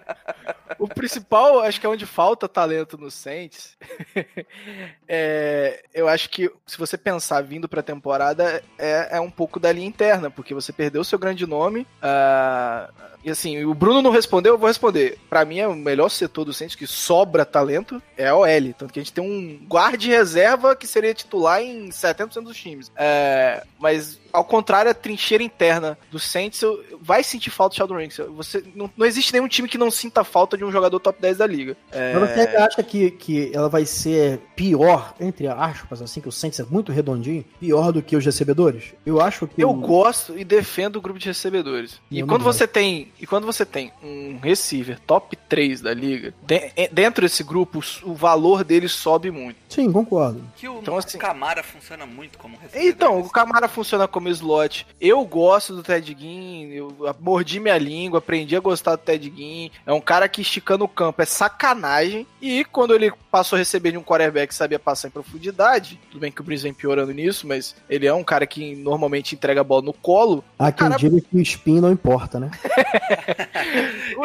O 0.78 0.88
principal, 0.88 1.62
acho 1.62 1.80
que 1.80 1.86
é 1.86 1.89
onde 1.89 2.06
falta 2.06 2.48
talento 2.48 2.98
no 2.98 3.10
Saints. 3.10 3.78
é, 5.08 5.84
eu 5.94 6.08
acho 6.08 6.30
que 6.30 6.52
se 6.66 6.78
você 6.78 6.98
pensar 6.98 7.42
vindo 7.42 7.68
pra 7.68 7.82
temporada, 7.82 8.64
é, 8.78 9.18
é 9.18 9.20
um 9.20 9.30
pouco 9.30 9.60
da 9.60 9.72
linha 9.72 9.88
interna, 9.88 10.30
porque 10.30 10.54
você 10.54 10.72
perdeu 10.72 11.04
seu 11.04 11.18
grande 11.18 11.46
nome. 11.46 11.88
ah, 12.02 12.89
e 13.24 13.30
assim, 13.30 13.64
o 13.66 13.74
Bruno 13.74 14.02
não 14.02 14.12
respondeu, 14.12 14.54
eu 14.54 14.58
vou 14.58 14.68
responder. 14.68 15.18
Pra 15.30 15.46
mim, 15.46 15.60
é 15.60 15.68
o 15.68 15.76
melhor 15.76 16.10
setor 16.10 16.46
do 16.46 16.54
Saints 16.54 16.76
que 16.76 16.88
sobra 16.88 17.46
talento 17.46 18.02
é 18.18 18.28
a 18.28 18.36
OL. 18.36 18.74
Tanto 18.78 18.94
que 18.94 19.00
a 19.00 19.04
gente 19.04 19.14
tem 19.14 19.24
um 19.24 19.66
guarde 19.68 20.10
reserva 20.10 20.76
que 20.76 20.88
seria 20.88 21.14
titular 21.14 21.62
em 21.62 21.90
70% 21.90 22.44
dos 22.44 22.58
times. 22.58 22.92
É, 22.96 23.64
mas, 23.80 24.20
ao 24.34 24.44
contrário, 24.44 24.90
a 24.92 24.94
trincheira 24.94 25.44
interna 25.44 25.98
do 26.12 26.20
Saints 26.20 26.62
vai 27.02 27.24
sentir 27.24 27.50
falta 27.50 27.74
do 27.74 27.78
Sheldon 27.78 27.96
Ranks. 27.96 28.18
Você, 28.36 28.64
não, 28.76 28.90
não 28.96 29.06
existe 29.06 29.34
nenhum 29.34 29.48
time 29.48 29.68
que 29.68 29.78
não 29.78 29.90
sinta 29.92 30.24
falta 30.24 30.58
de 30.58 30.64
um 30.66 30.72
jogador 30.72 31.00
top 31.00 31.22
10 31.22 31.38
da 31.38 31.48
liga. 31.48 31.76
É, 31.92 32.14
Mas 32.14 32.30
você 32.32 32.42
acha 32.58 32.84
que, 32.84 33.12
que 33.12 33.52
ela 33.54 33.70
vai 33.70 33.86
ser 33.86 34.40
pior, 34.56 35.14
entre 35.20 35.48
aspas, 35.48 36.02
assim, 36.02 36.22
que 36.22 36.30
o 36.30 36.32
Saints 36.32 36.60
é 36.60 36.64
muito 36.64 36.92
redondinho, 36.92 37.44
pior 37.60 37.92
do 37.92 38.02
que 38.02 38.16
os 38.16 38.26
recebedores? 38.26 38.94
Eu 39.06 39.20
acho 39.22 39.48
que. 39.48 39.62
Eu 39.62 39.70
o- 39.72 39.74
gosto 39.74 40.38
e 40.38 40.44
defendo 40.44 40.98
o 40.98 41.02
grupo 41.02 41.20
de 41.20 41.28
recebedores. 41.28 42.00
E 42.10 42.22
quando 42.24 42.44
gosto. 42.44 42.58
você 42.58 42.68
tem, 42.68 43.12
e 43.20 43.26
quando 43.28 43.46
você 43.46 43.66
tem 43.66 43.92
um 44.04 44.38
receiver 44.42 45.00
top 45.00 45.36
3 45.50 45.82
da 45.82 45.94
liga, 45.94 46.34
de- 46.44 46.72
é- 46.76 46.90
dentro 46.92 47.22
desse 47.24 47.44
grupo 47.44 47.80
o, 48.04 48.12
o 48.12 48.14
valor 48.14 48.64
dele 48.64 48.88
sobe 48.88 49.32
muito. 49.32 49.58
Sim, 49.70 49.92
concordo. 49.92 50.44
Que 50.58 50.68
o 50.68 50.80
Então, 50.80 50.98
assim- 50.98 51.18
Camara 51.18 51.64
funciona 51.64 52.06
muito 52.06 52.38
como 52.38 52.58
recebedor. 52.58 52.88
Então, 52.90 53.20
o 53.20 53.30
Camara 53.30 53.68
funciona 53.68 54.08
como 54.08 54.21
slot. 54.30 54.86
Eu 55.00 55.24
gosto 55.26 55.76
do 55.76 55.84
Ted 55.84 56.16
Ginn, 56.20 56.70
eu 56.72 56.96
mordi 57.20 57.60
minha 57.60 57.78
língua, 57.78 58.20
aprendi 58.20 58.56
a 58.56 58.60
gostar 58.60 58.96
do 58.96 59.02
Ted 59.02 59.32
Ginn. 59.36 59.70
É 59.86 59.92
um 59.94 60.02
cara 60.02 60.28
que 60.30 60.42
esticando 60.42 60.84
o 60.86 60.88
campo 60.88 61.22
é 61.22 61.26
sacanagem. 61.26 62.26
E 62.42 62.64
quando 62.66 62.94
ele 62.96 63.12
passou 63.32 63.56
a 63.56 63.60
receber 63.60 63.92
de 63.92 63.98
um 63.98 64.04
quarterback 64.04 64.48
que 64.50 64.56
sabia 64.56 64.80
passar 64.80 65.08
em 65.08 65.12
profundidade, 65.12 66.00
tudo 66.10 66.22
bem 66.22 66.32
que 66.32 66.42
o 66.42 66.44
Breeze 66.44 66.64
vem 66.64 66.74
piorando 66.74 67.12
nisso, 67.14 67.48
mas 67.48 67.76
ele 67.90 68.06
é 68.08 68.14
um 68.14 68.24
cara 68.24 68.46
que 68.48 68.76
normalmente 68.76 69.36
entrega 69.36 69.62
a 69.62 69.64
bola 69.64 69.82
no 69.84 69.94
colo. 69.94 70.44
Há 70.58 70.72
quem 70.72 70.88
cara- 70.90 70.98
diga 71.00 71.20
que 71.22 71.36
o 71.38 71.42
spin 71.42 71.80
não 71.80 71.92
importa, 71.92 72.40
né? 72.40 72.52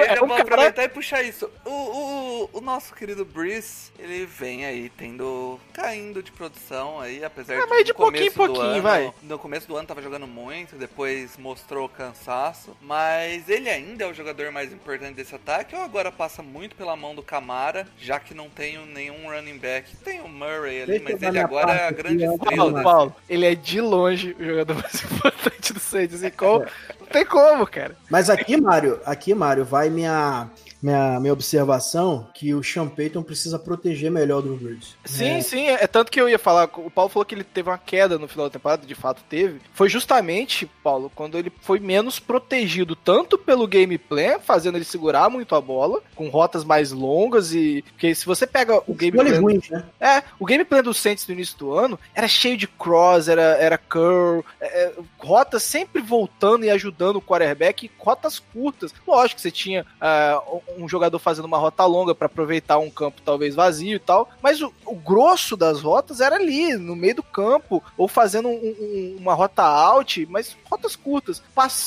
É 0.09 0.23
um 0.23 0.27
vou 0.27 0.37
cara- 0.37 0.43
aproveitar 0.43 0.85
e 0.85 0.89
puxar 0.89 1.23
isso. 1.23 1.49
O, 1.65 1.71
o, 1.71 2.26
o 2.53 2.61
nosso 2.61 2.95
querido 2.95 3.25
Breeze, 3.25 3.91
ele 3.99 4.27
vem 4.27 4.65
aí 4.65 4.91
tendo. 4.91 5.59
caindo 5.73 6.23
de 6.23 6.33
produção 6.33 7.01
aí, 7.01 7.23
apesar 7.25 7.55
É, 7.55 7.67
mas 7.67 7.85
de 7.85 7.93
no 7.93 7.99
começo 7.99 8.25
pouquinho 8.25 8.27
em 8.27 8.31
do 8.31 8.55
pouquinho, 8.55 8.73
ano- 8.75 8.83
vai. 8.83 9.13
No 9.23 9.39
começo 9.39 9.67
do 9.69 9.77
ano 9.77 9.87
tava 9.87 10.01
jogando 10.03 10.27
muito, 10.27 10.77
depois 10.77 11.37
mostrou 11.37 11.89
cansaço. 11.89 12.77
Mas 12.81 13.49
ele 13.49 13.69
ainda 13.69 14.05
é 14.05 14.07
o 14.07 14.15
jogador 14.15 14.51
mais 14.51 14.73
importante 14.73 15.15
desse 15.15 15.35
ataque, 15.35 15.75
ou 15.75 15.83
agora 15.83 16.11
passa 16.13 16.43
muito 16.43 16.75
pela 16.77 16.97
mão 16.97 17.15
do 17.15 17.23
Camara, 17.23 17.87
já 17.99 18.19
que 18.21 18.33
não 18.35 18.49
tem 18.49 18.79
nenhum 18.87 19.31
running 19.31 19.59
back. 19.59 19.95
Tem 19.99 20.21
o 20.21 20.29
Murray 20.29 20.83
ali, 20.83 20.99
Deixa 20.99 21.05
eu 21.11 21.13
mas 21.13 21.23
ele 21.23 21.39
agora 21.39 21.73
é 21.73 21.77
a 21.77 21.79
parte 21.93 21.97
grande 22.03 22.27
ó. 22.27 22.33
estrela. 22.33 22.57
Paulo, 22.57 22.73
desse- 22.73 22.85
Paulo, 22.85 23.17
ele 23.29 23.47
é 23.47 23.55
de 23.55 23.81
longe 23.81 24.37
o 24.39 24.45
jogador 24.45 24.75
mais 24.83 25.03
importante 25.05 25.73
do 25.73 25.81
Saints. 25.81 26.17
Assim, 26.17 26.31
como, 26.37 26.65
não 27.01 27.07
tem 27.07 27.25
como, 27.25 27.67
cara. 27.67 27.97
Mas 28.11 28.29
aqui, 28.31 28.61
Mário, 28.61 29.01
aqui, 29.05 29.35
Mário, 29.35 29.65
vai 29.65 29.91
minha, 29.91 30.49
minha, 30.87 31.19
minha 31.19 31.33
observação 31.33 32.29
que 32.33 32.55
o 32.55 32.63
Sean 32.63 32.87
Payton 32.87 33.23
precisa 33.23 33.59
proteger 33.59 34.09
melhor 34.09 34.39
o 34.39 34.43
Drew 34.43 34.57
Brees. 34.57 34.97
Sim, 35.05 35.43
sim, 35.43 35.67
é, 35.67 35.83
é 35.83 35.87
tanto 35.89 36.13
que 36.13 36.21
eu 36.21 36.29
ia 36.29 36.39
falar, 36.39 36.71
o 36.77 36.91
Paulo 36.91 37.11
falou 37.11 37.25
que 37.25 37.35
ele 37.35 37.43
teve 37.43 37.69
uma 37.69 37.79
queda 37.79 38.19
no 38.19 38.29
final 38.29 38.47
da 38.47 38.53
temporada, 38.53 38.87
de 38.87 38.95
fato 38.95 39.23
teve. 39.29 39.61
Foi 39.73 39.89
justamente, 39.89 40.71
Paulo, 40.85 41.11
quando 41.13 41.37
ele 41.37 41.53
foi 41.61 41.81
menos 41.81 42.21
protegido, 42.21 42.95
tanto 42.95 43.37
pelo 43.37 43.67
gameplay, 43.67 44.39
fazendo 44.39 44.77
ele 44.77 44.85
segurar 44.85 45.29
muito 45.29 45.57
a 45.57 45.61
bola, 45.61 46.01
com 46.15 46.29
rotas 46.29 46.63
mais 46.63 46.93
longas 46.93 47.53
e. 47.53 47.83
Porque 47.93 48.15
se 48.15 48.25
você 48.25 48.47
pega 48.47 48.81
o 48.87 48.95
gameplay. 48.95 49.33
Escolhas 49.33 49.39
ruins, 49.41 49.71
né? 49.71 49.85
É, 50.01 50.23
o 50.39 50.45
gameplay 50.45 50.83
do 50.83 50.95
Saints 50.95 51.27
no 51.27 51.35
início 51.35 51.59
do 51.59 51.73
ano 51.73 51.99
era 52.15 52.29
cheio 52.29 52.57
de 52.57 52.69
cross, 52.69 53.27
era, 53.29 53.57
era 53.57 53.77
curl, 53.77 54.45
é, 54.61 54.85
é, 54.85 54.93
rotas 55.19 55.65
sempre 55.65 56.01
voltando 56.01 56.65
e 56.65 56.71
ajudando 56.71 57.17
o 57.17 57.23
quarterback, 57.23 57.91
rotas 57.99 58.39
curtas. 58.39 58.95
Lógico 59.07 59.37
que 59.37 59.43
você 59.43 59.51
tinha 59.51 59.85
ah, 60.01 60.41
um 60.77 60.89
jogador 60.89 61.19
fazendo 61.19 61.45
uma 61.47 61.59
rota 61.59 61.85
longa 61.85 62.15
para 62.15 62.27
aproveitar 62.27 62.79
um 62.79 62.91
campo 62.91 63.21
talvez 63.25 63.55
vazio 63.55 63.97
e 63.97 63.99
tal, 63.99 64.29
mas 64.43 64.61
o, 64.61 64.73
o 64.85 64.95
grosso 64.95 65.57
das 65.57 65.81
rotas 65.81 66.21
era 66.21 66.37
ali, 66.37 66.77
no 66.77 66.95
meio 66.97 67.17
do 67.17 67.23
campo, 67.23 67.83
ou 67.97 68.07
fazendo 68.09 68.49
um- 68.49 68.53
um- 68.53 69.17
uma 69.21 69.35
rota 69.35 69.63
out, 69.63 70.27
mas 70.31 70.57
rotas 70.71 70.95
curtas. 70.97 71.43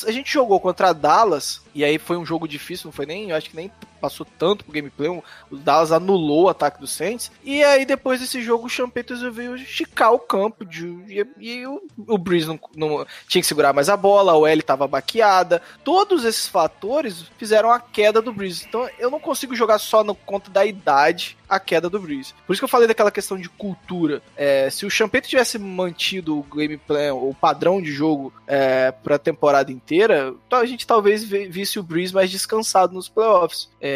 A 0.06 0.10
gente 0.10 0.32
jogou 0.32 0.58
contra 0.60 0.92
Dallas, 0.92 1.62
e 1.74 1.84
aí 1.84 1.98
foi 1.98 2.16
um 2.16 2.24
jogo 2.26 2.46
difícil, 2.48 2.86
não 2.88 2.92
foi 2.92 3.06
nem, 3.06 3.30
eu 3.30 3.36
acho 3.36 3.50
que 3.50 3.56
nem 3.56 3.70
passou 4.00 4.26
tanto 4.38 4.64
pro 4.64 4.72
gameplay, 4.72 5.08
o 5.08 5.22
Dallas 5.56 5.92
anulou 5.92 6.44
o 6.44 6.48
ataque 6.48 6.80
do 6.80 6.86
Saints, 6.86 7.30
e 7.44 7.62
aí 7.62 7.84
depois 7.84 8.20
desse 8.20 8.40
jogo 8.42 8.66
o 8.66 8.70
Sean 8.70 8.88
Peters 8.88 9.20
veio 9.34 9.56
esticar 9.56 10.12
o 10.12 10.18
campo, 10.18 10.64
de, 10.64 10.86
e, 11.08 11.26
e 11.38 11.66
o, 11.66 11.82
o 12.08 12.18
Breeze 12.18 12.46
não, 12.46 12.58
não 12.74 13.06
tinha 13.28 13.42
que 13.42 13.46
segurar 13.48 13.72
mais 13.72 13.88
a 13.88 13.96
bola, 13.96 14.32
a 14.32 14.36
OL 14.36 14.62
tava 14.62 14.86
baqueada, 14.86 15.60
todos 15.84 16.24
esses 16.24 16.46
fatores 16.46 17.24
fizeram 17.38 17.70
a 17.70 17.80
queda 17.80 18.20
do 18.22 18.32
Breeze. 18.32 18.64
Então 18.68 18.88
eu 18.98 19.10
não 19.10 19.20
consigo 19.20 19.54
jogar 19.54 19.78
só 19.78 20.02
no 20.02 20.14
conta 20.14 20.50
da 20.50 20.64
idade 20.64 21.36
a 21.48 21.58
queda 21.58 21.90
do 21.90 21.98
Breeze. 21.98 22.32
Por 22.46 22.52
isso 22.52 22.60
que 22.60 22.64
eu 22.64 22.68
falei 22.68 22.86
daquela 22.86 23.10
questão 23.10 23.36
de 23.36 23.48
cultura. 23.48 24.22
É, 24.36 24.70
se 24.70 24.86
o 24.86 24.90
Champeto 24.90 25.28
tivesse 25.28 25.58
mantido 25.58 26.38
o 26.38 26.42
gameplay, 26.44 27.10
o 27.10 27.34
padrão 27.34 27.82
de 27.82 27.90
jogo 27.92 28.32
é, 28.46 28.92
para 28.92 29.18
temporada 29.18 29.72
inteira, 29.72 30.32
a 30.50 30.64
gente 30.64 30.86
talvez 30.86 31.24
ve- 31.24 31.48
visse 31.48 31.78
o 31.78 31.82
Breeze 31.82 32.14
mais 32.14 32.30
descansado 32.30 32.94
nos 32.94 33.08
playoffs. 33.08 33.68
É, 33.80 33.89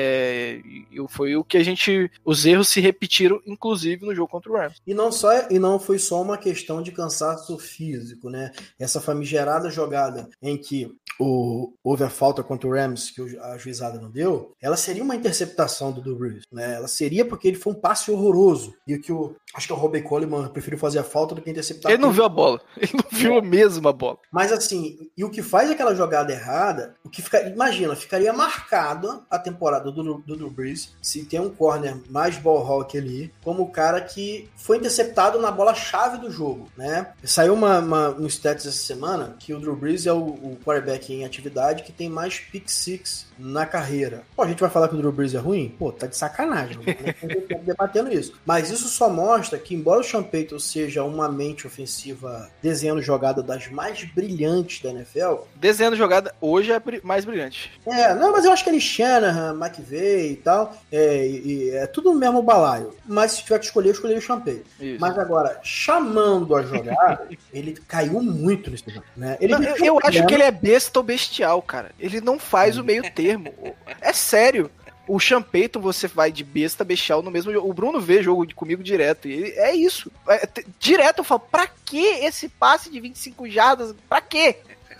e 0.91 0.97
foi 1.09 1.37
o 1.37 1.45
que 1.45 1.57
a 1.57 1.63
gente. 1.63 2.11
Os 2.25 2.45
erros 2.47 2.69
se 2.69 2.81
repetiram, 2.81 3.41
inclusive, 3.47 4.05
no 4.05 4.15
jogo 4.15 4.29
contra 4.29 4.51
o 4.51 4.57
Rams. 4.57 4.81
E 4.87 4.95
não, 4.95 5.11
só, 5.11 5.49
e 5.51 5.59
não 5.59 5.79
foi 5.79 5.99
só 5.99 6.21
uma 6.21 6.37
questão 6.37 6.83
de 6.83 6.93
cansaço 6.93 7.59
físico, 7.59 8.31
né? 8.31 8.53
Essa 8.79 9.01
famigerada 9.01 9.71
jogada 9.71 10.29
em 10.43 10.57
que 10.57 10.95
o, 11.19 11.73
houve 11.83 12.05
a 12.05 12.11
falta 12.11 12.43
contra 12.43 12.69
o 12.69 12.73
Rams, 12.73 13.11
que 13.11 13.39
a 13.39 13.57
juizada 13.57 14.01
não 14.01 14.11
deu, 14.11 14.53
ela 14.61 14.77
seria 14.77 15.03
uma 15.03 15.17
interceptação 15.17 15.93
do 15.93 16.01
Drew 16.01 16.17
Brees, 16.17 16.45
né? 16.51 16.75
Ela 16.75 16.89
seria 16.89 17.25
porque 17.25 17.49
ele 17.49 17.57
foi 17.57 17.73
um 17.73 17.77
passe 17.77 18.11
horroroso. 18.11 18.75
E 18.87 18.95
o 18.95 19.01
que 19.01 19.13
o. 19.13 19.35
Acho 19.55 19.69
que 19.69 19.73
o 19.73 19.77
Robert 19.77 20.03
Coleman 20.03 20.49
preferiu 20.49 20.79
fazer 20.79 20.99
a 20.99 21.05
falta 21.05 21.35
do 21.35 21.41
que 21.41 21.51
interceptar. 21.51 21.93
Ele 21.93 22.03
não 22.03 22.11
viu 22.11 22.25
a 22.25 22.29
bola. 22.29 22.61
Ele 22.77 22.93
não 22.93 23.19
viu 23.19 23.43
mesmo 23.43 23.89
a 23.89 23.93
bola. 23.93 24.19
Mas 24.33 24.51
assim, 24.51 24.99
e 25.17 25.25
o 25.25 25.31
que 25.31 25.43
faz 25.43 25.71
aquela 25.71 25.95
jogada 25.95 26.33
errada, 26.33 26.95
o 27.05 27.09
que 27.09 27.23
fica, 27.23 27.41
imagina, 27.49 27.95
ficaria 27.95 28.33
marcada 28.33 29.21
a 29.31 29.39
temporada 29.39 29.93
do, 29.93 30.19
do 30.19 30.37
Drew 30.37 30.51
Brees 30.51 30.95
se 31.01 31.25
tem 31.25 31.41
um 31.41 31.51
corner 31.51 31.97
mais 32.11 32.37
ball 32.37 32.67
hawk 32.67 32.99
ali, 32.99 33.33
como 33.45 33.63
o 33.63 33.71
cara 33.71 34.01
que 34.01 34.49
foi 34.57 34.79
interceptado 34.79 35.39
na 35.41 35.51
bola 35.51 35.75
chave 35.75 36.19
do 36.19 36.31
jogo, 36.31 36.69
né? 36.77 37.13
Saiu 37.23 37.55
uma, 37.55 37.79
uma, 37.79 38.09
um 38.11 38.27
stats 38.27 38.67
essa 38.67 38.73
semana 38.73 39.37
que 39.39 39.55
o 39.55 39.61
Drew 39.61 39.77
Brees 39.77 40.07
é 40.07 40.13
o, 40.13 40.19
o 40.19 40.59
quarterback 40.65 41.04
em 41.13 41.25
atividade 41.25 41.83
que 41.83 41.93
tem 41.93 42.09
mais 42.09 42.39
pick 42.39 42.69
six 42.69 43.27
na 43.39 43.67
carreira. 43.67 44.23
Pô, 44.37 44.43
a 44.43 44.49
gente 44.49 44.61
vai 44.61 44.71
falar 44.71 44.89
que 44.89 44.95
o 44.95 44.99
Drew 44.99 45.11
Brees 45.13 45.35
é 45.35 45.39
ruim? 45.39 45.75
Pô, 45.79 45.91
tá 45.93 46.07
de 46.07 46.17
sacanagem. 46.17 46.79
Não 46.79 47.59
debatendo 47.65 48.13
isso. 48.13 48.35
Mas 48.47 48.71
isso 48.71 48.89
só 48.89 49.09
mostra 49.09 49.59
que, 49.59 49.75
embora 49.75 50.01
o 50.01 50.05
Sean 50.05 50.23
Payton 50.23 50.59
seja 50.59 51.03
uma 51.05 51.29
mente 51.29 51.67
ofensiva 51.67 52.49
desenhando 52.63 53.03
jogada 53.03 53.43
das 53.43 53.69
mais 53.69 54.05
brilhantes 54.05 54.81
da 54.83 54.91
NFL, 54.91 55.45
Desenhando 55.57 55.97
jogada 55.97 56.35
hoje 56.41 56.73
é 56.73 56.81
mais 57.03 57.25
brilhante. 57.25 57.73
é, 57.87 58.15
não, 58.15 58.33
mas 58.33 58.45
eu 58.45 58.53
acho 58.53 58.63
que 58.65 58.71
ele 58.71 58.81
Shanahan, 58.81 59.55
McVeigh 59.59 60.33
e 60.33 60.37
tal, 60.37 60.77
é, 60.93 61.27
e- 61.27 61.47
e 61.47 61.71
é 61.71 61.87
tudo 61.87 62.13
no 62.13 62.19
mesmo 62.19 62.43
balaio. 62.43 62.95
Mas 63.07 63.33
se 63.33 63.43
tiver 63.43 63.59
que 63.59 63.65
escolher, 63.67 63.89
eu 63.89 63.93
escolheria 63.93 64.21
o 64.23 64.25
Sean 64.25 64.41
Payton. 64.41 64.63
Isso. 64.81 65.01
Mas 65.01 65.19
agora, 65.19 65.59
chamando 65.63 66.55
a 66.55 66.63
jogada, 66.63 67.29
ele 67.53 67.73
caiu 67.89 68.23
muito 68.23 68.71
nesse 68.71 68.85
jogo, 68.91 69.05
né? 69.17 69.37
Ele 69.41 69.53
Não, 69.53 69.63
eu, 69.63 69.77
eu 69.85 69.99
acho 70.05 70.27
que 70.27 70.35
ele 70.35 70.43
é 70.43 70.51
besta 70.51 70.94
ou 70.99 71.03
bestial, 71.03 71.61
cara. 71.63 71.93
Ele 71.99 72.21
não 72.21 72.39
faz 72.39 72.77
o 72.79 72.85
meio 72.85 73.03
termo. 73.13 73.53
É 74.01 74.13
sério. 74.13 74.71
O 75.07 75.19
Champeito 75.19 75.79
você 75.79 76.09
vai 76.09 76.33
de 76.33 76.43
besta 76.43 76.83
bestial 76.83 77.23
no 77.23 77.31
mesmo 77.31 77.53
jogo. 77.53 77.69
O 77.69 77.75
Bruno 77.75 78.01
vê 78.01 78.23
jogo 78.23 78.47
de- 78.47 78.55
comigo 78.55 78.83
direto. 78.83 79.29
E 79.29 79.53
é 79.53 79.75
isso. 79.75 80.11
É, 80.29 80.49
direto 80.79 81.19
eu 81.19 81.25
falo, 81.25 81.41
pra 81.41 81.67
que 81.67 81.99
esse 82.07 82.49
passe 82.49 82.91
de 82.91 83.01
25 83.01 83.49
jardas? 83.51 83.95
Pra 84.09 84.21
quê? 84.23 84.57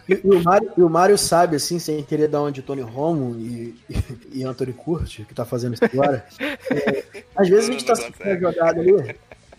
E, 0.07 0.13
e 0.23 0.29
o 0.31 0.43
Mário, 0.43 0.71
e 0.77 0.83
o 0.83 0.91
Mário 0.91 1.17
sabe, 1.17 1.57
assim, 1.57 1.79
sem 1.79 2.03
querer 2.03 2.29
dar 2.29 2.43
onde 2.43 2.61
Tony 2.61 2.83
Romo 2.83 3.35
e, 3.41 3.75
e, 3.89 4.41
e 4.41 4.45
Anthony 4.45 4.75
Curti, 4.75 5.25
que 5.25 5.33
tá 5.35 5.47
fazendo 5.47 5.73
isso 5.73 5.85
agora. 5.87 6.27
é, 6.39 7.23
às 7.35 7.49
vezes 7.49 7.71
a 7.71 7.73
gente 7.73 7.85
tá 7.87 7.95
assistindo 7.95 8.27
a 8.29 8.37
jogada 8.39 8.81
ali. 8.81 8.93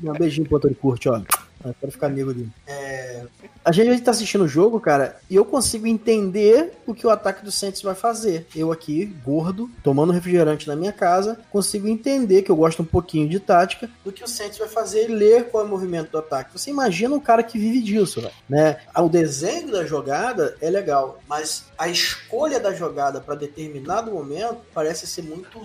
Um 0.04 0.14
beijinho 0.14 0.48
pro 0.48 0.58
Anthony 0.58 0.76
Curti, 0.76 1.10
ó. 1.10 1.22
Eu 1.64 1.74
quero 1.80 1.92
ficar 1.92 2.06
amigo 2.06 2.32
dele. 2.32 2.52
É, 2.68 3.24
a 3.66 3.72
gente, 3.72 3.90
a 3.90 3.92
gente 3.94 4.04
tá 4.04 4.12
assistindo 4.12 4.44
o 4.44 4.48
jogo, 4.48 4.80
cara, 4.80 5.18
e 5.28 5.36
eu 5.36 5.44
consigo 5.44 5.88
entender 5.88 6.74
o 6.86 6.94
que 6.94 7.08
o 7.08 7.10
ataque 7.10 7.44
do 7.44 7.52
Saints 7.52 7.82
vai 7.82 7.96
fazer. 7.96 8.46
Eu 8.56 8.72
aqui, 8.72 9.06
gordo, 9.26 9.68
tomando 9.84 10.14
refrigerante 10.14 10.68
na 10.68 10.76
minha 10.76 10.94
casa, 10.94 11.40
consigo 11.50 11.88
entender 11.88 12.44
que 12.44 12.52
eu 12.52 12.56
gosto 12.56 12.84
um 12.84 12.86
pouquinho 12.86 13.28
de 13.28 13.40
tática 13.40 13.90
do 14.04 14.12
que 14.12 14.24
o 14.24 14.28
Saints 14.28 14.60
vai 14.60 14.68
fazer 14.68 15.10
e 15.10 15.14
ler 15.14 15.50
qual 15.50 15.64
é 15.64 15.68
o 15.68 15.70
movimento 15.70 16.12
do 16.12 16.20
ataque. 16.20 16.52
Você 16.54 16.70
imagina 16.70 17.16
um 17.16 17.20
cara 17.20 17.42
que 17.42 17.58
vive 17.58 17.82
disso, 17.82 18.24
né? 18.48 18.78
O 18.96 19.10
desenho 19.10 19.72
da 19.72 19.84
jogada 19.84 20.56
é 20.62 20.70
legal, 20.70 21.20
mas 21.28 21.66
a 21.76 21.88
escolha 21.88 22.60
da 22.60 22.72
jogada 22.72 23.20
para 23.20 23.34
determinado 23.34 24.12
momento 24.12 24.60
parece 24.76 25.08
ser 25.08 25.24
muito 25.24 25.60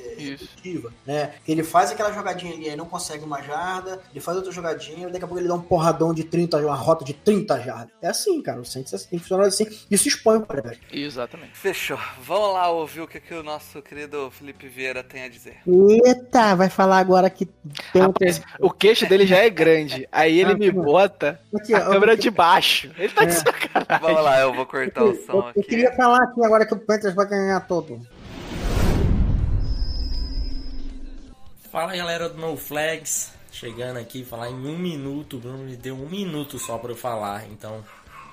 é, 0.00 0.20
repetitiva, 0.22 0.92
né? 1.06 1.34
Ele 1.46 1.62
faz 1.62 1.90
aquela 1.90 2.12
jogadinha 2.12 2.52
ali, 2.54 2.68
aí 2.68 2.76
não 2.76 2.86
consegue 2.86 3.24
uma 3.24 3.40
jarda, 3.42 4.00
ele 4.10 4.20
faz 4.20 4.36
outra 4.36 4.52
jogadinha, 4.52 5.08
daqui 5.08 5.24
a 5.24 5.28
pouco 5.28 5.38
ele 5.40 5.48
dá 5.48 5.54
um 5.54 5.60
porradão 5.62 6.12
de 6.14 6.24
30, 6.24 6.58
uma 6.58 6.74
rota 6.74 7.04
de 7.04 7.12
30 7.14 7.60
jardas. 7.60 7.90
É 8.02 8.08
assim, 8.08 8.40
cara, 8.42 8.60
o 8.60 8.64
Saints 8.64 8.92
é 8.92 8.96
assim, 8.96 9.08
tem 9.10 9.18
que 9.18 9.24
funcionar 9.24 9.46
assim. 9.46 9.66
Isso 9.90 10.08
expõe 10.08 10.38
o 10.38 10.42
quarterback. 10.46 10.80
Exatamente. 10.92 11.52
Fechou. 11.56 11.98
Vamos 12.22 12.54
lá 12.54 12.68
ouvir 12.70 13.00
o 13.00 13.06
que, 13.08 13.20
que 13.20 13.34
o 13.34 13.42
nosso 13.42 13.80
querido 13.82 14.30
Felipe 14.30 14.68
Vieira 14.68 15.02
tem 15.02 15.22
a 15.24 15.28
dizer. 15.28 15.56
Eita, 15.66 16.54
vai 16.54 16.68
falar 16.68 16.98
agora 16.98 17.28
que 17.30 17.46
tem 17.92 18.02
um 18.02 18.06
Rapaz, 18.06 18.40
o 18.60 18.70
queixo 18.70 19.06
dele 19.08 19.26
já 19.26 19.36
é 19.38 19.50
grande. 19.50 20.08
Aí 20.10 20.38
ele 20.40 20.52
Ah, 20.52 20.56
me 20.56 20.70
bota 20.70 21.40
Aqui, 21.54 21.74
a 21.74 21.80
câmera 21.80 22.12
eu- 22.12 22.16
de 22.16 22.30
baixo. 22.30 22.90
Ele 22.98 23.08
tá 23.12 23.24
de 23.24 23.32
É. 23.32 23.34
sacanagem. 23.34 24.00
Vamos 24.00 24.22
lá, 24.24 24.40
eu 24.40 24.52
vou 24.54 24.66
cortar 24.66 25.04
o 25.04 25.08
Eu, 25.08 25.26
som 25.26 25.32
eu 25.32 25.40
aqui. 25.48 25.62
queria 25.62 25.92
falar 25.96 26.22
aqui 26.24 26.44
agora 26.44 26.66
que 26.66 26.74
o 26.74 26.78
Panthers 26.78 27.14
vai 27.14 27.26
ganhar 27.28 27.60
todo. 27.66 28.00
Fala 31.70 31.94
galera 31.94 32.28
do 32.28 32.36
No 32.36 32.56
Flags, 32.56 33.30
chegando 33.52 33.98
aqui, 33.98 34.24
falar 34.24 34.50
em 34.50 34.54
um 34.54 34.76
minuto, 34.76 35.36
o 35.36 35.38
Bruno 35.38 35.58
me 35.58 35.76
deu 35.76 35.94
um 35.94 36.08
minuto 36.08 36.58
só 36.58 36.76
pra 36.78 36.90
eu 36.90 36.96
falar, 36.96 37.48
então 37.48 37.84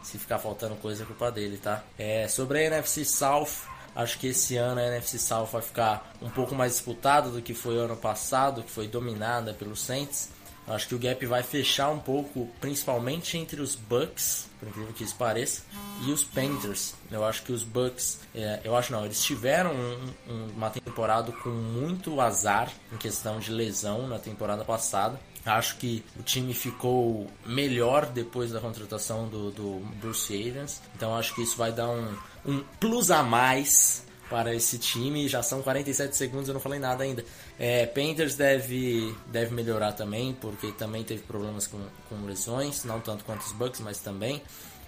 se 0.01 0.17
ficar 0.17 0.39
faltando 0.39 0.73
coisa 0.77 1.03
é 1.03 1.05
culpa 1.05 1.31
dele, 1.31 1.57
tá? 1.57 1.83
É, 1.99 2.27
sobre 2.27 2.57
a 2.57 2.63
NFC 2.63 3.05
South, 3.05 3.67
acho 3.95 4.17
que 4.17 4.25
esse 4.25 4.57
ano 4.57 4.81
a 4.81 4.85
NFC 4.85 5.19
South 5.19 5.49
vai 5.51 5.61
ficar 5.61 6.15
um 6.19 6.31
pouco 6.31 6.55
mais 6.55 6.71
disputada 6.71 7.29
do 7.29 7.39
que 7.39 7.53
foi 7.53 7.77
o 7.77 7.81
ano 7.81 7.95
passado, 7.95 8.63
que 8.63 8.71
foi 8.71 8.88
dominada 8.88 9.53
pelos 9.53 9.81
Saints. 9.81 10.29
Acho 10.68 10.88
que 10.89 10.95
o 10.95 10.99
gap 10.99 11.26
vai 11.26 11.41
fechar 11.43 11.89
um 11.89 11.99
pouco, 11.99 12.49
principalmente 12.59 13.38
entre 13.38 13.61
os 13.61 13.74
Bucks, 13.74 14.47
por 14.59 14.68
incrível 14.68 14.91
que 14.93 15.03
isso 15.03 15.15
pareça, 15.15 15.61
e 16.05 16.11
os 16.11 16.24
Panthers. 16.26 16.93
Eu 17.09 17.24
acho 17.24 17.43
que 17.43 17.53
os 17.53 17.63
Bucks, 17.63 18.20
é, 18.36 18.59
eu 18.65 18.76
acho 18.76 18.91
não, 18.91 19.05
eles 19.05 19.24
tiveram 19.24 19.72
um- 19.74 20.13
um- 20.30 20.47
uma 20.57 20.70
temporada 20.70 21.32
com 21.32 21.49
muito 21.49 22.20
azar 22.20 22.70
em 22.91 22.97
questão 22.97 23.39
de 23.39 23.51
lesão 23.51 24.07
na 24.07 24.20
temporada 24.20 24.65
passada. 24.65 25.18
Acho 25.45 25.78
que 25.78 26.03
o 26.20 26.24
time 26.24 26.53
ficou 26.53 27.28
melhor 27.45 28.05
depois 28.05 28.51
da 28.51 28.59
contratação 28.59 29.30
do, 29.30 29.51
do 29.51 29.80
Bruce 30.01 30.34
Arians. 30.34 30.82
Então 30.95 31.15
acho 31.15 31.34
que 31.34 31.41
isso 31.41 31.55
vai 31.55 31.72
dar 31.72 31.88
um, 31.88 32.13
um 32.45 32.61
plus 32.82 33.09
a 33.09 33.24
mais 33.24 34.03
para 34.30 34.53
esse 34.53 34.78
time. 34.78 35.28
Já 35.28 35.41
são 35.43 35.61
47 35.61 36.15
segundos, 36.15 36.47
eu 36.47 36.53
não 36.53 36.61
falei 36.61 36.80
nada 36.80 37.03
ainda. 37.03 37.23
É, 37.59 37.86
Panthers 37.86 38.36
deve, 38.36 39.15
deve 39.28 39.53
melhorar 39.53 39.93
também, 39.93 40.34
porque 40.34 40.71
também 40.71 41.03
teve 41.03 41.21
problemas 41.23 41.67
com, 41.67 41.80
com 42.09 42.25
lesões, 42.25 42.84
não 42.84 42.99
tanto 42.99 43.23
quanto 43.23 43.41
os 43.41 43.51
Bucks, 43.51 43.80
mas 43.80 43.99
também. 43.99 44.41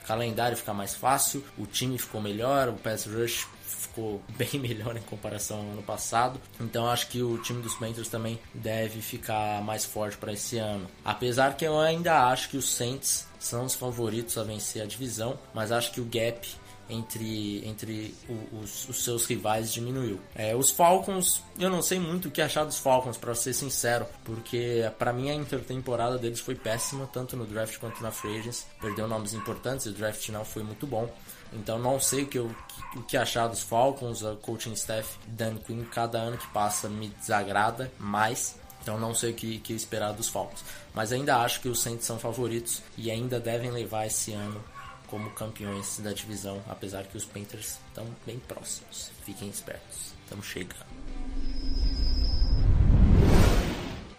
O 0.03 0.07
calendário 0.07 0.57
fica 0.57 0.73
mais 0.73 0.95
fácil, 0.95 1.43
o 1.57 1.65
time 1.65 1.97
ficou 1.97 2.19
melhor, 2.19 2.69
o 2.69 2.73
pass 2.73 3.05
rush 3.05 3.47
ficou 3.79 4.21
bem 4.37 4.59
melhor 4.59 4.95
em 4.95 5.01
comparação 5.01 5.57
ao 5.57 5.63
ano 5.63 5.83
passado. 5.83 6.39
Então 6.59 6.89
acho 6.89 7.07
que 7.07 7.21
o 7.21 7.37
time 7.39 7.61
dos 7.61 7.75
Panthers 7.75 8.09
também 8.09 8.39
deve 8.53 9.01
ficar 9.01 9.61
mais 9.63 9.85
forte 9.85 10.17
para 10.17 10.33
esse 10.33 10.57
ano. 10.57 10.87
Apesar 11.03 11.55
que 11.55 11.65
eu 11.65 11.79
ainda 11.79 12.27
acho 12.27 12.49
que 12.49 12.57
os 12.57 12.69
Saints 12.71 13.27
são 13.39 13.65
os 13.65 13.75
favoritos 13.75 14.37
a 14.37 14.43
vencer 14.43 14.81
a 14.81 14.85
divisão, 14.85 15.39
mas 15.53 15.71
acho 15.71 15.91
que 15.91 16.01
o 16.01 16.05
gap 16.05 16.47
entre, 16.89 17.65
entre 17.67 18.15
o- 18.27 18.57
os, 18.61 18.89
os 18.89 19.03
seus 19.03 19.25
rivais 19.25 19.71
diminuiu. 19.71 20.19
É, 20.35 20.55
os 20.55 20.71
Falcons, 20.71 21.41
eu 21.59 21.69
não 21.69 21.81
sei 21.81 21.99
muito 21.99 22.27
o 22.27 22.31
que 22.31 22.41
achar 22.41 22.65
dos 22.65 22.79
Falcons, 22.79 23.17
para 23.17 23.35
ser 23.35 23.53
sincero, 23.53 24.05
porque 24.23 24.89
para 24.97 25.13
mim 25.13 25.29
a 25.29 25.35
intertemporada 25.35 26.17
deles 26.17 26.39
foi 26.39 26.55
péssima, 26.55 27.07
tanto 27.13 27.37
no 27.37 27.45
draft 27.45 27.77
quanto 27.77 28.01
na 28.01 28.11
free 28.11 28.39
agency. 28.39 28.65
Perdeu 28.81 29.07
nomes 29.07 29.33
importantes, 29.33 29.85
o 29.85 29.91
draft 29.91 30.27
não 30.29 30.43
foi 30.43 30.63
muito 30.63 30.87
bom. 30.87 31.09
Então 31.53 31.79
não 31.79 31.99
sei 31.99 32.23
o 32.23 32.27
que, 32.27 32.37
eu, 32.37 32.53
o 32.95 33.01
que 33.03 33.17
achar 33.17 33.47
dos 33.47 33.61
Falcons, 33.61 34.23
a 34.23 34.35
coaching 34.35 34.73
staff 34.73 35.17
Dan 35.27 35.57
Quinn, 35.57 35.83
cada 35.85 36.19
ano 36.19 36.37
que 36.37 36.47
passa 36.49 36.87
me 36.87 37.09
desagrada 37.09 37.91
mais. 37.97 38.55
Então 38.81 38.97
não 38.99 39.13
sei 39.13 39.31
o 39.31 39.33
que, 39.33 39.57
que 39.59 39.73
esperar 39.73 40.13
dos 40.13 40.29
Falcons. 40.29 40.63
Mas 40.93 41.11
ainda 41.11 41.37
acho 41.37 41.59
que 41.59 41.67
os 41.67 41.81
Saints 41.81 42.05
são 42.05 42.17
favoritos 42.19 42.81
e 42.97 43.11
ainda 43.11 43.39
devem 43.39 43.71
levar 43.71 44.05
esse 44.07 44.31
ano 44.31 44.63
como 45.09 45.29
campeões 45.31 45.99
da 45.99 46.11
divisão, 46.13 46.61
apesar 46.69 47.03
que 47.03 47.17
os 47.17 47.25
Panthers 47.25 47.79
estão 47.87 48.05
bem 48.25 48.39
próximos. 48.39 49.11
Fiquem 49.25 49.49
espertos, 49.49 50.13
estamos 50.23 50.45
chegando. 50.45 50.85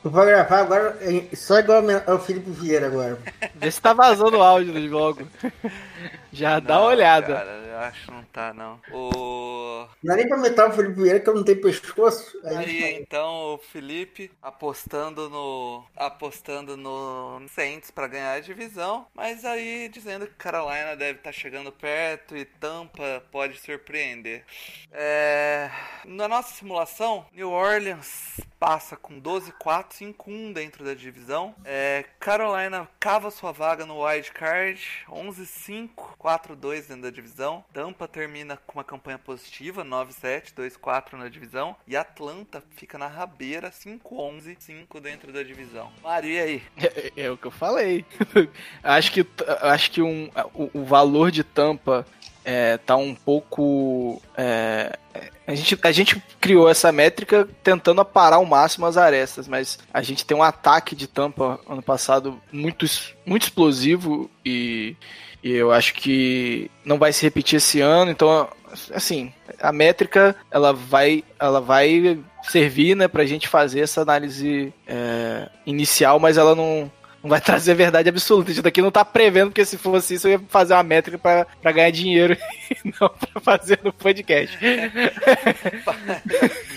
Eu 0.03 0.11
vou 0.11 0.24
gravar 0.24 0.61
agora 0.61 0.99
é, 1.03 1.36
só 1.36 1.59
igual 1.59 1.82
ao 2.07 2.18
Felipe 2.18 2.51
Vieira 2.51 2.86
agora. 2.86 3.18
Vê 3.55 3.70
se 3.70 3.80
tá 3.82 3.93
vazando 3.93 4.38
o 4.38 4.43
áudio 4.43 4.72
do 4.72 4.86
logo. 4.86 5.28
Já 6.32 6.59
dá 6.59 6.76
uma 6.78 6.80
Não, 6.80 6.88
olhada. 6.88 7.34
Cara, 7.34 7.60
acho 7.81 8.07
que 8.07 8.11
não 8.11 8.24
tá, 8.24 8.53
não. 8.55 8.81
O... 8.93 9.87
Não 10.03 10.14
é 10.14 10.16
nem 10.18 10.28
pra 10.28 10.37
meter 10.39 10.64
o 10.64 10.72
Felipe 10.72 11.01
Vieira 11.01 11.20
que 11.20 11.28
eu 11.28 11.35
não 11.35 11.45
tenho 11.45 11.61
pescoço. 11.61 12.39
Aí, 12.45 12.83
Aí 12.83 12.95
então 12.95 13.55
o 13.55 13.59
Felipe 13.59 14.31
apostando 14.43 15.28
no 15.28 15.85
apostando 15.97 16.76
no 16.76 17.43
Saints 17.49 17.91
pra 17.91 18.07
ganhar 18.07 18.33
a 18.33 18.41
divisão, 18.41 19.07
mas 19.14 19.45
aí 19.45 19.89
dizendo 19.89 20.26
que 20.26 20.35
Carolina 20.35 20.97
deve 20.97 21.18
estar 21.18 21.33
chegando 21.33 21.72
perto 21.72 22.37
e 22.37 22.45
Tampa 22.45 23.22
pode 23.31 23.59
surpreender. 23.61 24.45
É, 24.93 25.70
Na 26.05 26.28
nossa 26.28 26.55
simulação, 26.55 27.26
New 27.33 27.51
Orleans 27.51 28.41
passa 28.61 28.95
com 28.95 29.19
12-4, 29.19 29.87
5-1 29.93 30.53
dentro 30.53 30.85
da 30.85 30.93
divisão. 30.93 31.55
É, 31.65 32.05
Carolina 32.21 32.87
cava 33.01 33.31
sua 33.31 33.53
vaga 33.53 33.87
no 33.87 34.05
wild 34.05 34.31
card, 34.33 34.87
11-5, 35.09 35.89
4-2 36.21 36.87
dentro 36.87 37.03
da 37.05 37.11
divisão. 37.11 37.65
Tampa 37.73 38.07
termina 38.07 38.59
com 38.67 38.79
uma 38.79 38.85
campanha 38.85 39.19
positiva, 39.19 39.83
9-7, 39.83 40.53
2-4 40.55 41.15
na 41.15 41.29
divisão. 41.31 41.75
E 41.89 41.97
Atlanta 41.97 42.63
fica 42.77 42.99
na 42.99 43.07
rabeira, 43.07 43.71
5-11, 43.71 44.57
5 44.59 45.01
dentro 45.01 45.33
da 45.33 45.43
divisão. 45.43 45.91
Mário, 46.03 46.29
e 46.29 46.39
aí? 46.39 46.63
É, 46.77 47.13
é 47.25 47.31
o 47.31 47.39
que 47.39 47.47
eu 47.47 47.51
falei. 47.51 48.05
acho 48.85 49.11
que, 49.11 49.27
acho 49.63 49.91
que 49.91 50.03
um, 50.03 50.31
o, 50.53 50.81
o 50.81 50.85
valor 50.85 51.31
de 51.31 51.43
Tampa 51.43 52.07
é, 52.51 52.79
tá 52.79 52.97
um 52.97 53.15
pouco. 53.15 54.21
é, 54.37 54.99
a, 55.47 55.55
gente, 55.55 55.79
a 55.81 55.93
gente 55.93 56.21
criou 56.41 56.69
essa 56.69 56.91
métrica 56.91 57.49
tentando 57.63 58.01
aparar 58.01 58.37
ao 58.37 58.45
máximo 58.45 58.87
as 58.87 58.97
arestas, 58.97 59.47
mas 59.47 59.79
a 59.95 60.03
gente 60.03 60.27
tem 60.27 60.37
um 60.37 60.43
ataque 60.43 60.97
de 60.97 61.07
Tampa 61.07 61.61
ano 61.69 61.81
passado 61.81 62.41
muito, 62.51 62.85
muito 63.25 63.45
explosivo 63.45 64.29
e, 64.45 64.97
e 65.45 65.53
eu 65.53 65.71
acho 65.71 65.95
que 65.95 66.69
não 66.85 66.99
vai 66.99 67.13
se 67.13 67.23
repetir 67.23 67.59
esse 67.59 67.81
ano, 67.81 68.11
então 68.11 68.49
assim, 68.93 69.33
a 69.61 69.71
métrica 69.71 70.35
ela 70.51 70.73
vai, 70.73 71.23
ela 71.39 71.61
vai 71.61 72.19
servir 72.43 72.97
né, 72.97 73.07
pra 73.07 73.27
gente 73.27 73.47
fazer 73.47 73.81
essa 73.81 74.03
análise 74.03 74.75
é, 74.89 75.49
inicial, 75.65 76.19
mas 76.19 76.37
ela 76.37 76.57
não, 76.57 76.91
não 77.23 77.31
vai 77.31 77.41
trazer 77.41 77.73
a 77.73 77.75
verdade 77.75 78.09
absoluta. 78.09 78.51
Isso 78.51 78.62
daqui 78.62 78.81
não 78.81 78.91
tá 78.91 79.05
prevendo, 79.05 79.49
porque 79.49 79.64
se 79.64 79.77
fosse 79.77 80.14
isso, 80.14 80.27
eu 80.27 80.33
ia 80.33 80.41
fazer 80.49 80.75
uma 80.75 80.83
métrica 80.83 81.18
pra, 81.18 81.47
pra 81.61 81.73
ganhar 81.73 81.91
dinheiro 81.91 82.37
e 82.71 82.95
não 83.01 83.09
pra 83.09 83.41
fazer 83.41 83.79
no 83.83 83.93
podcast. 83.93 84.59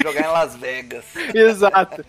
Jogar 0.02 0.22
em 0.22 0.32
Las 0.32 0.56
Vegas. 0.56 1.06
Exato. 1.34 2.06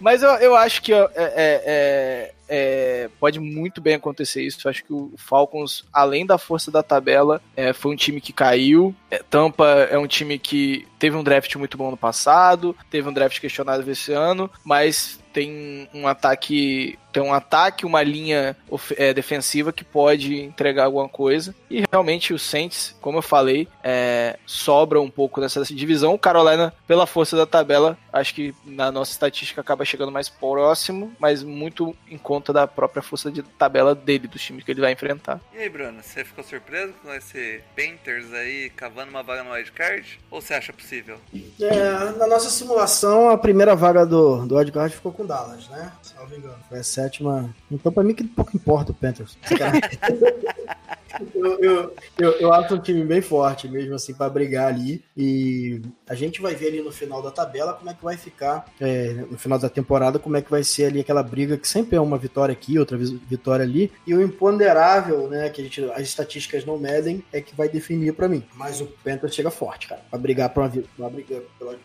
Mas 0.00 0.22
eu, 0.22 0.30
eu 0.36 0.54
acho 0.54 0.82
que 0.82 0.92
é, 0.92 1.08
é, 1.14 1.62
é, 1.64 2.32
é, 2.48 3.08
pode 3.18 3.40
muito 3.40 3.80
bem 3.80 3.94
acontecer 3.94 4.42
isso. 4.42 4.58
Eu 4.62 4.70
acho 4.70 4.84
que 4.84 4.92
o 4.92 5.12
Falcons, 5.16 5.84
além 5.90 6.26
da 6.26 6.36
força 6.36 6.70
da 6.70 6.82
tabela, 6.82 7.40
é, 7.56 7.72
foi 7.72 7.92
um 7.92 7.96
time 7.96 8.20
que 8.20 8.32
caiu. 8.32 8.94
É, 9.10 9.22
Tampa 9.30 9.88
é 9.90 9.96
um 9.96 10.06
time 10.06 10.38
que 10.38 10.86
teve 10.98 11.16
um 11.16 11.22
draft 11.22 11.56
muito 11.56 11.78
bom 11.78 11.90
no 11.90 11.96
passado, 11.96 12.76
teve 12.90 13.08
um 13.08 13.12
draft 13.12 13.40
questionado 13.40 13.90
esse 13.90 14.12
ano, 14.12 14.50
mas 14.62 15.18
tem 15.32 15.88
um 15.94 16.06
ataque, 16.06 16.98
tem 17.12 17.22
um 17.22 17.32
ataque, 17.32 17.86
uma 17.86 18.02
linha 18.02 18.56
é, 18.96 19.12
defensiva 19.12 19.72
que 19.72 19.84
pode 19.84 20.40
entregar 20.40 20.84
alguma 20.84 21.08
coisa. 21.08 21.54
E 21.70 21.84
realmente 21.90 22.32
o 22.32 22.38
Saints, 22.38 22.96
como 23.00 23.18
eu 23.18 23.22
falei, 23.22 23.68
é, 23.82 24.38
sobra 24.46 25.00
um 25.00 25.10
pouco 25.10 25.40
nessa 25.40 25.62
divisão. 25.64 26.14
O 26.14 26.18
Carolina, 26.18 26.72
pela 26.86 27.06
força 27.06 27.36
da 27.36 27.46
tabela, 27.46 27.98
acho 28.12 28.34
que 28.34 28.54
na 28.64 28.90
nossa 28.90 29.12
estatística 29.12 29.60
acaba 29.60 29.84
chegando 29.84 30.10
mais 30.10 30.28
próximo, 30.28 31.12
mas 31.18 31.42
muito 31.42 31.94
em 32.10 32.18
conta 32.18 32.52
da 32.52 32.66
própria 32.66 33.02
força 33.02 33.30
de 33.30 33.42
tabela 33.42 33.94
dele, 33.94 34.26
dos 34.26 34.42
times 34.42 34.64
que 34.64 34.70
ele 34.70 34.80
vai 34.80 34.92
enfrentar. 34.92 35.40
E 35.52 35.58
aí, 35.58 35.68
Bruno, 35.68 36.02
você 36.02 36.24
ficou 36.24 36.42
surpreso 36.42 36.92
com 37.02 37.12
esse 37.12 37.60
Panthers 37.76 38.32
aí 38.32 38.70
cavando 38.70 39.10
uma 39.10 39.22
vaga 39.22 39.44
no 39.44 39.52
wildcard? 39.52 40.18
Ou 40.30 40.40
você 40.40 40.54
acha 40.54 40.72
possível? 40.72 41.18
É, 41.60 42.18
na 42.18 42.26
nossa 42.26 42.50
simulação, 42.50 43.30
a 43.30 43.38
primeira 43.38 43.74
vaga 43.74 44.06
do, 44.06 44.46
do 44.46 44.56
Wildcard 44.56 44.94
ficou 44.94 45.12
com 45.12 45.22
o 45.24 45.26
Dallas, 45.26 45.68
né? 45.68 45.92
Salvo 46.02 46.34
engano. 46.34 46.58
Foi 46.68 46.78
a 46.78 46.82
sétima. 47.02 47.54
Então, 47.70 47.92
pra 47.92 48.02
mim, 48.02 48.14
que 48.14 48.24
pouco 48.24 48.56
importa 48.56 48.92
o 48.92 48.94
Panthers. 48.94 49.36
eu, 51.34 51.58
eu, 51.60 51.94
eu, 52.18 52.30
eu 52.32 52.52
acho 52.52 52.74
um 52.74 52.80
time 52.80 53.04
bem 53.04 53.20
forte 53.20 53.68
mesmo, 53.68 53.94
assim, 53.94 54.14
pra 54.14 54.28
brigar 54.28 54.68
ali. 54.68 55.02
E 55.16 55.80
a 56.08 56.14
gente 56.14 56.40
vai 56.40 56.54
ver 56.54 56.68
ali 56.68 56.82
no 56.82 56.92
final 56.92 57.22
da 57.22 57.30
tabela 57.30 57.74
como 57.74 57.90
é 57.90 57.94
que 57.94 58.02
vai 58.04 58.16
ficar, 58.16 58.64
é, 58.80 59.12
no 59.30 59.38
final 59.38 59.58
da 59.58 59.68
temporada, 59.68 60.18
como 60.18 60.36
é 60.36 60.42
que 60.42 60.50
vai 60.50 60.62
ser 60.64 60.86
ali 60.86 61.00
aquela 61.00 61.22
briga 61.22 61.56
que 61.56 61.68
sempre 61.68 61.96
é 61.96 62.00
uma 62.00 62.18
vitória 62.18 62.52
aqui, 62.52 62.78
outra 62.78 62.96
vitória 62.96 63.64
ali. 63.64 63.92
E 64.06 64.14
o 64.14 64.22
imponderável, 64.22 65.28
né, 65.28 65.48
que 65.50 65.60
a 65.60 65.64
gente, 65.64 65.84
as 65.92 66.02
estatísticas 66.02 66.64
não 66.64 66.78
medem, 66.78 67.24
é 67.32 67.40
que 67.40 67.54
vai 67.54 67.68
definir 67.68 68.12
pra 68.14 68.28
mim. 68.28 68.44
Mas 68.54 68.80
o 68.80 68.86
Panthers 69.04 69.34
chega 69.34 69.50
forte, 69.50 69.88
cara, 69.88 70.02
pra 70.10 70.18
brigar 70.18 70.48
pra 70.50 70.64
uma, 70.64 70.70
pra 70.96 71.08
brigar 71.08 71.40
pela. 71.58 71.78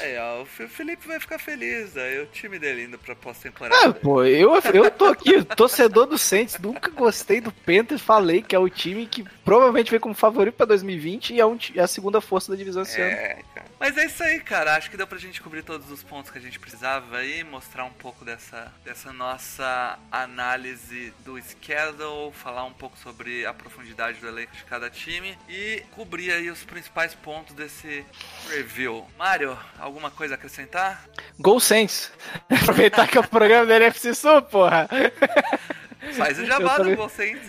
Aí, 0.00 0.16
ó, 0.18 0.42
o 0.42 0.46
Felipe 0.46 1.06
vai 1.06 1.18
ficar 1.18 1.38
feliz, 1.38 1.96
aí 1.96 2.20
o 2.20 2.26
time 2.26 2.58
dele 2.58 2.84
indo 2.84 2.98
pra 2.98 3.12
Ah, 3.12 3.16
pós-temporada. 3.16 3.94
pô, 3.94 4.24
eu, 4.24 4.52
eu 4.74 4.90
tô 4.90 5.06
aqui, 5.06 5.42
torcedor 5.44 6.06
do 6.06 6.18
Saints, 6.18 6.58
nunca 6.58 6.90
gostei 6.90 7.40
do 7.40 7.52
Panthers, 7.52 8.00
falei 8.00 8.42
que 8.42 8.54
é 8.54 8.58
o 8.62 8.70
time 8.70 9.06
que 9.06 9.24
provavelmente 9.44 9.90
vem 9.90 10.00
como 10.00 10.14
favorito 10.14 10.54
pra 10.54 10.66
2020 10.66 11.34
e 11.34 11.40
é, 11.40 11.46
um 11.46 11.58
é 11.74 11.80
a 11.80 11.86
segunda 11.86 12.20
força 12.20 12.50
da 12.52 12.56
divisão 12.56 12.82
esse 12.82 13.00
ano. 13.00 13.10
É, 13.10 13.42
cara. 13.54 13.66
Mas 13.78 13.98
é 13.98 14.06
isso 14.06 14.22
aí, 14.22 14.38
cara. 14.40 14.76
Acho 14.76 14.90
que 14.90 14.96
deu 14.96 15.06
pra 15.06 15.18
gente 15.18 15.42
cobrir 15.42 15.62
todos 15.62 15.90
os 15.90 16.02
pontos 16.02 16.30
que 16.30 16.38
a 16.38 16.40
gente 16.40 16.58
precisava 16.58 17.16
aí, 17.16 17.42
mostrar 17.42 17.84
um 17.84 17.90
pouco 17.90 18.24
dessa, 18.24 18.72
dessa 18.84 19.12
nossa 19.12 19.98
análise 20.10 21.12
do 21.24 21.40
schedule, 21.42 22.32
falar 22.32 22.64
um 22.64 22.72
pouco 22.72 22.96
sobre 22.96 23.44
a 23.44 23.52
profundidade 23.52 24.20
do 24.20 24.28
elenco 24.28 24.54
de 24.54 24.64
cada 24.64 24.88
time 24.88 25.36
e 25.48 25.82
cobrir 25.92 26.30
aí 26.30 26.50
os 26.50 26.62
principais 26.64 27.14
pontos 27.14 27.54
desse 27.54 28.04
review. 28.48 29.04
Mário, 29.18 29.58
alguma 29.78 30.10
coisa 30.10 30.34
a 30.34 30.36
acrescentar? 30.36 31.04
Gol 31.38 31.58
Saints. 31.58 32.12
Aproveitar 32.48 33.08
que 33.08 33.18
é 33.18 33.20
o 33.20 33.26
programa 33.26 33.66
da 33.66 33.76
NFC 33.76 34.14
Sul, 34.14 34.42
porra. 34.42 34.88
Faz 36.16 36.38
o 36.38 36.42
Eu 36.42 36.46
jabá 36.46 36.76
também- 36.76 36.96
do. 36.96 37.02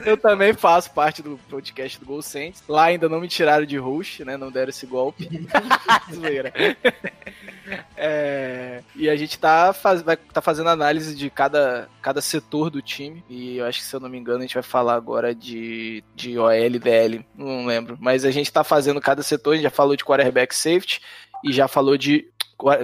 Eu 0.05 0.17
também 0.17 0.53
faço 0.53 0.91
parte 0.91 1.21
do 1.21 1.39
podcast 1.49 1.99
do 1.99 2.05
Gol 2.05 2.21
Saints. 2.21 2.63
Lá 2.67 2.85
ainda 2.85 3.07
não 3.09 3.19
me 3.19 3.27
tiraram 3.27 3.65
de 3.65 3.77
host, 3.77 4.23
né? 4.23 4.37
Não 4.37 4.51
deram 4.51 4.69
esse 4.69 4.85
golpe. 4.85 5.29
Zoeira. 6.13 6.53
É, 7.95 8.81
e 8.95 9.09
a 9.09 9.15
gente 9.15 9.39
tá, 9.39 9.73
faz, 9.73 10.01
vai, 10.01 10.17
tá 10.17 10.41
fazendo 10.41 10.69
análise 10.69 11.15
de 11.15 11.29
cada, 11.29 11.87
cada 12.01 12.21
setor 12.21 12.69
do 12.69 12.81
time. 12.81 13.23
E 13.29 13.57
eu 13.57 13.65
acho 13.65 13.79
que, 13.79 13.85
se 13.85 13.95
eu 13.95 13.99
não 13.99 14.09
me 14.09 14.17
engano, 14.17 14.39
a 14.39 14.41
gente 14.41 14.53
vai 14.53 14.63
falar 14.63 14.95
agora 14.95 15.33
de, 15.33 16.03
de 16.15 16.37
OL 16.37 16.79
DL. 16.79 17.25
Não 17.35 17.65
lembro. 17.65 17.97
Mas 17.99 18.25
a 18.25 18.31
gente 18.31 18.51
tá 18.51 18.63
fazendo 18.63 18.99
cada 19.01 19.23
setor. 19.23 19.51
A 19.51 19.55
gente 19.55 19.63
já 19.63 19.69
falou 19.69 19.95
de 19.95 20.03
quarterback 20.03 20.53
safety 20.55 21.01
e 21.45 21.51
já 21.51 21.67
falou 21.67 21.97
de 21.97 22.27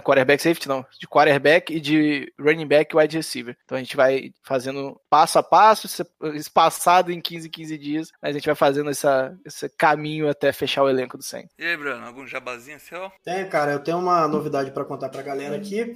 quarterback 0.02 0.42
safety 0.42 0.68
não, 0.68 0.86
de 1.00 1.08
quarterback 1.08 1.74
e 1.74 1.80
de 1.80 2.32
running 2.40 2.68
back 2.68 2.94
e 2.94 2.98
wide 2.98 3.18
receiver. 3.18 3.56
Então 3.66 3.78
a 3.78 3.82
gente 3.82 3.96
vai 3.96 4.32
fazendo 4.44 5.00
passo 5.10 5.40
a 5.40 5.44
passo, 5.44 5.88
espaçado 6.36 7.12
em 7.12 7.22
15 7.22 7.50
15 7.50 7.78
dias, 7.78 8.12
mas 8.22 8.32
a 8.32 8.34
gente 8.34 8.46
vai 8.46 8.56
fazendo 8.56 8.90
essa, 8.90 9.36
esse 9.46 9.70
caminho 9.70 10.30
até 10.30 10.52
fechar 10.52 10.84
o 10.84 10.90
elenco 10.90 11.18
do 11.18 11.24
100. 11.24 11.50
E 11.58 11.66
aí, 11.66 11.78
Bruno, 11.78 12.06
algum 12.06 12.26
jabazinho 12.26 12.80
seu? 12.80 13.12
Tenho, 13.24 13.48
cara, 13.50 13.74
eu 13.74 13.80
tenho 13.80 13.98
uma 13.98 14.28
novidade 14.28 14.72
pra 14.72 14.86
contar 14.86 15.10
pra 15.10 15.22
galera 15.22 15.56
aqui. 15.56 15.96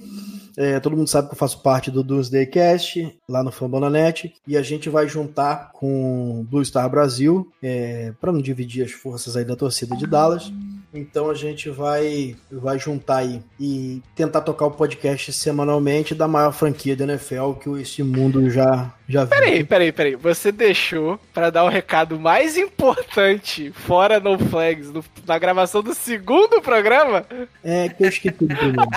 É, 0.56 0.80
todo 0.80 0.96
mundo 0.96 1.08
sabe 1.08 1.28
que 1.28 1.34
eu 1.34 1.38
faço 1.38 1.62
parte 1.62 1.90
do 1.90 2.02
Doomsday 2.02 2.46
Cast, 2.46 3.18
lá 3.28 3.42
no 3.42 3.52
Fambonanet, 3.52 4.34
e 4.46 4.56
a 4.56 4.62
gente 4.62 4.88
vai 4.88 5.08
juntar 5.08 5.70
com 5.72 6.40
o 6.40 6.44
Blue 6.44 6.64
Star 6.64 6.88
Brasil, 6.88 7.50
é, 7.62 8.12
para 8.20 8.32
não 8.32 8.40
dividir 8.40 8.84
as 8.84 8.92
forças 8.92 9.36
aí 9.36 9.44
da 9.44 9.56
torcida 9.56 9.96
de 9.96 10.06
Dallas. 10.06 10.52
Então 10.96 11.28
a 11.28 11.34
gente 11.34 11.68
vai, 11.70 12.36
vai 12.52 12.78
juntar 12.78 13.16
aí 13.16 13.42
e 13.58 14.00
tentar 14.14 14.42
tocar 14.42 14.66
o 14.66 14.70
podcast 14.70 15.32
semanalmente 15.32 16.14
da 16.14 16.28
maior 16.28 16.52
franquia 16.52 16.94
da 16.94 17.02
NFL 17.02 17.54
que 17.54 17.68
esse 17.80 18.00
mundo 18.04 18.48
já, 18.48 18.92
já 19.08 19.24
viu. 19.24 19.30
Peraí, 19.30 19.64
peraí, 19.64 19.90
peraí. 19.90 20.14
Você 20.14 20.52
deixou 20.52 21.18
pra 21.32 21.50
dar 21.50 21.64
o 21.64 21.68
recado 21.68 22.18
mais 22.20 22.56
importante 22.56 23.72
fora 23.72 24.20
No 24.20 24.38
Flags 24.38 24.92
no- 24.92 25.04
na 25.26 25.36
gravação 25.36 25.82
do 25.82 25.92
segundo 25.94 26.62
programa? 26.62 27.26
É 27.64 27.88
que 27.88 28.04
eu 28.04 28.08
esqueci 28.08 28.36
do 28.44 28.46
primeiro. 28.46 28.76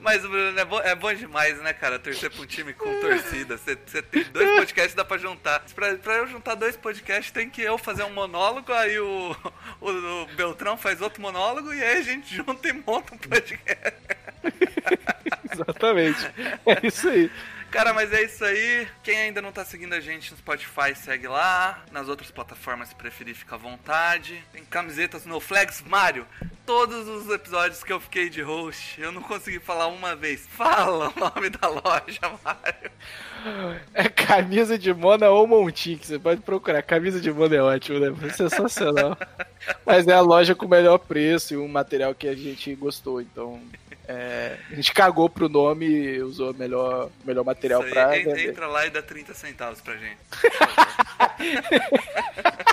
Mas, 0.00 0.22
Bruno, 0.22 0.58
é 0.58 0.64
bom, 0.64 0.80
é 0.80 0.94
bom 0.94 1.12
demais, 1.12 1.60
né, 1.60 1.72
cara? 1.72 1.98
Torcer 1.98 2.30
pra 2.30 2.40
um 2.42 2.46
time 2.46 2.72
com 2.72 2.88
torcida. 3.00 3.58
Você 3.58 3.76
você 3.84 4.00
tem 4.00 4.24
dois 4.32 4.48
podcasts, 4.60 4.94
dá 4.94 5.04
pra 5.04 5.18
juntar. 5.18 5.62
Pra, 5.74 5.96
pra 5.96 6.14
eu 6.18 6.26
juntar 6.28 6.54
dois 6.54 6.76
podcasts, 6.76 7.30
tem 7.32 7.50
que 7.50 7.60
eu 7.60 7.76
fazer 7.76 8.04
um 8.04 8.12
monólogo, 8.14 8.72
aí 8.72 8.98
o, 9.00 9.36
o, 9.80 9.90
o 9.90 10.26
Beltrão 10.34 10.76
faz 10.76 11.00
outro 11.00 11.20
monólogo, 11.22 11.72
e 11.72 11.82
aí 11.82 11.98
a 11.98 12.02
gente 12.02 12.34
junta 12.34 12.68
e 12.68 12.72
monta 12.72 13.14
um 13.14 13.18
podcast. 13.18 13.98
Exatamente. 15.52 16.30
É 16.66 16.86
isso 16.86 17.08
aí. 17.08 17.30
Cara, 17.70 17.92
mas 17.92 18.12
é 18.12 18.22
isso 18.22 18.44
aí. 18.44 18.88
Quem 19.02 19.18
ainda 19.18 19.42
não 19.42 19.52
tá 19.52 19.64
seguindo 19.64 19.92
a 19.92 20.00
gente 20.00 20.30
no 20.30 20.38
Spotify, 20.38 20.94
segue 20.94 21.28
lá. 21.28 21.84
Nas 21.92 22.08
outras 22.08 22.30
plataformas, 22.30 22.88
se 22.88 22.94
preferir, 22.94 23.34
fica 23.34 23.56
à 23.56 23.58
vontade. 23.58 24.42
Tem 24.52 24.64
camisetas 24.64 25.26
no 25.26 25.38
Flags 25.38 25.82
Mario. 25.82 26.26
Todos 26.68 27.08
os 27.08 27.30
episódios 27.32 27.82
que 27.82 27.90
eu 27.90 27.98
fiquei 27.98 28.28
de 28.28 28.42
host, 28.42 29.00
eu 29.00 29.10
não 29.10 29.22
consegui 29.22 29.58
falar 29.58 29.86
uma 29.86 30.14
vez. 30.14 30.46
Fala 30.50 31.08
o 31.08 31.18
nome 31.18 31.48
da 31.48 31.66
loja, 31.66 32.20
Mario. 32.44 33.80
É 33.94 34.06
camisa 34.06 34.76
de 34.78 34.92
Mona 34.92 35.30
ou 35.30 35.46
Montique, 35.46 36.06
você 36.06 36.18
pode 36.18 36.42
procurar. 36.42 36.82
Camisa 36.82 37.22
de 37.22 37.32
Mona 37.32 37.56
é 37.56 37.62
ótimo, 37.62 37.98
né? 37.98 38.14
Foi 38.20 38.28
sensacional. 38.28 39.16
Mas 39.86 40.06
é 40.06 40.12
a 40.12 40.20
loja 40.20 40.54
com 40.54 40.66
o 40.66 40.68
melhor 40.68 40.98
preço 40.98 41.54
e 41.54 41.56
um 41.56 41.68
material 41.68 42.14
que 42.14 42.28
a 42.28 42.34
gente 42.34 42.74
gostou, 42.74 43.22
então. 43.22 43.58
é, 44.06 44.58
a 44.70 44.74
gente 44.74 44.92
cagou 44.92 45.30
pro 45.30 45.48
nome 45.48 45.86
e 45.86 46.20
usou 46.22 46.50
o 46.50 46.54
melhor, 46.54 47.08
melhor 47.24 47.44
material 47.46 47.80
Isso 47.82 47.90
pra 47.90 48.08
aí, 48.08 48.20
en- 48.20 48.24
vender. 48.26 48.48
entra 48.50 48.66
lá 48.66 48.84
e 48.86 48.90
dá 48.90 49.00
30 49.00 49.32
centavos 49.32 49.80
pra 49.80 49.96
gente. 49.96 50.18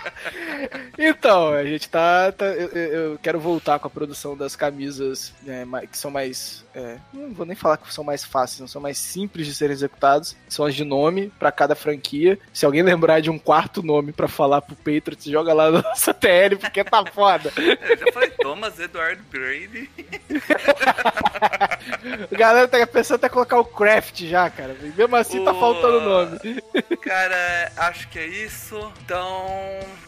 Então, 0.97 1.49
a 1.53 1.63
gente 1.63 1.87
tá. 1.89 2.31
tá- 2.31 2.45
eu, 2.45 2.67
eu- 2.69 3.19
quero 3.21 3.39
voltar 3.39 3.77
com 3.79 3.87
a 3.87 3.91
produção 3.91 4.35
das 4.35 4.55
camisas 4.55 5.33
ma- 5.67 5.81
que 5.85 5.97
são 5.97 6.09
mais. 6.09 6.63
é, 6.73 6.97
não 7.13 7.31
vou 7.33 7.45
nem 7.45 7.55
falar 7.55 7.77
que 7.77 7.93
são 7.93 8.03
mais 8.03 8.23
fáceis, 8.23 8.59
não 8.59 8.67
são 8.67 8.81
mais 8.81 8.97
simples 8.97 9.45
de 9.45 9.53
serem 9.53 9.73
executados. 9.73 10.35
São 10.49 10.65
as 10.65 10.73
de 10.73 10.83
nome 10.83 11.31
pra 11.37 11.51
cada 11.51 11.75
franquia. 11.75 12.39
Se 12.53 12.65
alguém 12.65 12.81
lembrar 12.81 13.19
de 13.19 13.29
um 13.29 13.37
quarto 13.37 13.83
nome 13.83 14.11
pra 14.13 14.27
falar 14.27 14.61
pro 14.61 14.75
Patriots, 14.75 15.25
joga 15.25 15.53
lá 15.53 15.69
na 15.71 15.81
nossa 15.83 16.13
TL, 16.13 16.57
porque 16.57 16.83
tá 16.83 17.05
foda. 17.05 17.51
Eu 17.57 17.97
já 17.97 18.11
falei 18.13 18.29
Thomas 18.31 18.79
Edward 18.79 19.21
Brady. 19.29 19.89
A 22.31 22.35
galera 22.35 22.67
tá 22.67 22.85
pensando 22.87 23.17
até 23.17 23.29
colocar 23.29 23.59
o 23.59 23.65
Craft 23.65 24.23
já, 24.25 24.49
cara. 24.49 24.75
Mesmo 24.97 25.15
assim 25.15 25.43
tá 25.43 25.51
O- 25.51 25.59
faltando 25.59 26.01
nome. 26.01 26.39
Cara, 27.01 27.71
acho 27.77 28.07
que 28.09 28.19
é 28.19 28.25
isso. 28.27 28.54
Então, 29.03 29.45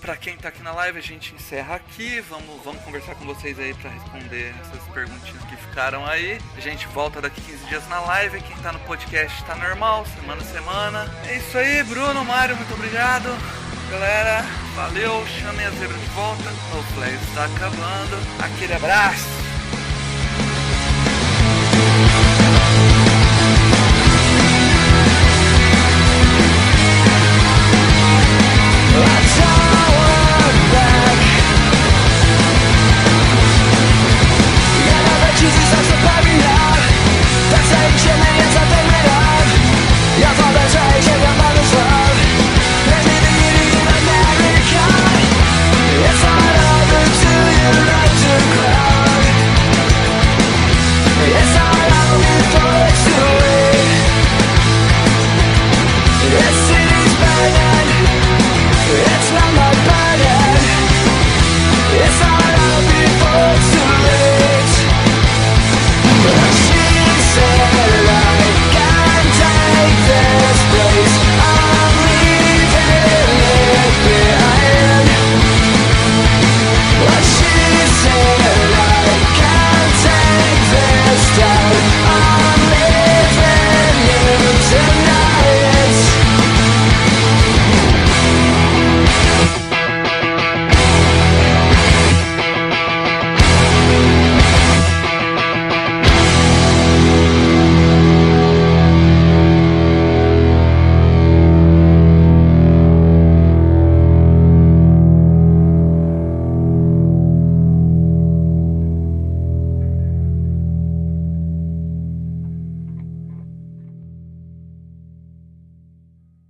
pra 0.02 0.16
quem 0.16 0.38
tá 0.38 0.50
aqui 0.50 0.64
na 0.64 0.72
live, 0.72 0.98
a 0.98 1.02
gente 1.02 1.34
encerra 1.34 1.76
aqui. 1.76 2.22
Vamos, 2.22 2.64
vamos 2.64 2.82
conversar 2.84 3.16
com 3.16 3.26
vocês 3.26 3.60
aí 3.60 3.74
pra 3.74 3.90
responder 3.90 4.56
essas 4.62 4.84
perguntinhas 4.94 5.44
que 5.44 5.56
ficaram 5.58 6.06
aí. 6.06 6.40
A 6.56 6.62
gente 6.62 6.88
volta 6.88 7.22
daqui 7.22 7.42
15 7.42 7.66
dias 7.66 7.88
na 7.88 8.00
live. 8.00 8.42
Quem 8.42 8.58
tá 8.58 8.72
no 8.72 8.80
podcast 8.80 9.44
tá 9.44 9.56
normal, 9.56 10.06
semana 10.20 10.42
a 10.42 10.46
semana. 10.46 11.12
É 11.28 11.38
isso 11.38 11.58
aí, 11.58 11.84
Bruno, 11.84 12.24
Mário, 12.26 12.56
muito 12.56 12.74
obrigado. 12.74 13.30
Galera, 13.92 14.44
valeu, 14.76 15.26
chamem 15.28 15.66
a 15.66 15.72
zebra 15.72 15.98
de 15.98 16.06
volta. 16.08 16.50
O 16.78 16.84
Flags 16.94 17.34
tá 17.34 17.46
acabando. 17.46 18.18
Aquele 18.44 18.74
abraço. 18.74 19.26